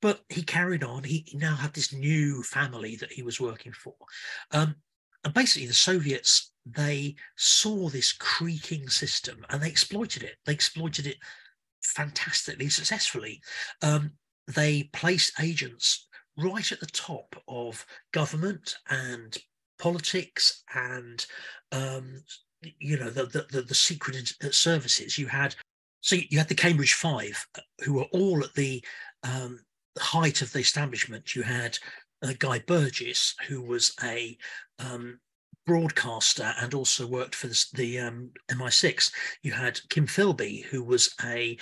But 0.03 0.21
he 0.29 0.43
carried 0.43 0.85
on. 0.85 1.05
He, 1.05 1.25
he 1.27 1.39
now 1.39 1.57
had 1.57 1.73
this 1.73 1.93
new 1.93 2.43
family 2.43 2.97
that 2.97 3.13
he 3.13 3.23
was 3.23 3.41
working 3.41 3.73
for. 3.73 3.95
Um, 4.53 4.77
and 5.25 5.35
basically, 5.35 5.67
the 5.67 5.75
Soviets 5.75 6.53
they 6.75 7.17
saw 7.37 7.89
this 7.89 8.13
creaking 8.13 8.89
system 8.89 9.45
and 9.51 9.63
they 9.63 9.69
exploited 9.69 10.23
it. 10.23 10.37
They 10.47 10.53
exploited 10.53 11.07
it 11.07 11.17
fantastically 11.83 12.69
successfully. 12.69 13.41
Um, 13.83 14.13
they 14.47 14.85
placed 14.93 15.41
agents 15.41 16.07
right 16.37 16.71
at 16.71 16.81
the 16.81 16.87
top 16.87 17.35
of 17.49 17.85
government 18.13 18.77
and 18.89 19.37
politics 19.79 20.63
and 20.75 21.25
um, 21.73 22.23
you 22.79 22.99
know 22.99 23.11
the, 23.11 23.47
the 23.51 23.63
the 23.63 23.75
secret 23.75 24.33
services. 24.51 25.19
You 25.19 25.27
had 25.27 25.55
so 26.01 26.17
you 26.17 26.39
had 26.39 26.49
the 26.49 26.55
Cambridge 26.55 26.95
Five, 26.95 27.47
uh, 27.57 27.61
who 27.85 27.95
were 27.95 28.07
all 28.13 28.43
at 28.45 28.55
the 28.55 28.85
um, 29.23 29.61
height 29.99 30.43
of 30.43 30.53
the 30.53 30.61
establishment. 30.61 31.35
You 31.35 31.43
had 31.43 31.79
uh, 32.23 32.33
Guy 32.39 32.61
Burgess, 32.61 33.35
who 33.49 33.63
was 33.63 33.95
a 34.03 34.37
um, 34.79 35.21
broadcaster 35.69 36.55
and 36.61 36.73
also 36.73 37.07
worked 37.07 37.35
for 37.35 37.47
the, 37.47 37.65
the 37.75 38.01
um, 38.01 38.31
MI6. 38.51 39.13
You 39.43 39.53
had 39.53 39.79
Kim 39.91 40.07
Philby, 40.07 40.65
who 40.65 40.83
was 40.83 41.15
a 41.23 41.59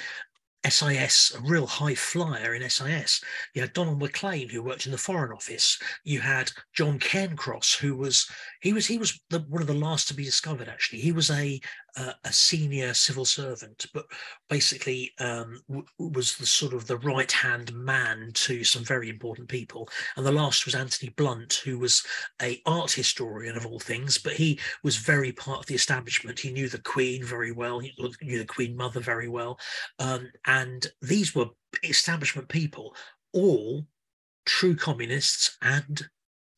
SIS, 0.66 1.34
a 1.34 1.40
real 1.40 1.66
high 1.66 1.94
flyer 1.96 2.54
in 2.54 2.68
SIS. 2.70 3.20
You 3.54 3.62
had 3.62 3.72
Donald 3.72 4.00
Maclean, 4.00 4.48
who 4.48 4.62
worked 4.62 4.86
in 4.86 4.92
the 4.92 4.98
Foreign 4.98 5.32
Office. 5.32 5.78
You 6.04 6.20
had 6.20 6.52
John 6.72 7.00
Cairncross, 7.00 7.76
who 7.76 7.96
was 7.96 8.28
he 8.60 8.72
was 8.72 8.86
he 8.86 8.96
was 8.96 9.20
the, 9.30 9.40
one 9.48 9.60
of 9.60 9.68
the 9.68 9.74
last 9.74 10.08
to 10.08 10.14
be 10.14 10.24
discovered. 10.24 10.68
Actually, 10.68 11.00
he 11.00 11.12
was 11.12 11.30
a 11.30 11.60
uh, 11.96 12.12
a 12.24 12.32
senior 12.32 12.94
civil 12.94 13.24
servant, 13.24 13.86
but 13.94 14.06
basically 14.48 15.12
um, 15.18 15.60
w- 15.68 15.86
was 15.98 16.36
the 16.36 16.46
sort 16.46 16.74
of 16.74 16.86
the 16.86 16.98
right 16.98 17.32
hand 17.32 17.72
man 17.74 18.30
to 18.34 18.64
some 18.64 18.84
very 18.84 19.08
important 19.08 19.48
people. 19.48 19.88
And 20.16 20.26
the 20.26 20.32
last 20.32 20.66
was 20.66 20.74
Anthony 20.74 21.12
Blunt, 21.16 21.62
who 21.64 21.78
was 21.78 22.04
a 22.42 22.60
art 22.66 22.92
historian 22.92 23.56
of 23.56 23.66
all 23.66 23.78
things, 23.78 24.18
but 24.18 24.34
he 24.34 24.60
was 24.82 24.96
very 24.96 25.32
part 25.32 25.60
of 25.60 25.66
the 25.66 25.74
establishment. 25.74 26.38
He 26.38 26.52
knew 26.52 26.68
the 26.68 26.78
Queen 26.78 27.24
very 27.24 27.52
well. 27.52 27.78
He 27.78 27.92
knew 28.22 28.38
the 28.38 28.44
Queen 28.44 28.76
Mother 28.76 29.00
very 29.00 29.28
well, 29.28 29.58
um, 29.98 30.30
and 30.46 30.86
these 31.00 31.34
were 31.34 31.46
establishment 31.82 32.48
people, 32.48 32.94
all 33.32 33.86
true 34.44 34.76
communists 34.76 35.56
and 35.62 36.08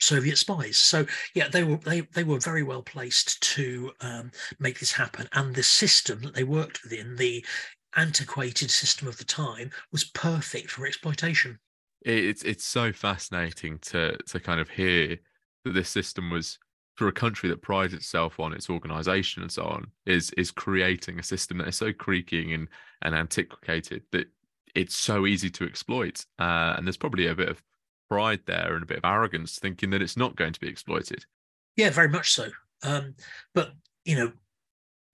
Soviet 0.01 0.39
spies. 0.39 0.77
So 0.77 1.07
yeah, 1.35 1.49
they 1.49 1.65
were 1.65 1.77
they 1.77 2.01
they 2.01 2.25
were 2.25 2.39
very 2.39 2.63
well 2.63 2.83
placed 2.83 3.41
to 3.55 3.93
um, 4.01 4.31
make 4.59 4.79
this 4.81 4.93
happen, 4.93 5.29
and 5.33 5.55
the 5.55 5.63
system 5.63 6.23
that 6.23 6.35
they 6.35 6.45
worked 6.45 6.83
within, 6.83 7.17
the 7.17 7.45
antiquated 7.97 8.71
system 8.71 9.09
of 9.09 9.19
the 9.19 9.25
time, 9.25 9.71
was 9.93 10.05
perfect 10.05 10.71
for 10.71 10.87
exploitation. 10.87 11.59
It's 12.03 12.43
it's 12.43 12.65
so 12.65 12.93
fascinating 12.93 13.79
to 13.81 14.17
to 14.17 14.41
kind 14.41 14.61
of 14.61 14.71
hear 14.71 15.19
that 15.65 15.73
this 15.73 15.89
system 15.89 16.31
was 16.31 16.59
for 16.99 17.07
a 17.07 17.13
country 17.13 17.49
that 17.49 17.63
prides 17.63 17.95
itself 17.95 18.41
on 18.41 18.53
its 18.53 18.69
organization 18.69 19.43
and 19.43 19.53
so 19.53 19.63
on 19.63 19.87
is 20.05 20.31
is 20.33 20.51
creating 20.51 21.19
a 21.19 21.23
system 21.23 21.59
that 21.59 21.69
is 21.69 21.77
so 21.77 21.93
creaking 21.93 22.53
and 22.53 22.69
and 23.03 23.15
antiquated 23.15 24.03
that 24.11 24.27
it's 24.75 24.97
so 24.97 25.25
easy 25.25 25.49
to 25.49 25.65
exploit 25.65 26.25
uh, 26.41 26.75
and 26.77 26.87
there's 26.87 26.97
probably 26.97 27.29
a 27.29 27.35
bit 27.35 27.49
of 27.49 27.63
pride 28.09 28.41
there 28.47 28.75
and 28.75 28.83
a 28.83 28.87
bit 28.87 28.99
of 28.99 29.05
arrogance, 29.05 29.59
thinking 29.59 29.91
that 29.91 30.03
it's 30.03 30.17
not 30.17 30.37
going 30.37 30.53
to 30.53 30.61
be 30.61 30.69
exploited. 30.69 31.25
Yeah, 31.77 31.91
very 31.91 32.09
much 32.09 32.33
so. 32.33 32.49
Um, 32.83 33.15
but 33.55 33.73
you 34.05 34.17
know, 34.17 34.33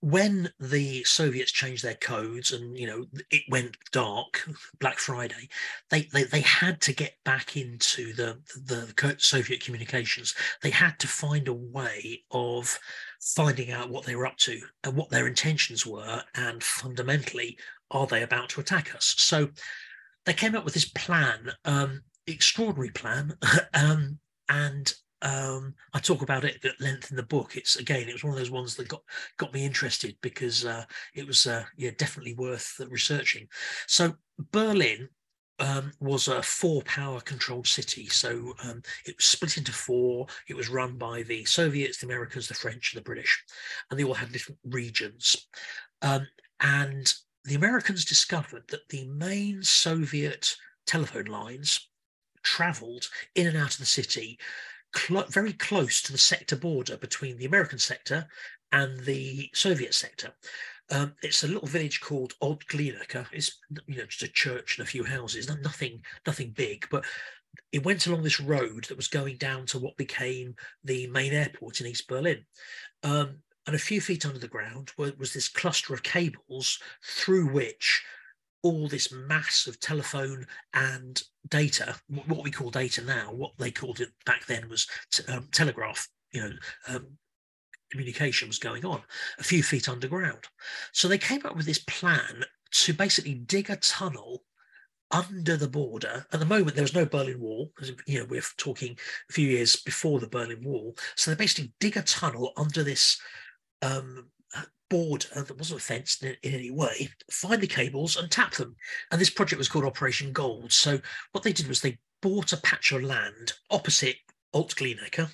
when 0.01 0.51
the 0.59 1.03
Soviets 1.03 1.51
changed 1.51 1.83
their 1.83 1.95
codes 1.95 2.51
and 2.51 2.77
you 2.77 2.85
know 2.85 3.05
it 3.31 3.41
went 3.49 3.75
dark, 3.91 4.47
Black 4.79 4.99
Friday, 4.99 5.49
they 5.89 6.03
they, 6.13 6.23
they 6.23 6.41
had 6.41 6.79
to 6.81 6.93
get 6.93 7.15
back 7.23 7.57
into 7.57 8.13
the 8.13 8.39
the 8.55 9.15
Soviet 9.17 9.63
communications. 9.63 10.35
They 10.61 10.69
had 10.69 10.99
to 10.99 11.07
find 11.07 11.47
a 11.47 11.53
way 11.53 12.23
of 12.31 12.79
finding 13.19 13.71
out 13.71 13.89
what 13.89 14.05
they 14.05 14.15
were 14.15 14.27
up 14.27 14.37
to 14.37 14.59
and 14.83 14.95
what 14.95 15.09
their 15.09 15.27
intentions 15.27 15.85
were, 15.85 16.21
and 16.35 16.63
fundamentally, 16.63 17.57
are 17.89 18.07
they 18.07 18.21
about 18.21 18.49
to 18.49 18.61
attack 18.61 18.93
us? 18.95 19.15
So 19.17 19.49
they 20.25 20.33
came 20.33 20.55
up 20.55 20.65
with 20.65 20.73
this 20.73 20.85
plan. 20.85 21.51
Um, 21.65 22.03
extraordinary 22.27 22.91
plan. 22.91 23.37
um, 23.73 24.19
and 24.49 24.93
um, 25.21 25.73
I 25.93 25.99
talk 25.99 26.21
about 26.21 26.43
it 26.43 26.63
at 26.63 26.79
length 26.79 27.09
in 27.09 27.17
the 27.17 27.23
book. 27.23 27.55
It's 27.55 27.77
again, 27.77 28.07
it 28.07 28.13
was 28.13 28.23
one 28.23 28.33
of 28.33 28.39
those 28.39 28.51
ones 28.51 28.75
that 28.75 28.87
got 28.87 29.01
got 29.37 29.53
me 29.53 29.65
interested 29.65 30.15
because 30.21 30.65
uh, 30.65 30.85
it 31.13 31.25
was 31.25 31.47
uh, 31.47 31.63
yeah 31.77 31.91
definitely 31.97 32.35
worth 32.35 32.79
researching. 32.89 33.47
So 33.87 34.13
Berlin 34.51 35.09
um, 35.59 35.91
was 35.99 36.27
a 36.27 36.43
four 36.43 36.81
power 36.83 37.21
controlled 37.21 37.67
city. 37.67 38.07
So 38.07 38.53
um, 38.63 38.81
it 39.05 39.15
was 39.17 39.25
split 39.25 39.57
into 39.57 39.71
four. 39.71 40.27
It 40.47 40.55
was 40.55 40.69
run 40.69 40.97
by 40.97 41.23
the 41.23 41.45
Soviets, 41.45 41.99
the 41.99 42.07
Americans, 42.07 42.47
the 42.47 42.53
French, 42.53 42.93
and 42.93 42.99
the 42.99 43.05
British, 43.05 43.43
and 43.89 43.99
they 43.99 44.03
all 44.03 44.13
had 44.13 44.31
different 44.31 44.59
regions. 44.65 45.47
Um, 46.01 46.27
and 46.59 47.11
the 47.45 47.55
Americans 47.55 48.05
discovered 48.05 48.63
that 48.69 48.87
the 48.89 49.07
main 49.07 49.63
Soviet 49.63 50.55
telephone 50.85 51.25
lines 51.25 51.89
travelled 52.45 53.09
in 53.35 53.47
and 53.47 53.57
out 53.57 53.73
of 53.73 53.79
the 53.79 53.85
city, 53.85 54.39
cl- 54.95 55.25
very 55.27 55.51
close 55.51 56.01
to 56.03 56.11
the 56.11 56.17
sector 56.17 56.55
border 56.55 56.95
between 56.95 57.37
the 57.37 57.45
American 57.45 57.79
sector 57.79 58.27
and 58.71 58.99
the 59.01 59.49
Soviet 59.53 59.93
sector. 59.93 60.31
Um, 60.91 61.15
it's 61.23 61.43
a 61.43 61.47
little 61.47 61.67
village 61.67 61.99
called 61.99 62.33
Old 62.41 62.65
Glienicke. 62.67 63.25
It's 63.33 63.59
you 63.87 63.97
know 63.97 64.05
just 64.05 64.23
a 64.23 64.27
church 64.27 64.77
and 64.77 64.87
a 64.87 64.89
few 64.89 65.03
houses, 65.03 65.49
nothing 65.61 66.01
nothing 66.25 66.51
big, 66.51 66.87
but 66.91 67.03
it 67.71 67.83
went 67.83 68.05
along 68.05 68.23
this 68.23 68.39
road 68.39 68.85
that 68.85 68.97
was 68.97 69.07
going 69.07 69.37
down 69.37 69.65
to 69.67 69.79
what 69.79 69.97
became 69.97 70.55
the 70.83 71.07
main 71.07 71.33
airport 71.33 71.81
in 71.81 71.87
East 71.87 72.07
Berlin. 72.07 72.45
Um, 73.03 73.37
and 73.65 73.75
a 73.75 73.79
few 73.79 73.99
feet 73.99 74.25
under 74.25 74.37
the 74.37 74.47
ground 74.47 74.91
was 74.97 75.33
this 75.33 75.47
cluster 75.47 75.93
of 75.93 76.03
cables 76.03 76.79
through 77.03 77.47
which 77.47 78.03
all 78.65 78.87
this 78.87 79.11
mass 79.11 79.67
of 79.67 79.79
telephone 79.79 80.43
and 80.73 81.21
data, 81.49 81.95
what 82.25 82.43
we 82.43 82.49
call 82.49 82.71
data 82.71 83.03
now, 83.03 83.31
what 83.31 83.51
they 83.59 83.69
called 83.69 83.99
it 83.99 84.09
back 84.25 84.43
then 84.47 84.67
was 84.67 84.87
um, 85.27 85.47
telegraph, 85.51 86.07
you 86.31 86.41
know, 86.41 86.51
um, 86.87 87.05
communication 87.91 88.47
was 88.47 88.57
going 88.57 88.83
on 88.83 89.03
a 89.37 89.43
few 89.43 89.61
feet 89.61 89.87
underground. 89.87 90.39
So 90.93 91.07
they 91.07 91.19
came 91.19 91.45
up 91.45 91.55
with 91.55 91.67
this 91.67 91.83
plan 91.87 92.43
to 92.71 92.93
basically 92.95 93.35
dig 93.35 93.69
a 93.69 93.75
tunnel 93.75 94.41
under 95.11 95.57
the 95.57 95.69
border. 95.69 96.25
At 96.33 96.39
the 96.39 96.45
moment, 96.47 96.75
there 96.75 96.83
was 96.83 96.95
no 96.95 97.05
Berlin 97.05 97.39
Wall. 97.39 97.71
You 98.07 98.21
know, 98.21 98.25
we're 98.27 98.41
talking 98.57 98.97
a 99.29 99.33
few 99.33 99.47
years 99.47 99.75
before 99.75 100.19
the 100.19 100.27
Berlin 100.27 100.63
Wall. 100.63 100.97
So 101.15 101.29
they 101.29 101.37
basically 101.37 101.71
dig 101.79 101.97
a 101.97 102.01
tunnel 102.01 102.51
under 102.57 102.81
this 102.81 103.21
um, 103.83 104.31
border 104.89 105.27
that 105.33 105.57
wasn't 105.57 105.81
fenced 105.81 106.23
in, 106.23 106.35
in, 106.43 106.53
any 106.53 106.71
way, 106.71 107.09
find 107.31 107.61
the 107.61 107.67
cables 107.67 108.17
and 108.17 108.29
tap 108.29 108.53
them. 108.53 108.75
And 109.11 109.19
this 109.19 109.29
project 109.29 109.57
was 109.57 109.69
called 109.69 109.85
Operation 109.85 110.31
Gold. 110.31 110.71
So 110.71 110.99
what 111.31 111.43
they 111.43 111.53
did 111.53 111.67
was 111.67 111.81
they 111.81 111.97
bought 112.21 112.53
a 112.53 112.57
patch 112.57 112.91
of 112.91 113.03
land 113.03 113.53
opposite 113.69 114.17
Alt 114.53 114.75
Glienicke, 114.75 115.29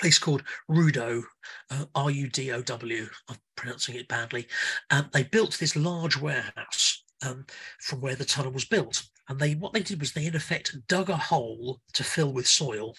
place 0.00 0.18
called 0.18 0.42
Rudow, 0.68 1.22
uh, 1.70 1.84
R-U-D-O-W. 1.94 3.08
I'm 3.28 3.36
pronouncing 3.56 3.96
it 3.96 4.08
badly. 4.08 4.48
And 4.90 5.06
they 5.12 5.24
built 5.24 5.58
this 5.58 5.76
large 5.76 6.16
warehouse 6.16 7.04
um, 7.24 7.46
from 7.80 8.00
where 8.00 8.16
the 8.16 8.24
tunnel 8.24 8.52
was 8.52 8.64
built. 8.64 9.02
And 9.28 9.38
they 9.38 9.54
what 9.54 9.72
they 9.72 9.82
did 9.82 10.00
was 10.00 10.12
they 10.12 10.26
in 10.26 10.34
effect 10.34 10.76
dug 10.88 11.08
a 11.08 11.16
hole 11.16 11.80
to 11.92 12.02
fill 12.02 12.32
with 12.32 12.48
soil 12.48 12.94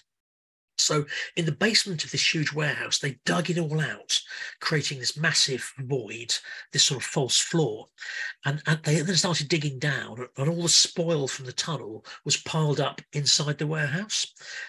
so, 0.78 1.04
in 1.36 1.44
the 1.44 1.52
basement 1.52 2.04
of 2.04 2.10
this 2.10 2.34
huge 2.34 2.52
warehouse, 2.52 2.98
they 2.98 3.18
dug 3.24 3.50
it 3.50 3.58
all 3.58 3.80
out, 3.80 4.20
creating 4.60 4.98
this 4.98 5.16
massive 5.16 5.72
void, 5.78 6.34
this 6.72 6.84
sort 6.84 7.00
of 7.00 7.06
false 7.06 7.38
floor. 7.38 7.86
And, 8.44 8.62
and 8.66 8.80
they 8.82 9.00
then 9.00 9.16
started 9.16 9.48
digging 9.48 9.78
down, 9.78 10.26
and 10.36 10.48
all 10.48 10.62
the 10.62 10.68
spoil 10.68 11.28
from 11.28 11.46
the 11.46 11.52
tunnel 11.52 12.04
was 12.24 12.36
piled 12.36 12.80
up 12.80 13.00
inside 13.12 13.58
the 13.58 13.66
warehouse. 13.66 14.26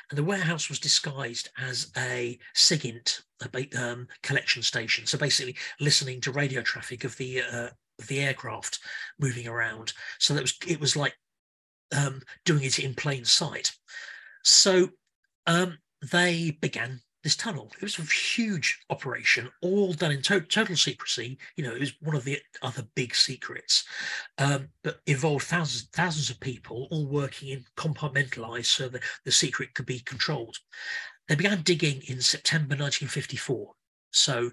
And 0.10 0.18
the 0.18 0.24
warehouse 0.24 0.70
was 0.70 0.80
disguised 0.80 1.50
as 1.58 1.92
a 1.98 2.38
SIGINT 2.54 3.22
a 3.42 3.70
um, 3.78 4.08
collection 4.22 4.62
station. 4.62 5.06
So, 5.06 5.18
basically, 5.18 5.56
listening 5.80 6.22
to 6.22 6.32
radio 6.32 6.62
traffic 6.62 7.04
of 7.04 7.18
the 7.18 7.42
uh, 7.42 7.70
of 8.00 8.08
the 8.08 8.20
aircraft 8.20 8.80
moving 9.20 9.48
around. 9.48 9.94
So 10.20 10.34
that 10.34 10.42
was 10.42 10.56
it 10.68 10.80
was 10.80 10.96
like 10.96 11.16
um, 11.96 12.22
doing 12.46 12.64
it 12.64 12.80
in 12.80 12.94
plain 12.94 13.26
sight. 13.26 13.72
So 14.44 14.90
um, 15.48 15.78
they 16.12 16.58
began 16.62 17.02
this 17.24 17.36
tunnel. 17.38 17.72
It 17.78 17.82
was 17.82 17.98
a 17.98 18.04
huge 18.04 18.80
operation, 18.90 19.50
all 19.62 19.94
done 19.94 20.12
in 20.12 20.22
to- 20.24 20.42
total 20.42 20.76
secrecy. 20.76 21.38
You 21.56 21.64
know, 21.64 21.74
it 21.74 21.80
was 21.80 21.94
one 22.02 22.16
of 22.16 22.26
the 22.26 22.38
other 22.62 22.84
big 22.96 23.16
secrets, 23.16 23.86
um, 24.38 24.68
but 24.84 25.00
involved 25.08 25.46
thousands, 25.46 25.88
thousands 25.94 26.30
of 26.30 26.40
people 26.42 26.88
all 26.92 27.08
working 27.08 27.50
in 27.50 27.66
compartmentalized 27.78 28.66
so 28.66 28.90
that 28.90 29.04
the 29.24 29.32
secret 29.32 29.74
could 29.74 29.86
be 29.86 30.00
controlled. 30.00 30.58
They 31.30 31.36
began 31.36 31.62
digging 31.62 32.02
in 32.08 32.22
September 32.22 32.76
1954. 32.76 33.72
So 34.12 34.52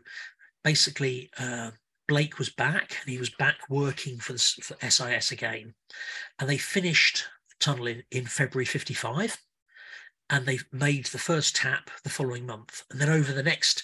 basically, 0.63 1.31
uh, 1.39 1.73
Blake 2.07 2.39
was 2.39 2.51
back, 2.51 2.97
and 3.01 3.11
he 3.11 3.19
was 3.19 3.31
back 3.31 3.57
working 3.69 4.19
for, 4.19 4.39
for 4.39 4.77
SIS 4.89 5.33
again, 5.33 5.75
and 6.39 6.49
they 6.49 6.59
finished 6.59 7.25
the 7.49 7.55
tunnel 7.59 7.89
in, 7.89 8.03
in 8.13 8.27
February 8.27 8.65
55 8.65 9.37
and 10.31 10.47
they 10.47 10.59
made 10.73 11.07
the 11.07 11.19
first 11.19 11.57
tap 11.57 11.91
the 12.05 12.09
following 12.09 12.47
month. 12.47 12.85
And 12.91 13.01
then 13.01 13.11
over 13.11 13.33
the 13.33 13.43
next 13.43 13.83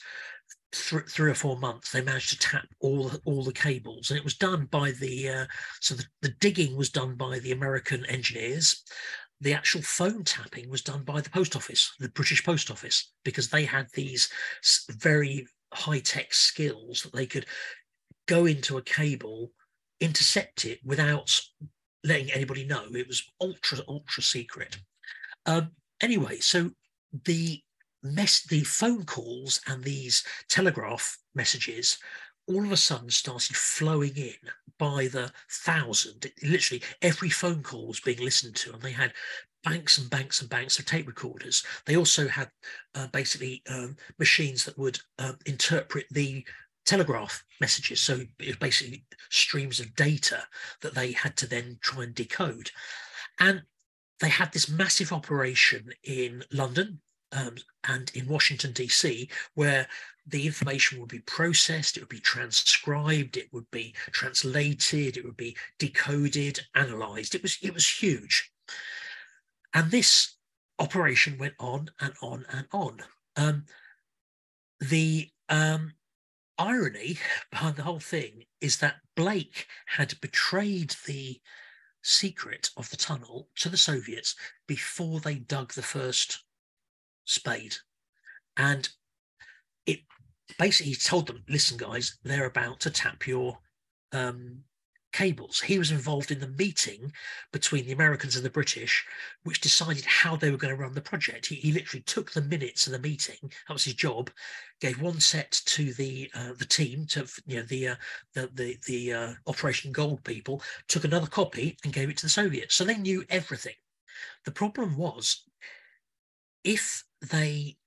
th- 0.72 1.04
three 1.08 1.30
or 1.30 1.34
four 1.34 1.58
months, 1.58 1.90
they 1.90 2.00
managed 2.00 2.30
to 2.30 2.38
tap 2.38 2.66
all 2.80 3.10
all 3.24 3.42
the 3.42 3.52
cables, 3.52 4.10
and 4.10 4.18
it 4.18 4.24
was 4.24 4.36
done 4.36 4.66
by 4.66 4.92
the 4.92 5.28
uh, 5.28 5.46
so 5.80 5.94
the, 5.94 6.04
the 6.22 6.34
digging 6.40 6.76
was 6.76 6.90
done 6.90 7.16
by 7.16 7.40
the 7.40 7.52
American 7.52 8.06
engineers. 8.06 8.82
The 9.40 9.52
actual 9.52 9.82
phone 9.82 10.24
tapping 10.24 10.70
was 10.70 10.80
done 10.80 11.02
by 11.02 11.20
the 11.20 11.28
post 11.28 11.56
office, 11.56 11.92
the 11.98 12.08
British 12.08 12.42
Post 12.42 12.70
Office, 12.70 13.12
because 13.22 13.50
they 13.50 13.66
had 13.66 13.88
these 13.92 14.30
very 14.90 15.46
high 15.74 16.00
tech 16.00 16.32
skills 16.32 17.02
that 17.02 17.12
they 17.12 17.26
could 17.26 17.44
go 18.26 18.46
into 18.46 18.78
a 18.78 18.82
cable, 18.82 19.52
intercept 20.00 20.64
it 20.64 20.78
without 20.84 21.38
letting 22.02 22.30
anybody 22.30 22.64
know. 22.64 22.86
It 22.94 23.08
was 23.08 23.22
ultra 23.40 23.80
ultra 23.88 24.22
secret. 24.22 24.78
Um, 25.44 25.72
anyway, 26.00 26.38
so 26.38 26.70
the 27.24 27.60
mess, 28.02 28.42
the 28.42 28.62
phone 28.64 29.04
calls 29.04 29.60
and 29.66 29.82
these 29.82 30.24
telegraph 30.48 31.18
messages 31.34 31.98
all 32.48 32.64
of 32.64 32.72
a 32.72 32.76
sudden 32.76 33.10
started 33.10 33.56
flowing 33.56 34.16
in 34.16 34.34
by 34.78 35.08
the 35.08 35.32
thousand. 35.50 36.30
Literally 36.42 36.82
every 37.02 37.30
phone 37.30 37.62
call 37.62 37.88
was 37.88 38.00
being 38.00 38.20
listened 38.20 38.54
to, 38.56 38.72
and 38.72 38.82
they 38.82 38.92
had 38.92 39.12
banks 39.64 39.98
and 39.98 40.08
banks 40.08 40.40
and 40.40 40.48
banks 40.48 40.78
of 40.78 40.84
tape 40.84 41.08
recorders. 41.08 41.64
They 41.86 41.96
also 41.96 42.28
had 42.28 42.50
uh, 42.94 43.08
basically 43.08 43.62
um, 43.68 43.96
machines 44.18 44.64
that 44.64 44.78
would 44.78 45.00
um, 45.18 45.38
interpret 45.44 46.06
the 46.12 46.44
telegraph 46.84 47.42
messages. 47.60 48.00
So 48.00 48.20
it 48.38 48.46
was 48.46 48.56
basically 48.56 49.04
streams 49.30 49.80
of 49.80 49.94
data 49.96 50.44
that 50.82 50.94
they 50.94 51.12
had 51.12 51.36
to 51.38 51.48
then 51.48 51.78
try 51.80 52.04
and 52.04 52.14
decode. 52.14 52.70
And 53.40 53.62
they 54.20 54.28
had 54.28 54.52
this 54.52 54.68
massive 54.68 55.12
operation 55.12 55.92
in 56.04 56.42
London 56.52 57.00
um, 57.32 57.56
and 57.88 58.10
in 58.14 58.28
Washington, 58.28 58.72
D.C., 58.72 59.28
where 59.54 59.86
the 60.26 60.46
information 60.46 61.00
would 61.00 61.08
be 61.08 61.20
processed, 61.20 61.96
it 61.96 62.00
would 62.00 62.08
be 62.08 62.20
transcribed, 62.20 63.36
it 63.36 63.52
would 63.52 63.70
be 63.70 63.94
translated, 64.10 65.16
it 65.16 65.24
would 65.24 65.36
be 65.36 65.56
decoded, 65.78 66.60
analyzed. 66.74 67.34
It 67.34 67.42
was, 67.42 67.58
it 67.62 67.74
was 67.74 67.88
huge. 67.88 68.50
And 69.74 69.90
this 69.90 70.36
operation 70.78 71.38
went 71.38 71.54
on 71.58 71.90
and 72.00 72.14
on 72.22 72.46
and 72.50 72.66
on. 72.72 73.02
Um, 73.36 73.64
the 74.80 75.28
um, 75.48 75.92
irony 76.58 77.18
behind 77.50 77.76
the 77.76 77.82
whole 77.82 78.00
thing 78.00 78.44
is 78.60 78.78
that 78.78 78.96
Blake 79.14 79.66
had 79.86 80.20
betrayed 80.20 80.94
the 81.06 81.40
secret 82.06 82.70
of 82.76 82.88
the 82.90 82.96
tunnel 82.96 83.48
to 83.56 83.68
the 83.68 83.76
Soviets 83.76 84.36
before 84.68 85.18
they 85.18 85.34
dug 85.34 85.72
the 85.72 85.82
first 85.82 86.44
spade. 87.24 87.74
And 88.56 88.88
it 89.86 90.00
basically 90.56 90.94
told 90.94 91.26
them, 91.26 91.42
listen, 91.48 91.76
guys, 91.76 92.18
they're 92.22 92.46
about 92.46 92.78
to 92.80 92.90
tap 92.90 93.26
your 93.26 93.58
um, 94.12 94.58
cables. 95.16 95.60
He 95.60 95.78
was 95.78 95.90
involved 95.90 96.30
in 96.30 96.40
the 96.40 96.48
meeting 96.48 97.10
between 97.50 97.86
the 97.86 97.92
Americans 97.92 98.36
and 98.36 98.44
the 98.44 98.50
British, 98.50 99.02
which 99.44 99.62
decided 99.62 100.04
how 100.04 100.36
they 100.36 100.50
were 100.50 100.58
going 100.58 100.76
to 100.76 100.80
run 100.80 100.92
the 100.92 101.00
project. 101.00 101.46
He, 101.46 101.54
he 101.54 101.72
literally 101.72 102.02
took 102.02 102.30
the 102.30 102.42
minutes 102.42 102.86
of 102.86 102.92
the 102.92 102.98
meeting. 102.98 103.38
That 103.66 103.72
was 103.72 103.84
his 103.84 103.94
job. 103.94 104.30
Gave 104.82 105.00
one 105.00 105.18
set 105.18 105.50
to 105.52 105.94
the 105.94 106.30
uh, 106.34 106.52
the 106.58 106.66
team, 106.66 107.06
to 107.06 107.26
you 107.46 107.56
know 107.56 107.62
the 107.62 107.88
uh, 107.88 107.94
the 108.34 108.50
the, 108.52 108.76
the 108.86 109.12
uh, 109.14 109.32
Operation 109.46 109.90
Gold 109.90 110.22
people. 110.22 110.62
Took 110.88 111.04
another 111.04 111.28
copy 111.28 111.78
and 111.82 111.94
gave 111.94 112.10
it 112.10 112.18
to 112.18 112.26
the 112.26 112.30
Soviets. 112.30 112.74
So 112.74 112.84
they 112.84 112.98
knew 112.98 113.24
everything. 113.30 113.76
The 114.44 114.50
problem 114.50 114.98
was, 114.98 115.44
if 116.62 117.04
they 117.22 117.78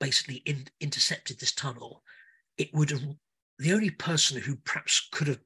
basically 0.00 0.36
in, 0.46 0.66
intercepted 0.80 1.38
this 1.38 1.52
tunnel, 1.52 2.02
it 2.56 2.72
would 2.72 2.90
have 2.90 3.02
the 3.58 3.74
only 3.74 3.90
person 3.90 4.40
who 4.40 4.56
perhaps 4.56 5.06
could 5.12 5.28
have 5.28 5.40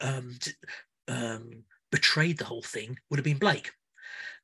um, 0.00 0.38
um, 1.08 1.64
betrayed 1.90 2.38
the 2.38 2.44
whole 2.44 2.62
thing 2.62 2.98
would 3.10 3.18
have 3.18 3.24
been 3.24 3.38
Blake. 3.38 3.72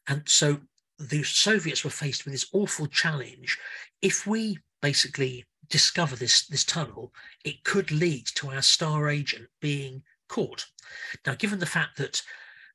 And 0.08 0.22
so 0.26 0.58
the 0.98 1.22
Soviets 1.22 1.84
were 1.84 1.90
faced 1.90 2.24
with 2.24 2.34
this 2.34 2.48
awful 2.52 2.86
challenge. 2.86 3.58
If 4.02 4.26
we 4.26 4.58
basically 4.82 5.44
discover 5.68 6.16
this, 6.16 6.46
this 6.46 6.64
tunnel, 6.64 7.12
it 7.44 7.64
could 7.64 7.90
lead 7.90 8.26
to 8.34 8.50
our 8.50 8.62
star 8.62 9.08
agent 9.08 9.48
being 9.60 10.02
caught. 10.28 10.66
Now, 11.26 11.34
given 11.34 11.58
the 11.58 11.66
fact 11.66 11.96
that 11.98 12.22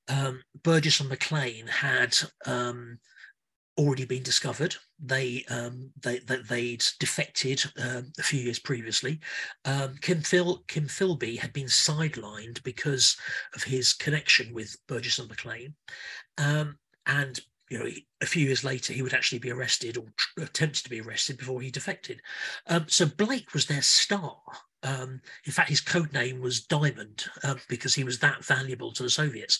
um, 0.07 0.41
Burgess 0.63 0.99
and 0.99 1.09
Maclean 1.09 1.67
had 1.67 2.17
um, 2.45 2.99
already 3.79 4.05
been 4.05 4.23
discovered. 4.23 4.75
They 4.99 5.45
um, 5.49 5.91
they, 6.01 6.19
they 6.19 6.37
would 6.37 6.83
defected 6.99 7.63
um, 7.81 8.11
a 8.19 8.23
few 8.23 8.41
years 8.41 8.59
previously. 8.59 9.21
Um, 9.63 9.95
Kim 10.01 10.21
Phil 10.21 10.63
Kim 10.67 10.87
Philby 10.87 11.39
had 11.39 11.53
been 11.53 11.67
sidelined 11.67 12.61
because 12.63 13.15
of 13.55 13.63
his 13.63 13.93
connection 13.93 14.53
with 14.53 14.75
Burgess 14.87 15.17
and 15.17 15.29
Maclean, 15.29 15.73
um, 16.37 16.77
and 17.05 17.39
you 17.69 17.79
know 17.79 17.89
a 18.21 18.25
few 18.25 18.45
years 18.45 18.65
later 18.65 18.91
he 18.91 19.01
would 19.01 19.13
actually 19.13 19.39
be 19.39 19.51
arrested 19.51 19.97
or 19.97 20.05
tr- 20.17 20.41
attempted 20.41 20.83
to 20.83 20.89
be 20.89 20.99
arrested 20.99 21.37
before 21.37 21.61
he 21.61 21.71
defected. 21.71 22.21
Um, 22.67 22.85
so 22.89 23.05
Blake 23.05 23.53
was 23.53 23.65
their 23.65 23.81
star. 23.81 24.35
Um, 24.83 25.21
in 25.45 25.51
fact, 25.51 25.69
his 25.69 25.81
code 25.81 26.13
name 26.13 26.39
was 26.39 26.65
Diamond 26.65 27.25
uh, 27.43 27.55
because 27.67 27.95
he 27.95 28.05
was 28.05 28.19
that 28.19 28.45
valuable 28.45 28.93
to 28.93 29.03
the 29.03 29.09
Soviets. 29.09 29.59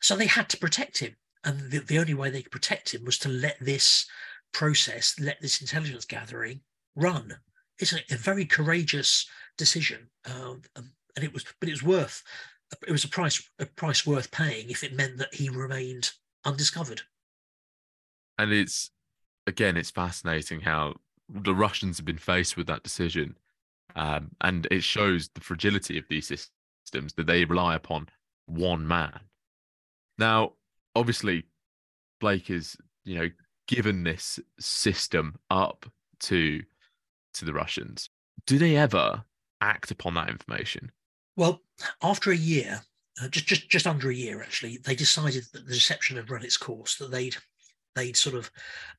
so 0.00 0.14
they 0.14 0.26
had 0.26 0.48
to 0.50 0.56
protect 0.58 0.98
him 0.98 1.16
and 1.44 1.70
the, 1.70 1.78
the 1.78 1.98
only 1.98 2.14
way 2.14 2.30
they 2.30 2.42
could 2.42 2.52
protect 2.52 2.94
him 2.94 3.04
was 3.04 3.18
to 3.18 3.28
let 3.28 3.56
this 3.60 4.06
process, 4.52 5.14
let 5.20 5.40
this 5.40 5.60
intelligence 5.60 6.04
gathering 6.04 6.60
run. 6.96 7.36
It's 7.78 7.92
a, 7.92 8.00
a 8.10 8.16
very 8.16 8.44
courageous 8.44 9.28
decision, 9.56 10.08
um, 10.26 10.62
um, 10.76 10.90
and 11.16 11.24
it 11.24 11.32
was, 11.32 11.44
but 11.60 11.68
it 11.68 11.72
was 11.72 11.82
worth 11.82 12.22
it 12.86 12.92
was 12.92 13.04
a 13.04 13.08
price 13.08 13.42
a 13.58 13.66
price 13.66 14.06
worth 14.06 14.30
paying 14.30 14.70
if 14.70 14.84
it 14.84 14.94
meant 14.94 15.18
that 15.18 15.34
he 15.34 15.48
remained 15.48 16.12
undiscovered. 16.44 17.02
And 18.38 18.52
it's 18.52 18.90
again, 19.46 19.76
it's 19.76 19.90
fascinating 19.90 20.60
how 20.60 20.94
the 21.28 21.54
Russians 21.54 21.96
have 21.96 22.06
been 22.06 22.18
faced 22.18 22.56
with 22.56 22.66
that 22.66 22.82
decision, 22.82 23.36
um, 23.96 24.30
and 24.40 24.66
it 24.70 24.82
shows 24.82 25.28
the 25.34 25.40
fragility 25.40 25.98
of 25.98 26.04
these 26.08 26.26
systems 26.26 27.14
that 27.14 27.26
they 27.26 27.44
rely 27.44 27.74
upon 27.74 28.08
one 28.46 28.86
man. 28.86 29.20
Now, 30.18 30.52
obviously, 30.98 31.44
Blake 32.20 32.50
is 32.50 32.76
you 33.04 33.18
know 33.18 33.30
given 33.66 34.02
this 34.02 34.40
system 34.58 35.36
up 35.50 35.86
to 36.20 36.62
to 37.34 37.44
the 37.44 37.52
Russians. 37.52 38.10
Do 38.46 38.58
they 38.58 38.76
ever 38.76 39.24
act 39.60 39.90
upon 39.90 40.14
that 40.14 40.28
information? 40.28 40.90
Well, 41.36 41.60
after 42.02 42.30
a 42.32 42.36
year, 42.36 42.80
uh, 43.22 43.28
just 43.28 43.46
just 43.46 43.68
just 43.68 43.86
under 43.86 44.10
a 44.10 44.14
year 44.14 44.42
actually, 44.42 44.78
they 44.78 44.94
decided 44.94 45.44
that 45.52 45.66
the 45.66 45.74
deception 45.74 46.16
had 46.16 46.30
run 46.30 46.44
its 46.44 46.56
course. 46.56 46.96
That 46.96 47.10
they'd 47.10 47.36
they'd 47.94 48.16
sort 48.16 48.36
of 48.36 48.50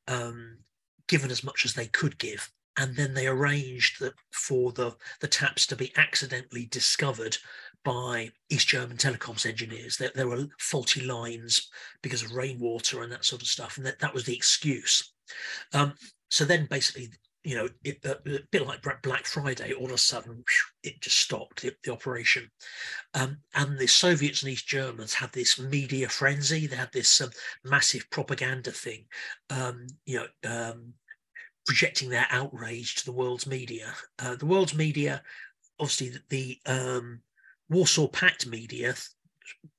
um, 0.07 0.59
given 1.07 1.31
as 1.31 1.43
much 1.43 1.65
as 1.65 1.73
they 1.73 1.87
could 1.87 2.17
give, 2.17 2.51
and 2.77 2.95
then 2.95 3.13
they 3.13 3.27
arranged 3.27 3.99
that 3.99 4.13
for 4.31 4.71
the 4.71 4.95
the 5.19 5.27
taps 5.27 5.67
to 5.67 5.75
be 5.75 5.91
accidentally 5.97 6.65
discovered 6.65 7.37
by 7.89 8.29
East 8.51 8.67
German 8.67 8.97
telecoms 8.97 9.47
engineers. 9.47 9.97
There, 9.97 10.11
there 10.13 10.27
were 10.27 10.45
faulty 10.59 11.01
lines 11.01 11.69
because 12.03 12.21
of 12.21 12.35
rainwater 12.35 13.01
and 13.01 13.11
that 13.11 13.25
sort 13.25 13.41
of 13.41 13.47
stuff, 13.47 13.77
and 13.77 13.85
that, 13.87 13.97
that 13.97 14.13
was 14.13 14.25
the 14.25 14.35
excuse. 14.35 15.11
Um, 15.73 15.95
so 16.29 16.45
then 16.45 16.67
basically 16.69 17.09
you 17.43 17.55
know, 17.55 17.67
it, 17.83 17.97
uh, 18.05 18.15
a 18.27 18.39
bit 18.51 18.67
like 18.67 18.85
Black 19.01 19.25
Friday, 19.25 19.73
all 19.73 19.85
of 19.85 19.91
a 19.93 19.97
sudden 19.97 20.43
it 20.83 21.01
just 21.01 21.17
stopped 21.17 21.61
the, 21.61 21.71
the 21.83 21.91
operation. 21.91 22.51
Um, 23.15 23.37
and 23.55 23.79
the 23.79 23.87
Soviets 23.87 24.43
and 24.43 24.51
East 24.51 24.67
Germans 24.67 25.13
had 25.15 25.31
this 25.31 25.57
media 25.57 26.09
frenzy. 26.09 26.67
They 26.67 26.75
had 26.75 26.91
this 26.91 27.21
um, 27.21 27.31
massive 27.63 28.07
propaganda 28.11 28.71
thing, 28.71 29.05
um, 29.49 29.87
you 30.05 30.17
know, 30.19 30.27
um, 30.47 30.93
projecting 31.65 32.09
their 32.09 32.27
outrage 32.29 32.95
to 32.95 33.05
the 33.05 33.13
world's 33.13 33.47
media. 33.47 33.95
Uh, 34.19 34.35
the 34.35 34.45
world's 34.45 34.75
media, 34.75 35.23
obviously, 35.79 36.09
the, 36.09 36.21
the 36.29 36.59
Warsaw 37.69 38.07
Pact 38.07 38.47
media 38.47 38.95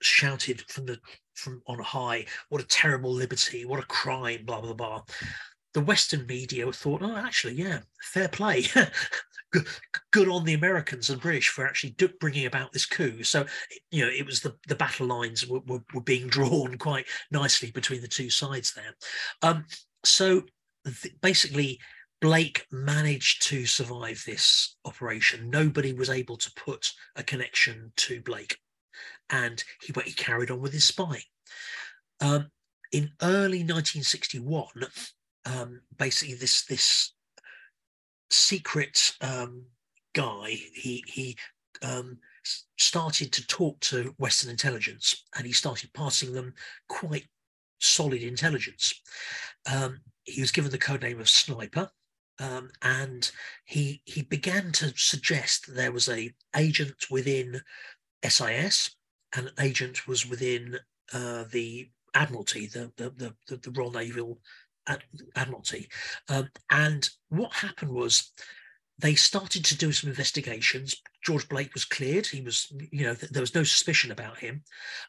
shouted 0.00 0.62
from 0.68 0.86
the 0.86 0.98
from 1.34 1.62
on 1.66 1.78
high, 1.78 2.26
"What 2.48 2.62
a 2.62 2.66
terrible 2.66 3.12
liberty! 3.12 3.64
What 3.64 3.80
a 3.80 3.86
crime!" 3.86 4.44
Blah 4.44 4.60
blah 4.60 4.74
blah 4.74 5.02
the 5.72 5.80
Western 5.80 6.26
media 6.26 6.70
thought, 6.72 7.02
oh, 7.02 7.16
actually, 7.16 7.54
yeah, 7.54 7.80
fair 8.02 8.28
play. 8.28 8.64
good, 10.10 10.28
on 10.28 10.44
the 10.44 10.54
Americans 10.54 11.10
and 11.10 11.20
British 11.20 11.48
for 11.48 11.66
actually 11.66 11.94
bringing 12.20 12.46
about 12.46 12.72
this 12.72 12.86
coup. 12.86 13.22
So, 13.22 13.46
you 13.90 14.04
know, 14.04 14.10
it 14.10 14.26
was 14.26 14.40
the, 14.40 14.56
the 14.68 14.74
battle 14.74 15.06
lines 15.06 15.46
were, 15.46 15.60
were, 15.66 15.82
were 15.94 16.02
being 16.02 16.26
drawn 16.28 16.76
quite 16.78 17.06
nicely 17.30 17.70
between 17.70 18.00
the 18.00 18.08
two 18.08 18.30
sides 18.30 18.74
there. 18.74 18.94
Um, 19.42 19.64
so 20.04 20.42
th- 21.02 21.14
basically, 21.20 21.78
Blake 22.20 22.66
managed 22.70 23.42
to 23.48 23.64
survive 23.66 24.22
this 24.26 24.76
operation. 24.84 25.48
Nobody 25.48 25.92
was 25.92 26.10
able 26.10 26.36
to 26.36 26.52
put 26.54 26.92
a 27.16 27.22
connection 27.22 27.92
to 27.96 28.20
Blake, 28.20 28.58
and 29.30 29.62
he, 29.82 29.94
he 30.04 30.12
carried 30.12 30.50
on 30.50 30.60
with 30.60 30.72
his 30.72 30.84
spying. 30.84 31.22
Um, 32.20 32.50
in 32.92 33.10
early 33.22 33.60
1961, 33.60 34.66
um, 35.46 35.80
basically 35.96 36.34
this 36.34 36.64
this 36.66 37.12
secret 38.30 39.12
um, 39.20 39.64
guy. 40.14 40.58
He 40.74 41.04
he 41.06 41.36
um, 41.82 42.18
started 42.78 43.32
to 43.32 43.46
talk 43.46 43.80
to 43.80 44.14
Western 44.18 44.50
intelligence, 44.50 45.24
and 45.36 45.46
he 45.46 45.52
started 45.52 45.92
passing 45.94 46.32
them 46.32 46.54
quite 46.88 47.26
solid 47.78 48.22
intelligence. 48.22 48.92
Um, 49.70 50.00
he 50.24 50.40
was 50.40 50.52
given 50.52 50.70
the 50.70 50.78
code 50.78 51.02
name 51.02 51.20
of 51.20 51.28
Sniper. 51.28 51.90
Um, 52.40 52.70
and 52.82 53.30
he 53.64 54.02
he 54.04 54.22
began 54.22 54.72
to 54.72 54.92
suggest 54.96 55.66
that 55.66 55.76
there 55.76 55.92
was 55.92 56.08
a 56.08 56.32
agent 56.56 57.10
within 57.10 57.60
SIS, 58.26 58.96
and 59.36 59.48
an 59.48 59.52
agent 59.60 60.08
was 60.08 60.28
within 60.28 60.78
uh, 61.12 61.44
the 61.52 61.90
Admiralty, 62.14 62.66
the, 62.66 62.92
the 62.96 63.10
the 63.46 63.56
the 63.56 63.70
Royal 63.70 63.92
Naval 63.92 64.40
Admiralty. 65.36 65.88
Um, 66.28 66.48
and 66.70 67.08
what 67.28 67.52
happened 67.52 67.92
was 67.92 68.32
they 68.98 69.14
started 69.14 69.64
to 69.66 69.76
do 69.76 69.92
some 69.92 70.10
investigations. 70.10 70.94
George 71.24 71.48
Blake 71.48 71.72
was 71.74 71.84
cleared. 71.84 72.26
He 72.26 72.40
was, 72.40 72.72
you 72.90 73.04
know, 73.04 73.14
there 73.14 73.42
was 73.42 73.54
no 73.54 73.62
suspicion 73.62 74.10
about 74.10 74.38
him. 74.38 74.62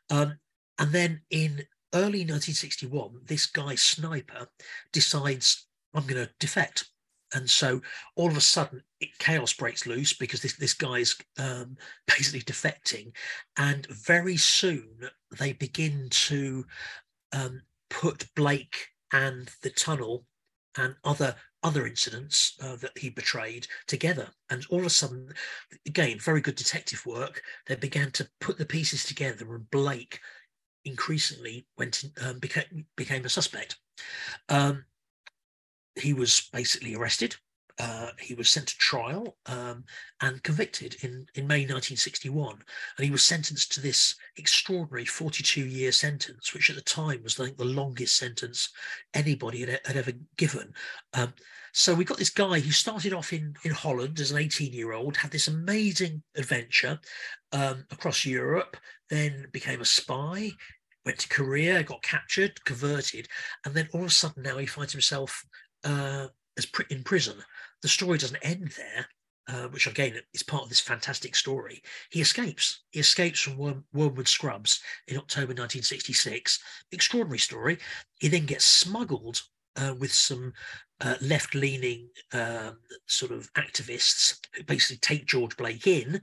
Um, 0.09 0.37
and 0.79 0.91
then 0.91 1.21
in 1.29 1.63
early 1.93 2.23
1961, 2.25 3.21
this 3.25 3.45
guy 3.45 3.75
Sniper 3.75 4.47
decides, 4.93 5.67
I'm 5.93 6.07
going 6.07 6.25
to 6.25 6.31
defect. 6.39 6.89
And 7.33 7.49
so 7.49 7.81
all 8.15 8.29
of 8.29 8.37
a 8.37 8.41
sudden, 8.41 8.83
it, 8.99 9.17
chaos 9.19 9.53
breaks 9.53 9.85
loose 9.85 10.13
because 10.13 10.41
this, 10.41 10.55
this 10.55 10.73
guy's 10.73 11.15
um, 11.39 11.77
basically 12.07 12.41
defecting. 12.41 13.11
And 13.57 13.85
very 13.87 14.37
soon, 14.37 15.09
they 15.39 15.53
begin 15.53 16.07
to 16.09 16.65
um, 17.33 17.61
put 17.89 18.27
Blake 18.35 18.87
and 19.13 19.49
the 19.61 19.69
tunnel 19.69 20.25
and 20.77 20.95
other 21.03 21.35
other 21.63 21.85
incidents 21.85 22.57
uh, 22.63 22.75
that 22.77 22.97
he 22.97 23.09
betrayed 23.09 23.67
together. 23.85 24.27
And 24.49 24.65
all 24.71 24.79
of 24.79 24.85
a 24.85 24.89
sudden, 24.89 25.31
again, 25.85 26.17
very 26.17 26.41
good 26.41 26.55
detective 26.55 27.05
work. 27.05 27.43
They 27.67 27.75
began 27.75 28.09
to 28.11 28.27
put 28.39 28.57
the 28.57 28.65
pieces 28.65 29.03
together, 29.03 29.53
and 29.53 29.69
Blake 29.69 30.19
increasingly 30.85 31.67
went 31.77 32.03
in, 32.03 32.11
um, 32.25 32.39
became 32.39 32.85
became 32.95 33.25
a 33.25 33.29
suspect. 33.29 33.77
Um, 34.49 34.85
he 35.95 36.13
was 36.13 36.49
basically 36.53 36.95
arrested 36.95 37.35
uh, 37.81 38.11
he 38.19 38.35
was 38.35 38.47
sent 38.47 38.67
to 38.67 38.77
trial 38.77 39.35
um, 39.47 39.83
and 40.21 40.43
convicted 40.43 40.95
in, 41.03 41.25
in 41.33 41.47
May 41.47 41.61
1961. 41.61 42.59
And 42.97 43.05
he 43.05 43.09
was 43.09 43.23
sentenced 43.23 43.71
to 43.73 43.81
this 43.81 44.15
extraordinary 44.37 45.05
42 45.05 45.65
year 45.65 45.91
sentence, 45.91 46.53
which 46.53 46.69
at 46.69 46.75
the 46.75 46.83
time 46.83 47.23
was, 47.23 47.39
I 47.39 47.45
think, 47.45 47.57
the 47.57 47.65
longest 47.65 48.17
sentence 48.17 48.69
anybody 49.15 49.61
had, 49.61 49.79
had 49.85 49.97
ever 49.97 50.11
given. 50.37 50.73
Um, 51.13 51.33
so 51.73 51.95
we 51.95 52.03
got 52.03 52.17
this 52.17 52.29
guy 52.29 52.59
who 52.59 52.71
started 52.71 53.13
off 53.13 53.33
in, 53.33 53.55
in 53.63 53.71
Holland 53.71 54.19
as 54.19 54.31
an 54.31 54.37
18 54.37 54.73
year 54.73 54.93
old, 54.93 55.17
had 55.17 55.31
this 55.31 55.47
amazing 55.47 56.21
adventure 56.37 56.99
um, 57.51 57.85
across 57.89 58.25
Europe, 58.25 58.77
then 59.09 59.47
became 59.51 59.81
a 59.81 59.85
spy, 59.85 60.51
went 61.03 61.17
to 61.17 61.29
Korea, 61.29 61.81
got 61.81 62.03
captured, 62.03 62.63
converted, 62.65 63.27
and 63.65 63.73
then 63.73 63.87
all 63.93 64.01
of 64.01 64.07
a 64.07 64.11
sudden 64.11 64.43
now 64.43 64.57
he 64.57 64.67
finds 64.67 64.91
himself 64.91 65.43
uh, 65.83 66.27
as 66.57 66.67
in 66.89 67.03
prison 67.03 67.35
the 67.81 67.87
story 67.87 68.17
doesn't 68.17 68.37
end 68.43 68.71
there, 68.77 69.07
uh, 69.47 69.67
which 69.69 69.87
again 69.87 70.19
is 70.33 70.43
part 70.43 70.63
of 70.63 70.69
this 70.69 70.79
fantastic 70.79 71.35
story. 71.35 71.81
He 72.09 72.21
escapes. 72.21 72.83
He 72.91 72.99
escapes 72.99 73.41
from 73.41 73.57
Worm, 73.57 73.83
Wormwood 73.93 74.27
Scrubs 74.27 74.81
in 75.07 75.17
October 75.17 75.53
1966. 75.53 76.59
Extraordinary 76.91 77.39
story. 77.39 77.77
He 78.19 78.27
then 78.27 78.45
gets 78.45 78.65
smuggled 78.65 79.41
uh, 79.75 79.95
with 79.97 80.13
some 80.13 80.53
uh, 81.01 81.15
left 81.21 81.55
leaning 81.55 82.09
um, 82.33 82.77
sort 83.07 83.31
of 83.31 83.51
activists 83.53 84.39
who 84.53 84.63
basically 84.63 84.97
take 84.97 85.25
George 85.25 85.57
Blake 85.57 85.87
in, 85.87 86.21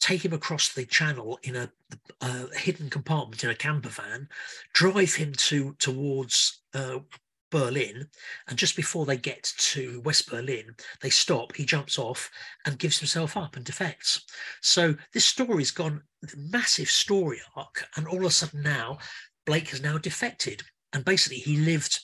take 0.00 0.24
him 0.24 0.32
across 0.32 0.72
the 0.72 0.84
channel 0.84 1.38
in 1.42 1.56
a, 1.56 1.70
a 2.20 2.56
hidden 2.56 2.90
compartment 2.90 3.42
in 3.42 3.50
a 3.50 3.54
camper 3.54 3.88
van, 3.88 4.28
drive 4.74 5.14
him 5.14 5.32
to 5.32 5.74
towards 5.78 6.62
uh, 6.74 6.98
Berlin. 7.54 8.08
And 8.48 8.58
just 8.58 8.74
before 8.74 9.06
they 9.06 9.16
get 9.16 9.52
to 9.58 10.00
West 10.00 10.28
Berlin, 10.28 10.74
they 11.00 11.10
stop. 11.10 11.54
He 11.54 11.64
jumps 11.64 12.00
off 12.00 12.28
and 12.66 12.80
gives 12.80 12.98
himself 12.98 13.36
up 13.36 13.54
and 13.54 13.64
defects. 13.64 14.26
So 14.60 14.96
this 15.12 15.24
story's 15.24 15.70
gone 15.70 16.02
massive 16.36 16.90
story 16.90 17.40
arc. 17.54 17.84
And 17.96 18.08
all 18.08 18.18
of 18.18 18.24
a 18.24 18.30
sudden 18.30 18.62
now, 18.62 18.98
Blake 19.46 19.68
has 19.68 19.80
now 19.80 19.98
defected. 19.98 20.64
And 20.92 21.04
basically, 21.04 21.38
he 21.38 21.58
lived, 21.58 22.00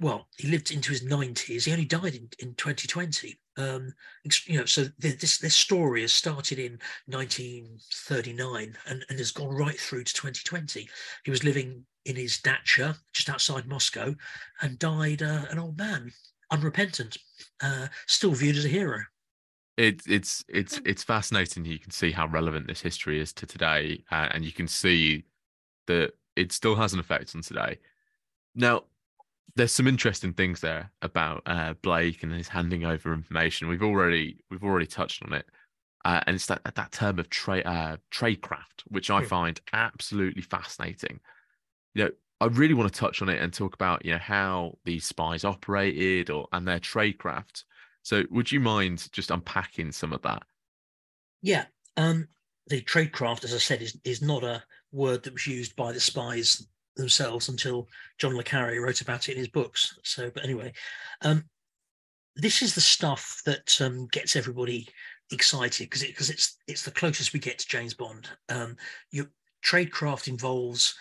well, 0.00 0.26
he 0.36 0.48
lived 0.48 0.72
into 0.72 0.90
his 0.90 1.04
90s. 1.04 1.64
He 1.64 1.70
only 1.70 1.84
died 1.84 2.16
in, 2.16 2.28
in 2.40 2.54
2020. 2.56 3.38
Um, 3.58 3.92
you 4.46 4.58
know, 4.58 4.64
so 4.64 4.86
this 4.98 5.38
this 5.38 5.54
story 5.54 6.02
has 6.02 6.12
started 6.12 6.58
in 6.58 6.78
1939 7.06 8.76
and, 8.86 9.04
and 9.08 9.18
has 9.18 9.30
gone 9.30 9.54
right 9.54 9.78
through 9.78 10.04
to 10.04 10.12
2020. 10.12 10.88
He 11.24 11.30
was 11.30 11.44
living 11.44 11.86
in 12.06 12.16
his 12.16 12.38
dacha 12.38 12.96
just 13.12 13.28
outside 13.28 13.66
Moscow 13.66 14.14
and 14.62 14.78
died 14.78 15.22
uh, 15.22 15.44
an 15.50 15.58
old 15.58 15.76
man, 15.76 16.12
unrepentant, 16.50 17.18
uh, 17.62 17.88
still 18.06 18.32
viewed 18.32 18.56
as 18.56 18.64
a 18.64 18.68
hero. 18.68 19.00
It, 19.76 20.00
it's 20.08 20.42
it's 20.48 20.80
it's 20.86 21.04
fascinating. 21.04 21.66
You 21.66 21.78
can 21.78 21.90
see 21.90 22.10
how 22.10 22.28
relevant 22.28 22.66
this 22.66 22.80
history 22.80 23.20
is 23.20 23.34
to 23.34 23.46
today, 23.46 24.04
uh, 24.10 24.28
and 24.30 24.42
you 24.42 24.52
can 24.52 24.68
see 24.68 25.24
that 25.86 26.12
it 26.34 26.52
still 26.52 26.76
has 26.76 26.94
an 26.94 27.00
effect 27.00 27.34
on 27.34 27.42
today. 27.42 27.78
Now, 28.54 28.84
there's 29.54 29.72
some 29.72 29.86
interesting 29.86 30.32
things 30.32 30.60
there 30.60 30.90
about 31.02 31.42
uh, 31.44 31.74
Blake 31.82 32.22
and 32.22 32.32
his 32.32 32.48
handing 32.48 32.84
over 32.84 33.12
information. 33.12 33.68
We've 33.68 33.82
already 33.82 34.38
we've 34.50 34.64
already 34.64 34.86
touched 34.86 35.22
on 35.22 35.34
it, 35.34 35.44
uh, 36.06 36.20
and 36.26 36.36
it's 36.36 36.46
that 36.46 36.62
that 36.64 36.92
term 36.92 37.18
of 37.18 37.28
trade 37.28 37.66
uh, 37.66 37.98
tradecraft, 38.10 38.84
which 38.88 39.10
I 39.10 39.24
find 39.24 39.60
absolutely 39.74 40.42
fascinating. 40.42 41.20
You 41.96 42.04
know, 42.04 42.10
I 42.40 42.46
really 42.46 42.74
want 42.74 42.92
to 42.92 43.00
touch 43.00 43.22
on 43.22 43.30
it 43.30 43.40
and 43.40 43.52
talk 43.52 43.74
about 43.74 44.04
you 44.04 44.12
know 44.12 44.18
how 44.18 44.76
these 44.84 45.06
spies 45.06 45.44
operated 45.44 46.28
or 46.28 46.46
and 46.52 46.68
their 46.68 46.78
tradecraft. 46.78 47.64
So, 48.02 48.24
would 48.30 48.52
you 48.52 48.60
mind 48.60 49.08
just 49.12 49.30
unpacking 49.30 49.92
some 49.92 50.12
of 50.12 50.20
that? 50.22 50.42
Yeah, 51.40 51.64
um, 51.96 52.28
the 52.66 52.82
tradecraft, 52.82 53.44
as 53.44 53.54
I 53.54 53.58
said, 53.58 53.80
is 53.80 53.98
is 54.04 54.20
not 54.20 54.44
a 54.44 54.62
word 54.92 55.22
that 55.22 55.32
was 55.32 55.46
used 55.46 55.74
by 55.74 55.92
the 55.92 56.00
spies 56.00 56.66
themselves 56.96 57.48
until 57.48 57.88
John 58.18 58.36
le 58.36 58.42
Carre 58.42 58.80
wrote 58.80 59.00
about 59.00 59.28
it 59.28 59.32
in 59.32 59.38
his 59.38 59.48
books. 59.48 59.98
So, 60.02 60.30
but 60.30 60.44
anyway, 60.44 60.72
um, 61.22 61.44
this 62.34 62.60
is 62.60 62.74
the 62.74 62.80
stuff 62.80 63.40
that 63.46 63.80
um, 63.80 64.06
gets 64.12 64.36
everybody 64.36 64.88
excited 65.32 65.88
because 65.88 66.02
it, 66.02 66.10
it's 66.18 66.58
it's 66.68 66.84
the 66.84 66.90
closest 66.90 67.32
we 67.32 67.40
get 67.40 67.58
to 67.60 67.68
James 67.68 67.94
Bond. 67.94 68.28
Um, 68.50 68.76
your 69.10 69.26
tradecraft 69.64 70.28
involves 70.28 70.94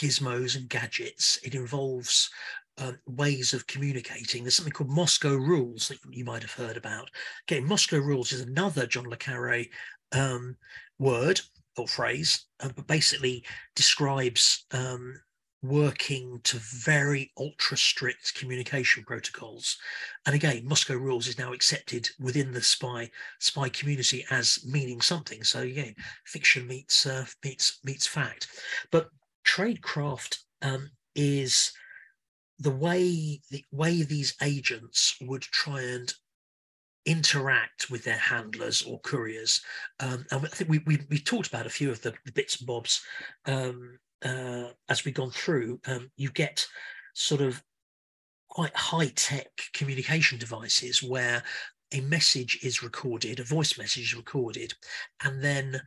gizmos 0.00 0.56
and 0.56 0.68
gadgets. 0.68 1.38
It 1.44 1.54
involves 1.54 2.30
um, 2.78 2.98
ways 3.06 3.52
of 3.52 3.66
communicating. 3.66 4.42
There's 4.42 4.54
something 4.54 4.72
called 4.72 4.90
Moscow 4.90 5.34
rules 5.34 5.88
that 5.88 5.98
you 6.10 6.24
might 6.24 6.42
have 6.42 6.52
heard 6.52 6.76
about. 6.76 7.10
Okay, 7.44 7.60
Moscow 7.60 7.98
rules 7.98 8.32
is 8.32 8.40
another 8.40 8.86
John 8.86 9.08
le 9.08 9.16
Carre 9.16 9.66
um, 10.12 10.56
word 10.98 11.40
or 11.76 11.86
phrase, 11.86 12.46
uh, 12.60 12.70
but 12.74 12.86
basically 12.86 13.44
describes 13.76 14.64
um, 14.72 15.14
working 15.62 16.40
to 16.42 16.56
very 16.58 17.30
ultra 17.36 17.76
strict 17.76 18.34
communication 18.34 19.04
protocols. 19.04 19.76
And 20.24 20.34
again, 20.34 20.62
Moscow 20.64 20.94
rules 20.94 21.28
is 21.28 21.38
now 21.38 21.52
accepted 21.52 22.08
within 22.18 22.52
the 22.52 22.62
spy 22.62 23.10
spy 23.40 23.68
community 23.68 24.24
as 24.30 24.64
meaning 24.66 25.00
something. 25.00 25.44
So 25.44 25.60
again, 25.60 25.94
fiction 26.24 26.66
meets 26.66 27.06
uh, 27.06 27.26
meets 27.44 27.78
meets 27.84 28.06
fact. 28.06 28.48
But 28.90 29.10
tradecraft 29.44 30.38
um, 30.62 30.90
is 31.14 31.72
the 32.58 32.70
way 32.70 33.40
the 33.50 33.64
way 33.72 34.02
these 34.02 34.34
agents 34.42 35.16
would 35.20 35.42
try 35.42 35.80
and 35.80 36.12
interact 37.06 37.90
with 37.90 38.04
their 38.04 38.18
handlers 38.18 38.82
or 38.82 39.00
couriers. 39.00 39.62
Um, 40.00 40.26
and 40.30 40.44
I 40.44 40.48
think 40.48 40.70
we, 40.70 40.78
we, 40.86 40.98
we 41.08 41.18
talked 41.18 41.48
about 41.48 41.66
a 41.66 41.70
few 41.70 41.90
of 41.90 42.02
the, 42.02 42.12
the 42.26 42.32
bits 42.32 42.58
and 42.58 42.66
bobs 42.66 43.00
um, 43.46 43.98
uh, 44.24 44.68
as 44.88 45.04
we've 45.04 45.14
gone 45.14 45.30
through, 45.30 45.80
um, 45.86 46.10
you 46.16 46.30
get 46.30 46.66
sort 47.14 47.40
of 47.40 47.62
quite 48.48 48.74
high 48.76 49.08
tech 49.14 49.48
communication 49.72 50.38
devices 50.38 51.02
where 51.02 51.42
a 51.92 52.00
message 52.02 52.58
is 52.62 52.82
recorded, 52.82 53.40
a 53.40 53.44
voice 53.44 53.78
message 53.78 54.12
is 54.12 54.14
recorded, 54.14 54.74
and 55.24 55.42
then 55.42 55.80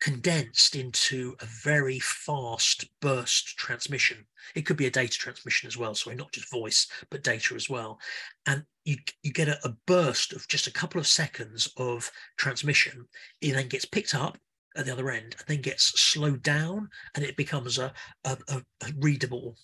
condensed 0.00 0.76
into 0.76 1.34
a 1.40 1.46
very 1.46 1.98
fast 1.98 2.88
burst 3.00 3.56
transmission. 3.56 4.26
It 4.54 4.62
could 4.62 4.76
be 4.76 4.86
a 4.86 4.90
data 4.90 5.18
transmission 5.18 5.66
as 5.66 5.76
well, 5.76 5.94
sorry, 5.94 6.16
not 6.16 6.32
just 6.32 6.50
voice, 6.50 6.86
but 7.10 7.24
data 7.24 7.54
as 7.54 7.68
well. 7.68 7.98
And 8.46 8.64
you, 8.84 8.96
you 9.22 9.32
get 9.32 9.48
a, 9.48 9.58
a 9.66 9.74
burst 9.86 10.32
of 10.32 10.46
just 10.48 10.66
a 10.66 10.72
couple 10.72 11.00
of 11.00 11.06
seconds 11.06 11.68
of 11.76 12.10
transmission. 12.36 13.06
It 13.40 13.54
then 13.54 13.68
gets 13.68 13.84
picked 13.84 14.14
up 14.14 14.38
at 14.76 14.86
the 14.86 14.92
other 14.92 15.10
end 15.10 15.34
and 15.38 15.48
then 15.48 15.62
gets 15.62 16.00
slowed 16.00 16.42
down 16.42 16.88
and 17.14 17.24
it 17.24 17.36
becomes 17.36 17.78
a, 17.78 17.92
a, 18.24 18.38
a 18.48 18.62
readable 18.98 19.56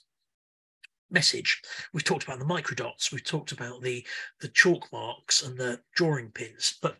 message. 1.10 1.62
We've 1.92 2.04
talked 2.04 2.24
about 2.24 2.40
the 2.40 2.44
microdots, 2.44 3.12
we've 3.12 3.24
talked 3.24 3.52
about 3.52 3.82
the, 3.82 4.04
the 4.40 4.48
chalk 4.48 4.92
marks 4.92 5.42
and 5.42 5.56
the 5.56 5.80
drawing 5.94 6.30
pins, 6.32 6.76
but 6.82 6.96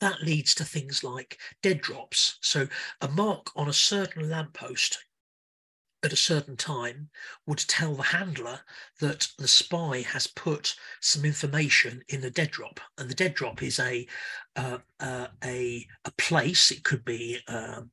that 0.00 0.22
leads 0.22 0.54
to 0.56 0.64
things 0.64 1.04
like 1.04 1.38
dead 1.62 1.80
drops. 1.80 2.38
So 2.42 2.68
a 3.00 3.08
mark 3.08 3.50
on 3.56 3.68
a 3.68 3.72
certain 3.72 4.28
lamppost 4.28 5.04
at 6.04 6.12
a 6.12 6.16
certain 6.16 6.56
time 6.56 7.08
would 7.46 7.58
tell 7.58 7.94
the 7.94 8.02
handler 8.02 8.60
that 9.00 9.26
the 9.38 9.48
spy 9.48 10.02
has 10.02 10.26
put 10.26 10.76
some 11.00 11.24
information 11.24 12.02
in 12.08 12.20
the 12.20 12.30
dead 12.30 12.50
drop. 12.50 12.78
And 12.98 13.08
the 13.08 13.14
dead 13.14 13.34
drop 13.34 13.62
is 13.62 13.78
a 13.78 14.06
uh, 14.54 14.78
uh, 15.00 15.28
a 15.42 15.86
a 16.04 16.10
place. 16.18 16.70
It 16.70 16.84
could 16.84 17.04
be 17.04 17.38
um, 17.48 17.90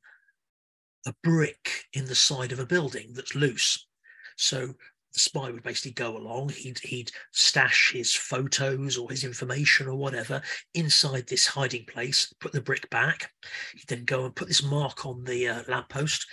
a 1.08 1.14
brick 1.24 1.86
in 1.94 2.06
the 2.06 2.16
side 2.16 2.52
of 2.52 2.60
a 2.60 2.66
building 2.66 3.14
that's 3.14 3.34
loose. 3.34 3.88
So 4.36 4.74
the 5.14 5.20
spy 5.20 5.52
would 5.52 5.64
basically 5.64 5.92
go 5.92 6.18
along 6.18 6.50
he'd 6.50 6.80
he'd 6.80 7.12
stash 7.32 7.92
his 7.94 8.14
photos 8.14 8.98
or 8.98 9.10
his 9.10 9.24
information 9.24 9.88
or 9.88 9.96
whatever 9.96 10.42
inside 10.74 11.28
this 11.28 11.46
hiding 11.46 11.86
place 11.86 12.34
put 12.40 12.52
the 12.52 12.62
brick 12.62 12.90
back 12.90 13.32
he'd 13.74 13.88
then 13.88 14.06
go 14.06 14.26
and 14.26 14.36
put 14.36 14.48
this 14.48 14.64
mark 14.64 15.06
on 15.06 15.24
the 15.24 15.48
uh, 15.48 15.64
lamppost 15.68 16.26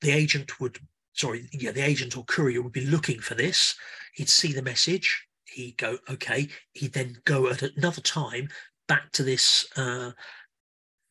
the 0.00 0.10
agent 0.10 0.60
would 0.60 0.78
sorry, 1.14 1.48
yeah, 1.52 1.72
the 1.72 1.84
agent 1.84 2.16
or 2.16 2.24
courier 2.24 2.60
would 2.60 2.72
be 2.72 2.86
looking 2.86 3.20
for 3.20 3.34
this. 3.34 3.74
He'd 4.14 4.28
see 4.28 4.52
the 4.52 4.62
message. 4.62 5.26
He'd 5.44 5.76
go, 5.76 5.98
okay. 6.10 6.48
He'd 6.72 6.92
then 6.92 7.16
go 7.24 7.48
at 7.48 7.62
another 7.62 8.00
time 8.00 8.48
back 8.88 9.12
to 9.12 9.22
this 9.22 9.66
uh, 9.76 10.10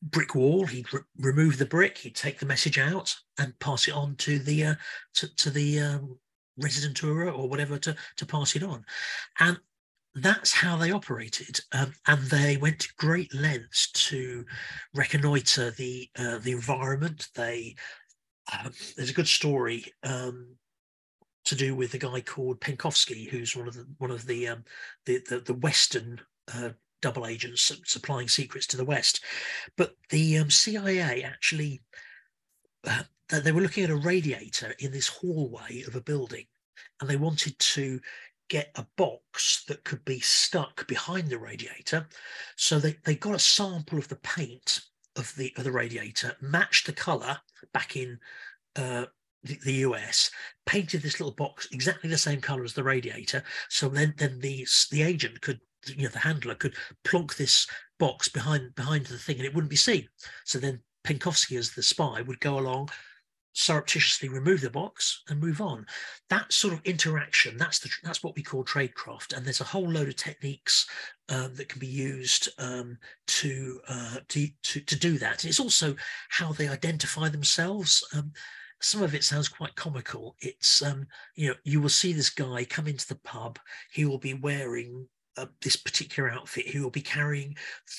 brick 0.01 0.35
wall. 0.35 0.65
He'd 0.67 0.93
re- 0.93 1.01
remove 1.17 1.57
the 1.57 1.65
brick. 1.65 1.97
He'd 1.97 2.15
take 2.15 2.39
the 2.39 2.45
message 2.45 2.77
out 2.77 3.15
and 3.39 3.57
pass 3.59 3.87
it 3.87 3.93
on 3.93 4.15
to 4.17 4.39
the 4.39 4.65
uh, 4.65 4.75
to, 5.15 5.35
to 5.35 5.49
the 5.49 5.79
um, 5.79 6.19
rezidentura 6.59 7.37
or 7.37 7.49
whatever 7.49 7.77
to 7.79 7.95
to 8.17 8.25
pass 8.25 8.55
it 8.55 8.63
on. 8.63 8.85
And 9.39 9.57
that's 10.15 10.53
how 10.53 10.77
they 10.77 10.91
operated, 10.91 11.59
um, 11.71 11.93
and 12.07 12.21
they 12.23 12.57
went 12.57 12.79
to 12.79 12.89
great 12.97 13.33
lengths 13.33 13.91
to 13.91 14.45
reconnoiter 14.93 15.71
the 15.71 16.07
uh, 16.17 16.37
the 16.37 16.51
environment. 16.51 17.29
They 17.35 17.75
um, 18.51 18.71
there's 18.95 19.09
a 19.09 19.13
good 19.13 19.27
story 19.27 19.85
um, 20.03 20.55
to 21.45 21.55
do 21.55 21.75
with 21.75 21.93
a 21.93 21.97
guy 21.97 22.21
called 22.21 22.61
Penkovsky, 22.61 23.27
who's 23.27 23.55
one 23.55 23.67
of 23.67 23.73
the 23.73 23.87
one 23.97 24.11
of 24.11 24.27
the 24.27 24.49
um, 24.49 24.63
the, 25.05 25.19
the, 25.29 25.39
the 25.39 25.55
Western 25.55 26.21
uh, 26.53 26.69
double 27.01 27.25
agents 27.25 27.71
supplying 27.85 28.27
secrets 28.27 28.67
to 28.67 28.77
the 28.77 28.85
West. 28.85 29.23
But 29.77 29.95
the 30.09 30.37
um, 30.37 30.49
CIA 30.49 31.23
actually 31.23 31.81
uh, 32.85 33.03
they 33.39 33.51
were 33.51 33.61
looking 33.61 33.83
at 33.83 33.89
a 33.89 33.95
radiator 33.95 34.75
in 34.79 34.91
this 34.91 35.07
hallway 35.07 35.83
of 35.87 35.95
a 35.95 36.01
building, 36.01 36.45
and 36.99 37.09
they 37.09 37.15
wanted 37.15 37.57
to 37.59 37.99
get 38.49 38.71
a 38.75 38.85
box 38.97 39.63
that 39.67 39.83
could 39.83 40.03
be 40.05 40.19
stuck 40.19 40.85
behind 40.87 41.29
the 41.29 41.39
radiator. 41.39 42.07
So 42.55 42.77
they, 42.77 42.97
they 43.03 43.15
got 43.15 43.35
a 43.35 43.39
sample 43.39 43.97
of 43.97 44.07
the 44.09 44.17
paint 44.17 44.81
of 45.15 45.33
the 45.35 45.53
of 45.57 45.63
the 45.63 45.71
radiator, 45.71 46.35
matched 46.41 46.85
the 46.85 46.93
color 46.93 47.37
back 47.73 47.95
in 47.95 48.19
uh, 48.75 49.05
the, 49.43 49.59
the, 49.65 49.73
US, 49.73 50.31
painted 50.65 51.01
this 51.01 51.19
little 51.19 51.35
box 51.35 51.67
exactly 51.71 52.09
the 52.09 52.17
same 52.17 52.41
color 52.41 52.63
as 52.63 52.73
the 52.73 52.83
radiator. 52.83 53.43
So 53.69 53.89
then 53.89 54.13
then 54.17 54.39
the 54.39 54.67
the 54.91 55.03
agent 55.03 55.41
could 55.41 55.59
you 55.87 56.03
know 56.03 56.09
the 56.09 56.19
handler 56.19 56.55
could 56.55 56.75
plonk 57.03 57.35
this 57.35 57.67
box 57.99 58.27
behind 58.29 58.75
behind 58.75 59.05
the 59.05 59.17
thing 59.17 59.37
and 59.37 59.45
it 59.45 59.53
wouldn't 59.53 59.69
be 59.69 59.75
seen. 59.75 60.07
So 60.45 60.59
then 60.59 60.81
Penkovsky 61.05 61.57
as 61.57 61.71
the 61.71 61.83
spy 61.83 62.21
would 62.21 62.39
go 62.39 62.57
along, 62.57 62.89
surreptitiously 63.53 64.29
remove 64.29 64.61
the 64.61 64.69
box 64.69 65.23
and 65.29 65.39
move 65.39 65.61
on. 65.61 65.85
That 66.29 66.51
sort 66.51 66.73
of 66.73 66.81
interaction, 66.85 67.57
that's 67.57 67.79
the 67.79 67.89
that's 68.03 68.23
what 68.23 68.35
we 68.35 68.43
call 68.43 68.63
tradecraft. 68.63 69.35
And 69.35 69.45
there's 69.45 69.61
a 69.61 69.65
whole 69.65 69.89
load 69.89 70.09
of 70.09 70.15
techniques 70.15 70.87
um, 71.29 71.55
that 71.55 71.69
can 71.69 71.79
be 71.79 71.87
used 71.87 72.49
um, 72.57 72.97
to, 73.27 73.79
uh, 73.87 74.17
to, 74.29 74.47
to 74.63 74.79
to 74.81 74.95
do 74.95 75.17
that. 75.19 75.45
It's 75.45 75.59
also 75.59 75.95
how 76.29 76.51
they 76.51 76.67
identify 76.67 77.29
themselves. 77.29 78.05
Um, 78.15 78.33
some 78.81 79.01
of 79.01 79.15
it 79.15 79.23
sounds 79.23 79.47
quite 79.47 79.75
comical. 79.75 80.35
It's 80.41 80.81
um, 80.81 81.07
you 81.35 81.49
know 81.49 81.55
you 81.63 81.79
will 81.79 81.89
see 81.89 82.11
this 82.13 82.29
guy 82.29 82.65
come 82.65 82.87
into 82.87 83.07
the 83.07 83.19
pub. 83.23 83.59
He 83.91 84.05
will 84.05 84.17
be 84.17 84.33
wearing 84.33 85.07
uh, 85.37 85.47
this 85.61 85.75
particular 85.75 86.29
outfit 86.29 86.67
he 86.67 86.79
will 86.79 86.91
be 86.91 87.01
carrying 87.01 87.55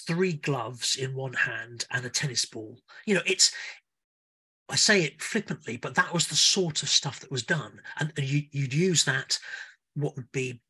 three 0.07 0.35
gloves 0.35 0.97
in 0.97 1.15
one 1.15 1.33
hand 1.33 1.85
and 1.91 2.05
a 2.05 2.09
tennis 2.09 2.45
ball 2.45 2.79
you 3.07 3.15
know 3.15 3.23
it's 3.27 3.53
I 4.69 4.77
say 4.77 5.03
it 5.03 5.21
flippantly, 5.21 5.77
but 5.77 5.95
that 5.95 6.13
was 6.13 6.27
the 6.27 6.37
sort 6.37 6.83
of 6.83 6.89
stuff 6.89 7.21
that 7.21 7.31
was 7.31 7.43
done, 7.43 7.81
and, 7.99 8.13
you, 8.17 8.45
would 8.55 8.73
use 8.73 9.05
that 9.05 9.39
what 9.95 10.17
would 10.17 10.31
be 10.33 10.61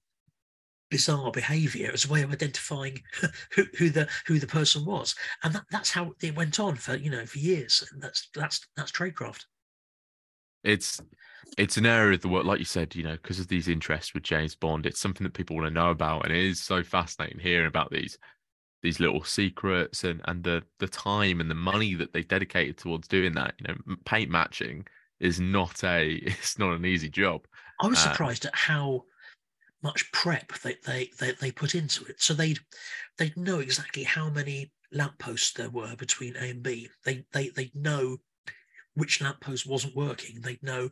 bizarre 0.91 1.31
behaviour 1.31 1.91
as 1.93 2.05
a 2.05 2.09
way 2.09 2.23
of 2.23 2.33
identifying 2.33 3.03
who, 3.53 3.65
who, 3.79 3.91
the 3.91 4.09
who 4.27 4.39
the 4.39 4.47
person 4.47 4.85
was, 4.85 5.15
and 5.43 5.55
that, 5.55 5.65
that's 5.71 5.91
how 5.91 6.13
it 6.21 6.37
went 6.37 6.59
on 6.59 6.75
for 6.77 6.97
you 6.97 7.11
know 7.11 7.25
for 7.25 7.39
years. 7.39 7.87
And 7.93 8.03
that's 8.03 8.29
that's 8.35 8.67
that's 8.77 8.93
tradecraft. 8.93 9.45
It's 10.65 11.01
it's 11.57 11.77
an 11.77 11.87
area 11.87 12.15
of 12.15 12.21
the 12.21 12.29
work, 12.29 12.45
like 12.45 12.59
you 12.59 12.65
said, 12.65 12.95
you 12.95 13.05
know, 13.05 13.13
because 13.13 13.39
of 13.39 13.49
these 13.49 13.69
interests 13.69 14.13
with 14.15 14.25
James 14.25 14.57
Bond. 14.57 14.87
It's 14.87 15.01
something 15.01 15.25
that 15.25 15.35
people 15.35 15.57
want 15.57 15.69
to 15.69 15.75
know 15.75 15.91
about, 15.91 16.25
and 16.25 16.35
it 16.35 16.45
is 16.45 16.61
so 16.61 16.83
fascinating 16.83 17.39
hearing 17.39 17.69
about 17.69 17.91
these 17.91 18.19
these 18.85 19.01
little 19.01 19.25
secrets 19.25 20.05
and 20.05 20.21
and 20.27 20.45
the 20.45 20.63
the 20.79 20.87
time 20.87 21.41
and 21.41 21.51
the 21.51 21.55
money 21.55 21.95
that 21.95 22.13
they 22.13 22.23
dedicated 22.23 22.77
towards 22.77 23.09
doing 23.09 23.35
that 23.35 23.55
you 23.59 23.67
know 23.67 23.97
paint 24.05 24.31
matching 24.31 24.87
is 25.19 25.41
not 25.41 25.83
a 25.83 26.13
it's 26.23 26.59
not 26.59 26.73
an 26.73 26.87
easy 26.87 27.09
job 27.09 27.41
i 27.81 27.89
was 27.89 27.99
uh, 27.99 28.13
surprised 28.13 28.45
at 28.45 28.55
how 28.55 29.03
much 29.83 30.11
prep 30.13 30.53
they, 30.63 30.77
they 30.87 31.11
they 31.19 31.33
they 31.33 31.51
put 31.51 31.75
into 31.75 32.05
it 32.05 32.23
so 32.23 32.33
they'd 32.33 32.61
they'd 33.19 33.37
know 33.37 33.59
exactly 33.59 34.05
how 34.05 34.31
many 34.31 34.71
lampposts 34.95 35.53
there 35.53 35.71
were 35.71 35.95
between 35.97 36.37
A 36.37 36.51
and 36.51 36.63
B. 36.63 36.89
They 37.05 37.25
they 37.33 37.49
they'd 37.51 37.75
know 37.75 38.19
which 38.95 39.21
lamppost 39.21 39.67
wasn't 39.67 39.97
working. 39.97 40.41
They'd 40.41 40.63
know 40.63 40.89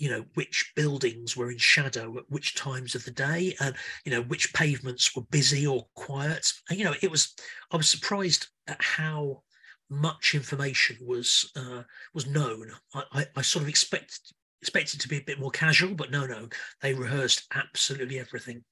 you 0.00 0.08
know 0.08 0.24
which 0.34 0.72
buildings 0.74 1.36
were 1.36 1.50
in 1.50 1.58
shadow 1.58 2.16
at 2.16 2.24
which 2.30 2.54
times 2.54 2.94
of 2.94 3.04
the 3.04 3.10
day 3.10 3.54
and 3.60 3.76
you 4.04 4.10
know 4.10 4.22
which 4.22 4.52
pavements 4.54 5.14
were 5.14 5.22
busy 5.30 5.66
or 5.66 5.86
quiet. 5.94 6.50
And 6.68 6.78
you 6.78 6.84
know 6.86 6.94
it 7.02 7.10
was 7.10 7.34
i 7.70 7.76
was 7.76 7.88
surprised 7.88 8.48
at 8.66 8.82
how 8.82 9.42
much 9.90 10.34
information 10.34 10.96
was 11.06 11.52
uh, 11.54 11.82
was 12.14 12.26
known. 12.26 12.70
I, 12.94 13.02
I, 13.12 13.26
I 13.36 13.42
sort 13.42 13.62
of 13.62 13.68
expected 13.68 14.18
expected 14.62 15.00
to 15.00 15.08
be 15.08 15.18
a 15.18 15.22
bit 15.22 15.40
more 15.40 15.50
casual 15.50 15.94
but 15.94 16.10
no 16.10 16.26
no 16.26 16.48
they 16.80 16.94
rehearsed 16.94 17.46
absolutely 17.54 18.18
everything. 18.18 18.64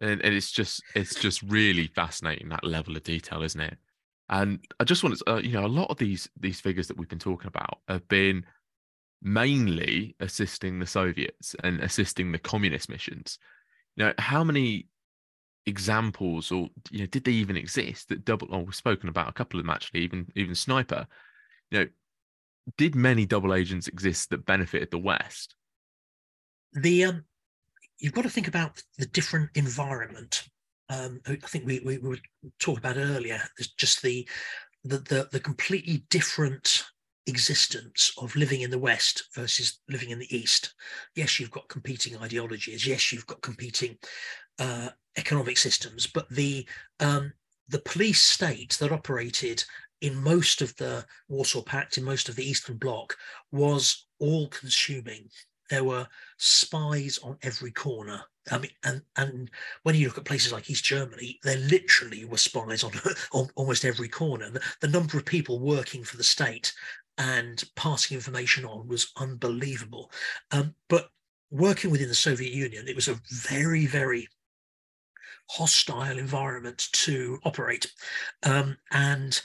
And, 0.00 0.22
and 0.22 0.34
it's 0.34 0.50
just 0.50 0.82
it's 0.94 1.16
just 1.16 1.42
really 1.42 1.88
fascinating 1.88 2.48
that 2.48 2.64
level 2.64 2.96
of 2.96 3.02
detail 3.02 3.42
isn't 3.42 3.60
it? 3.60 3.76
And 4.30 4.60
i 4.80 4.84
just 4.84 5.02
want 5.02 5.18
to 5.18 5.34
uh, 5.34 5.38
you 5.38 5.52
know 5.52 5.66
a 5.66 5.76
lot 5.80 5.90
of 5.90 5.98
these 5.98 6.30
these 6.40 6.60
figures 6.60 6.88
that 6.88 6.96
we've 6.96 7.08
been 7.08 7.18
talking 7.18 7.48
about 7.48 7.80
have 7.88 8.08
been 8.08 8.44
mainly 9.22 10.14
assisting 10.20 10.78
the 10.78 10.86
Soviets 10.86 11.54
and 11.64 11.80
assisting 11.80 12.32
the 12.32 12.38
communist 12.38 12.88
missions. 12.88 13.38
You 13.96 14.06
know, 14.06 14.12
how 14.18 14.44
many 14.44 14.88
examples 15.68 16.50
or 16.50 16.70
you 16.90 17.00
know 17.00 17.06
did 17.06 17.24
they 17.24 17.32
even 17.32 17.56
exist 17.56 18.08
that 18.08 18.24
double 18.24 18.48
oh 18.50 18.60
we've 18.60 18.74
spoken 18.74 19.08
about 19.08 19.28
a 19.28 19.32
couple 19.32 19.60
of 19.60 19.66
them 19.66 19.70
actually 19.70 20.00
even 20.00 20.26
even 20.34 20.54
sniper. 20.54 21.06
You 21.70 21.78
know 21.78 21.86
did 22.76 22.94
many 22.94 23.26
double 23.26 23.54
agents 23.54 23.86
exist 23.86 24.30
that 24.30 24.46
benefited 24.46 24.90
the 24.90 24.98
west? 24.98 25.54
The 26.72 27.04
um 27.04 27.24
you've 27.98 28.14
got 28.14 28.22
to 28.22 28.30
think 28.30 28.48
about 28.48 28.82
the 28.98 29.06
different 29.06 29.50
environment. 29.54 30.44
Um 30.88 31.20
i 31.26 31.36
think 31.36 31.66
we 31.66 31.80
we, 31.80 31.98
we 31.98 32.08
were 32.08 32.18
talking 32.58 32.78
about 32.78 32.96
earlier. 32.96 33.42
Just 33.76 34.02
the 34.02 34.26
the 34.84 34.98
the, 34.98 35.28
the 35.32 35.40
completely 35.40 36.04
different 36.08 36.84
existence 37.28 38.12
of 38.18 38.34
living 38.34 38.62
in 38.62 38.70
the 38.70 38.78
West 38.78 39.24
versus 39.34 39.80
living 39.88 40.10
in 40.10 40.18
the 40.18 40.36
East. 40.36 40.74
Yes, 41.14 41.38
you've 41.38 41.50
got 41.50 41.68
competing 41.68 42.16
ideologies. 42.16 42.86
Yes, 42.86 43.12
you've 43.12 43.26
got 43.26 43.42
competing 43.42 43.96
uh, 44.58 44.88
economic 45.16 45.58
systems, 45.58 46.06
but 46.06 46.28
the 46.30 46.66
um, 47.00 47.32
the 47.68 47.80
police 47.80 48.22
state 48.22 48.76
that 48.80 48.92
operated 48.92 49.62
in 50.00 50.16
most 50.16 50.62
of 50.62 50.74
the 50.76 51.04
Warsaw 51.28 51.62
Pact, 51.62 51.98
in 51.98 52.04
most 52.04 52.28
of 52.28 52.36
the 52.36 52.48
Eastern 52.48 52.76
Bloc, 52.76 53.16
was 53.50 54.06
all 54.18 54.48
consuming. 54.48 55.28
There 55.70 55.84
were 55.84 56.06
spies 56.38 57.18
on 57.22 57.36
every 57.42 57.72
corner. 57.72 58.22
I 58.50 58.58
mean, 58.58 58.70
and 58.84 59.02
and 59.16 59.50
when 59.82 59.94
you 59.94 60.06
look 60.06 60.16
at 60.16 60.24
places 60.24 60.52
like 60.52 60.70
East 60.70 60.84
Germany, 60.84 61.38
there 61.42 61.58
literally 61.58 62.24
were 62.24 62.38
spies 62.38 62.84
on, 62.84 62.92
on 63.32 63.48
almost 63.56 63.84
every 63.84 64.08
corner. 64.08 64.50
The, 64.50 64.62
the 64.80 64.88
number 64.88 65.18
of 65.18 65.26
people 65.26 65.60
working 65.60 66.04
for 66.04 66.16
the 66.16 66.24
state 66.24 66.72
and 67.18 67.62
passing 67.74 68.14
information 68.14 68.64
on 68.64 68.86
was 68.88 69.12
unbelievable. 69.16 70.10
Um, 70.52 70.74
but 70.88 71.10
working 71.50 71.90
within 71.90 72.08
the 72.08 72.14
Soviet 72.14 72.52
Union, 72.52 72.86
it 72.88 72.96
was 72.96 73.08
a 73.08 73.20
very, 73.30 73.86
very 73.86 74.28
hostile 75.50 76.18
environment 76.18 76.88
to 76.92 77.38
operate. 77.44 77.92
Um, 78.44 78.76
and 78.92 79.40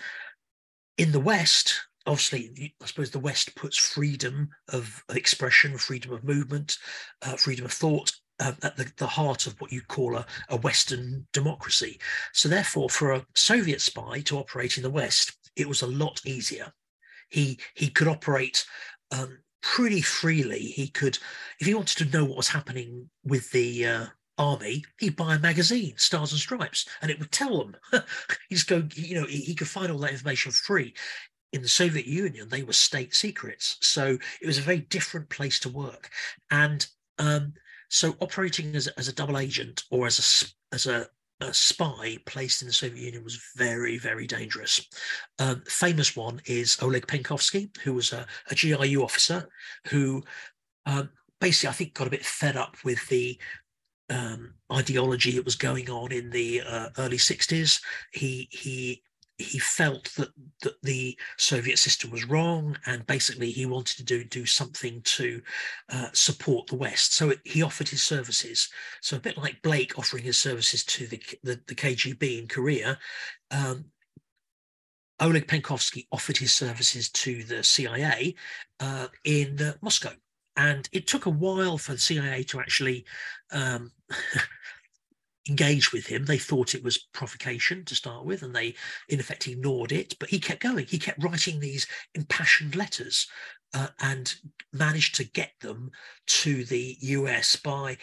in 0.98 1.12
the 1.12 1.20
West, 1.20 1.88
obviously, 2.06 2.76
I 2.82 2.86
suppose 2.86 3.10
the 3.10 3.20
West 3.20 3.56
puts 3.56 3.78
freedom 3.78 4.50
of 4.70 5.04
expression, 5.10 5.78
freedom 5.78 6.14
of 6.14 6.24
movement, 6.24 6.78
uh, 7.22 7.36
freedom 7.38 7.66
of 7.66 7.72
thought 7.72 8.12
uh, 8.40 8.54
at 8.62 8.76
the, 8.76 8.92
the, 8.98 9.08
heart 9.08 9.48
of 9.48 9.60
what 9.62 9.72
you 9.72 9.82
call 9.82 10.18
a, 10.18 10.26
a 10.50 10.58
Western 10.58 11.26
democracy. 11.34 12.00
So, 12.34 12.50
therefore, 12.50 12.90
for 12.90 13.12
a 13.12 13.26
Soviet 13.36 13.80
spy 13.80 14.22
to 14.22 14.38
operate 14.38 14.78
in 14.78 14.84
the 14.84 14.90
West, 14.90 15.38
it 15.56 15.70
was 15.70 15.82
a 15.82 15.88
lot 15.88 16.22
easier 16.26 16.74
he 17.34 17.60
he 17.74 17.90
could 17.90 18.08
operate 18.08 18.66
um, 19.12 19.40
pretty 19.62 20.02
freely. 20.02 20.60
He 20.60 20.88
could, 20.88 21.18
if 21.60 21.66
he 21.66 21.74
wanted 21.74 21.98
to 21.98 22.18
know 22.18 22.26
what 22.26 22.38
was 22.38 22.50
happening 22.50 23.10
with 23.24 23.50
the 23.52 23.88
uh, 23.88 24.06
army, 24.38 24.84
he'd 25.00 25.16
buy 25.16 25.36
a 25.36 25.40
magazine, 25.40 25.94
Stars 25.98 26.32
and 26.32 26.40
Stripes, 26.40 26.88
and 27.02 27.10
it 27.10 27.20
would 27.20 27.32
tell 27.32 27.58
them. 27.58 27.76
He'd 28.50 28.68
go, 28.68 28.84
you 28.94 29.16
know, 29.16 29.26
he, 29.26 29.38
he 29.38 29.56
could 29.56 29.68
find 29.68 29.92
all 29.92 30.00
that 30.00 30.12
information 30.12 30.52
free. 30.52 30.94
In 31.54 31.62
the 31.62 31.68
Soviet 31.68 32.08
Union, 32.08 32.50
they 32.50 32.64
were 32.64 32.74
state 32.74 33.14
secrets, 33.14 33.78
so 33.82 34.18
it 34.42 34.48
was 34.48 34.58
a 34.58 34.62
very 34.62 34.80
different 34.80 35.30
place 35.30 35.60
to 35.60 35.70
work. 35.70 36.10
And 36.50 36.86
um, 37.20 37.54
so, 37.90 38.16
operating 38.22 38.76
as, 38.76 38.88
as 38.88 39.08
a 39.08 39.14
double 39.14 39.38
agent 39.38 39.84
or 39.92 40.08
as 40.08 40.18
a 40.72 40.76
as 40.76 40.88
a 40.88 41.08
a 41.48 41.54
spy 41.54 42.18
placed 42.26 42.62
in 42.62 42.68
the 42.68 42.74
Soviet 42.74 43.04
Union 43.04 43.24
was 43.24 43.42
very, 43.56 43.98
very 43.98 44.28
dangerous. 44.28 44.88
Um, 45.40 45.64
famous 45.68 46.16
one 46.16 46.42
is 46.46 46.78
Oleg 46.82 47.08
Penkovsky, 47.08 47.76
who 47.78 47.94
was 47.94 48.14
a, 48.14 48.26
a 48.50 48.56
GRU 48.56 49.04
officer 49.04 49.48
who 49.88 50.24
um, 50.86 51.10
basically, 51.40 51.70
I 51.70 51.74
think, 51.74 51.94
got 51.94 52.08
a 52.08 52.12
bit 52.12 52.26
fed 52.26 52.58
up 52.58 52.78
with 52.84 53.08
the 53.10 53.40
um, 54.10 54.54
ideology 54.72 55.32
that 55.32 55.46
was 55.46 55.56
going 55.56 55.90
on 55.90 56.12
in 56.12 56.30
the 56.30 56.62
uh, 56.62 56.90
early 56.98 57.18
60s. 57.18 57.82
He 58.12 58.48
he 58.52 59.02
he 59.44 59.60
felt 59.60 60.14
that, 60.16 60.30
that 60.62 60.82
the 60.82 61.18
Soviet 61.38 61.78
system 61.78 62.12
was 62.12 62.26
wrong, 62.26 62.78
and 62.86 63.06
basically 63.06 63.52
he 63.52 63.66
wanted 63.66 63.98
to 63.98 64.04
do 64.04 64.24
do 64.24 64.46
something 64.46 65.02
to 65.02 65.42
uh, 65.90 66.10
support 66.14 66.68
the 66.68 66.76
West. 66.76 67.14
So 67.14 67.30
it, 67.30 67.40
he 67.44 67.62
offered 67.62 67.90
his 67.90 68.02
services. 68.02 68.70
So 69.02 69.18
a 69.18 69.20
bit 69.20 69.38
like 69.38 69.62
Blake 69.62 69.98
offering 69.98 70.24
his 70.24 70.38
services 70.38 70.84
to 70.86 71.08
the 71.08 71.22
the, 71.44 71.60
the 71.68 71.76
KGB 71.76 72.40
in 72.40 72.48
Korea. 72.48 72.98
Um, 73.52 73.86
Oleg 75.20 75.48
Penkovsky 75.48 76.08
offered 76.12 76.38
his 76.38 76.52
services 76.52 77.10
to 77.10 77.44
the 77.44 77.64
CIA 77.64 78.36
uh, 78.80 79.08
in 79.24 79.62
uh, 79.62 79.74
Moscow, 79.82 80.12
and 80.58 80.90
it 80.92 81.08
took 81.08 81.26
a 81.26 81.30
while 81.30 81.78
for 81.78 81.94
the 81.94 82.00
CIA 82.00 82.44
to 82.44 82.60
actually 82.60 83.06
um, 83.52 83.92
engaged 85.50 85.92
with 85.92 86.08
him. 86.08 86.26
They 86.26 86.38
thought 86.38 86.76
it 86.76 86.84
was 86.84 87.08
provocation 87.14 87.84
to 87.86 87.96
start 87.96 88.26
with, 88.26 88.44
and 88.44 88.56
they, 88.56 88.76
in 89.10 89.20
effect, 89.20 89.48
ignored 89.48 89.92
it. 89.92 90.16
But 90.20 90.30
he 90.30 90.40
kept 90.40 90.62
going. 90.62 90.86
He 90.86 91.00
kept 91.00 91.24
writing 91.24 91.60
these 91.60 91.88
impassioned 92.16 92.76
letters 92.76 93.28
uh, 93.74 93.88
and 94.00 94.34
managed 94.72 95.16
to 95.16 95.24
get 95.24 95.52
them 95.60 95.92
to 96.28 96.64
the 96.66 96.98
US 97.02 97.56
by. 97.56 97.98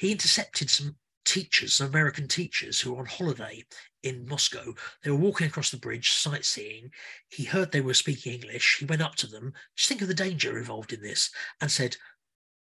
He 0.00 0.12
intercepted 0.12 0.70
some 0.70 0.96
teachers, 1.24 1.74
some 1.74 1.88
American 1.88 2.26
teachers 2.26 2.80
who 2.80 2.92
were 2.92 3.00
on 3.00 3.06
holiday 3.06 3.62
in 4.02 4.26
Moscow. 4.26 4.72
They 5.02 5.10
were 5.10 5.16
walking 5.16 5.46
across 5.46 5.70
the 5.70 5.76
bridge, 5.76 6.10
sightseeing. 6.12 6.90
He 7.28 7.44
heard 7.44 7.70
they 7.70 7.80
were 7.80 7.94
speaking 7.94 8.32
English. 8.32 8.78
He 8.78 8.86
went 8.86 9.02
up 9.02 9.14
to 9.16 9.26
them. 9.26 9.52
Just 9.76 9.88
think 9.88 10.00
of 10.00 10.08
the 10.08 10.14
danger 10.14 10.56
involved 10.56 10.92
in 10.92 11.02
this 11.02 11.30
and 11.60 11.70
said, 11.70 11.96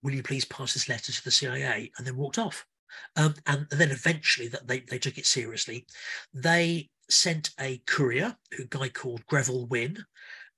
Will 0.03 0.13
you 0.13 0.23
please 0.23 0.45
pass 0.45 0.75
this 0.75 0.89
letter 0.89 1.13
to 1.13 1.25
the 1.25 1.31
CIA? 1.31 1.91
And 1.97 2.07
then 2.07 2.17
walked 2.17 2.39
off. 2.39 2.67
Um, 3.17 3.35
and 3.47 3.67
then 3.71 3.91
eventually 3.91 4.49
that 4.49 4.67
they, 4.67 4.81
they 4.81 4.99
took 4.99 5.19
it 5.19 5.27
seriously. 5.27 5.87
They 6.33 6.91
sent 7.11 7.51
a 7.61 7.83
courier, 7.87 8.37
a 8.59 8.65
guy 8.65 8.89
called 8.89 9.27
Greville 9.27 9.67
Wynne. 9.67 10.05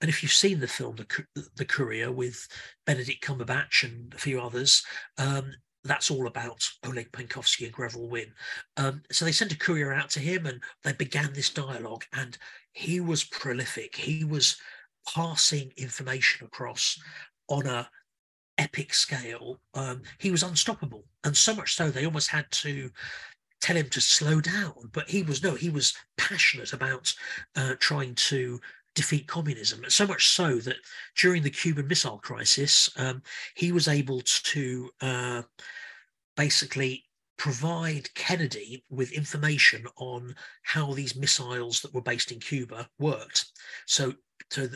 And 0.01 0.11
if 0.11 0.23
you've 0.23 0.33
seen 0.33 0.61
the 0.61 0.69
film, 0.69 0.97
The, 0.97 1.25
the 1.57 1.65
Courier 1.65 2.13
with 2.13 2.47
Benedict 2.85 3.25
Cumberbatch 3.25 3.83
and 3.83 4.13
a 4.15 4.19
few 4.19 4.41
others, 4.41 4.85
um, 5.17 5.53
that's 5.85 6.11
all 6.11 6.27
about 6.27 6.69
Oleg 6.85 7.11
Penkovsky 7.13 7.65
and 7.65 7.73
Greville 7.73 8.09
Wynne. 8.09 8.33
Um, 8.77 9.03
so 9.11 9.25
they 9.25 9.33
sent 9.33 9.53
a 9.53 9.59
courier 9.59 9.93
out 9.93 10.11
to 10.11 10.21
him 10.21 10.47
and 10.47 10.61
they 10.85 10.93
began 10.93 11.33
this 11.33 11.51
dialogue. 11.51 12.05
And 12.13 12.37
he 12.73 13.01
was 13.01 13.25
prolific. 13.25 13.97
He 13.97 14.25
was 14.25 14.57
passing 15.15 15.73
information 15.77 16.47
across 16.47 16.99
on 17.49 17.67
a 17.67 17.89
epic 18.59 18.95
scale, 18.95 19.61
um, 19.75 20.03
he 20.19 20.31
was 20.31 20.43
unstoppable. 20.43 21.05
And 21.25 21.37
so 21.37 21.55
much 21.55 21.75
so, 21.75 21.91
they 21.91 22.05
almost 22.05 22.31
had 22.31 22.51
to 22.51 22.91
tell 23.61 23.77
him 23.77 23.89
to 23.91 24.01
slow 24.01 24.41
down. 24.41 24.91
But 24.93 25.09
he 25.09 25.23
was, 25.23 25.43
no, 25.43 25.55
he 25.55 25.71
was 25.71 25.95
passionate 26.17 26.73
about 26.73 27.15
uh, 27.57 27.75
trying 27.79 28.15
to 28.15 28.61
defeat 28.95 29.29
communism. 29.29 29.85
So 29.89 30.07
much 30.07 30.29
so 30.29 30.57
that 30.57 30.77
during 31.17 31.43
the 31.43 31.51
Cuban 31.51 31.87
Missile 31.87 32.19
Crisis, 32.19 32.91
um, 32.97 33.23
he 33.55 33.73
was 33.73 33.89
able 33.89 34.23
to 34.23 34.91
uh, 35.01 35.43
basically 36.37 37.05
provide 37.37 38.13
Kennedy 38.15 38.83
with 38.89 39.13
information 39.13 39.87
on 39.99 40.35
how 40.63 40.95
these 40.95 41.15
missiles 41.15 41.83
that 41.83 41.93
were 41.93 42.01
based 42.01 42.33
in 42.33 42.41
Cuba 42.41 42.89
worked. 42.99 43.47
So, 43.87 44.15
so 44.51 44.69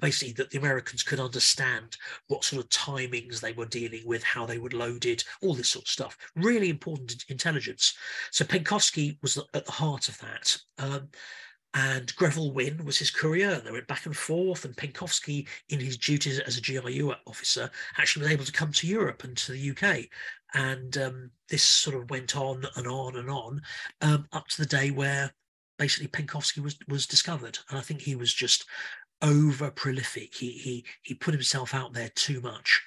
basically 0.00 0.32
that 0.34 0.50
the 0.50 0.58
Americans 0.58 1.02
could 1.02 1.20
understand 1.20 1.96
what 2.28 2.44
sort 2.44 2.62
of 2.62 2.70
timings 2.70 3.40
they 3.40 3.52
were 3.52 3.66
dealing 3.66 4.02
with, 4.04 4.22
how 4.22 4.46
they 4.46 4.58
would 4.58 4.74
load 4.74 5.06
it, 5.06 5.24
all 5.42 5.54
this 5.54 5.70
sort 5.70 5.84
of 5.84 5.88
stuff. 5.88 6.16
Really 6.36 6.70
important 6.70 7.24
intelligence. 7.28 7.94
So 8.30 8.44
Penkovsky 8.44 9.18
was 9.22 9.38
at 9.54 9.64
the 9.64 9.72
heart 9.72 10.08
of 10.08 10.18
that. 10.18 10.56
Um, 10.78 11.08
and 11.74 12.14
Greville 12.16 12.52
Wynne 12.52 12.84
was 12.84 12.98
his 12.98 13.10
courier, 13.10 13.58
they 13.60 13.70
went 13.70 13.86
back 13.86 14.04
and 14.04 14.16
forth. 14.16 14.64
And 14.64 14.76
Penkovsky, 14.76 15.48
in 15.70 15.80
his 15.80 15.96
duties 15.96 16.38
as 16.40 16.58
a 16.58 16.60
GRU 16.60 17.14
officer, 17.26 17.70
actually 17.96 18.24
was 18.24 18.32
able 18.32 18.44
to 18.44 18.52
come 18.52 18.72
to 18.72 18.86
Europe 18.86 19.24
and 19.24 19.36
to 19.38 19.52
the 19.52 19.70
UK. 19.70 20.04
And 20.54 20.98
um, 20.98 21.30
this 21.48 21.62
sort 21.62 21.96
of 21.96 22.10
went 22.10 22.36
on 22.36 22.66
and 22.76 22.86
on 22.86 23.16
and 23.16 23.30
on 23.30 23.62
um, 24.02 24.26
up 24.32 24.48
to 24.48 24.60
the 24.60 24.68
day 24.68 24.90
where 24.90 25.32
basically 25.78 26.08
Penkovsky 26.08 26.62
was 26.62 26.76
was 26.88 27.06
discovered, 27.06 27.58
and 27.68 27.78
I 27.78 27.82
think 27.82 28.00
he 28.00 28.14
was 28.14 28.32
just 28.32 28.66
over 29.22 29.70
prolific. 29.70 30.34
He 30.34 30.50
he 30.50 30.84
he 31.02 31.14
put 31.14 31.34
himself 31.34 31.74
out 31.74 31.92
there 31.92 32.10
too 32.14 32.40
much, 32.40 32.82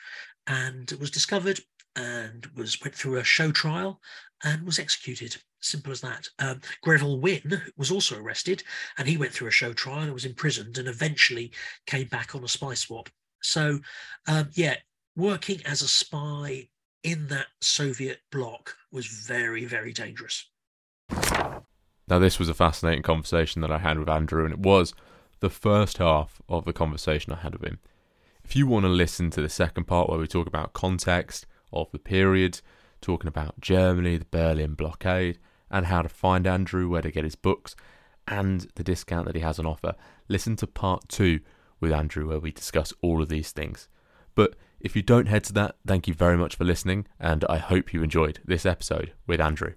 and 0.47 0.91
was 0.99 1.09
discovered 1.09 1.61
and 1.95 2.45
was 2.55 2.79
went 2.81 2.93
through 2.95 3.17
a 3.17 3.23
show 3.23 3.51
trial 3.51 4.01
and 4.43 4.65
was 4.65 4.79
executed. 4.79 5.37
Simple 5.61 5.93
as 5.93 6.01
that. 6.01 6.27
Um, 6.37 6.61
Greville 6.83 7.19
Wynne 7.19 7.61
was 7.75 7.89
also 7.89 8.19
arrested, 8.19 8.63
and 8.97 9.07
he 9.07 9.17
went 9.17 9.31
through 9.31 9.47
a 9.47 9.51
show 9.51 9.73
trial 9.73 10.01
and 10.01 10.13
was 10.13 10.25
imprisoned, 10.25 10.77
and 10.77 10.87
eventually 10.87 11.51
came 11.87 12.07
back 12.07 12.35
on 12.35 12.43
a 12.43 12.47
spy 12.47 12.75
swap. 12.75 13.09
So, 13.41 13.79
um, 14.27 14.49
yeah, 14.53 14.75
working 15.15 15.61
as 15.65 15.81
a 15.81 15.87
spy 15.87 16.69
in 17.03 17.27
that 17.27 17.47
Soviet 17.61 18.19
bloc 18.31 18.75
was 18.91 19.07
very, 19.07 19.65
very 19.65 19.93
dangerous. 19.93 20.45
Now, 22.07 22.19
this 22.19 22.37
was 22.37 22.49
a 22.49 22.53
fascinating 22.53 23.01
conversation 23.01 23.61
that 23.61 23.71
I 23.71 23.79
had 23.79 23.97
with 23.97 24.09
Andrew, 24.09 24.43
and 24.43 24.53
it 24.53 24.59
was 24.59 24.93
the 25.39 25.49
first 25.49 25.97
half 25.97 26.41
of 26.47 26.65
the 26.65 26.73
conversation 26.73 27.33
I 27.33 27.37
had 27.37 27.53
with 27.53 27.63
him. 27.63 27.79
If 28.43 28.55
you 28.55 28.67
want 28.67 28.85
to 28.85 28.89
listen 28.89 29.29
to 29.31 29.41
the 29.41 29.49
second 29.49 29.85
part 29.85 30.09
where 30.09 30.19
we 30.19 30.27
talk 30.27 30.47
about 30.47 30.73
context 30.73 31.45
of 31.73 31.91
the 31.91 31.99
period, 31.99 32.61
talking 33.01 33.27
about 33.27 33.59
Germany, 33.59 34.17
the 34.17 34.25
Berlin 34.25 34.75
blockade, 34.75 35.39
and 35.69 35.87
how 35.87 36.01
to 36.01 36.09
find 36.09 36.45
Andrew, 36.45 36.87
where 36.87 37.01
to 37.01 37.11
get 37.11 37.23
his 37.23 37.35
books, 37.35 37.75
and 38.27 38.67
the 38.75 38.83
discount 38.83 39.25
that 39.25 39.35
he 39.35 39.41
has 39.41 39.59
on 39.59 39.65
offer, 39.65 39.95
listen 40.27 40.55
to 40.57 40.67
part 40.67 41.07
two 41.09 41.39
with 41.79 41.91
Andrew 41.91 42.27
where 42.27 42.39
we 42.39 42.51
discuss 42.51 42.93
all 43.01 43.21
of 43.21 43.29
these 43.29 43.51
things. 43.51 43.87
But 44.33 44.55
if 44.79 44.95
you 44.95 45.01
don't 45.01 45.27
head 45.27 45.43
to 45.45 45.53
that, 45.53 45.75
thank 45.85 46.07
you 46.07 46.13
very 46.13 46.37
much 46.37 46.55
for 46.55 46.63
listening, 46.63 47.07
and 47.19 47.45
I 47.49 47.57
hope 47.57 47.93
you 47.93 48.03
enjoyed 48.03 48.39
this 48.45 48.65
episode 48.65 49.13
with 49.27 49.41
Andrew. 49.41 49.73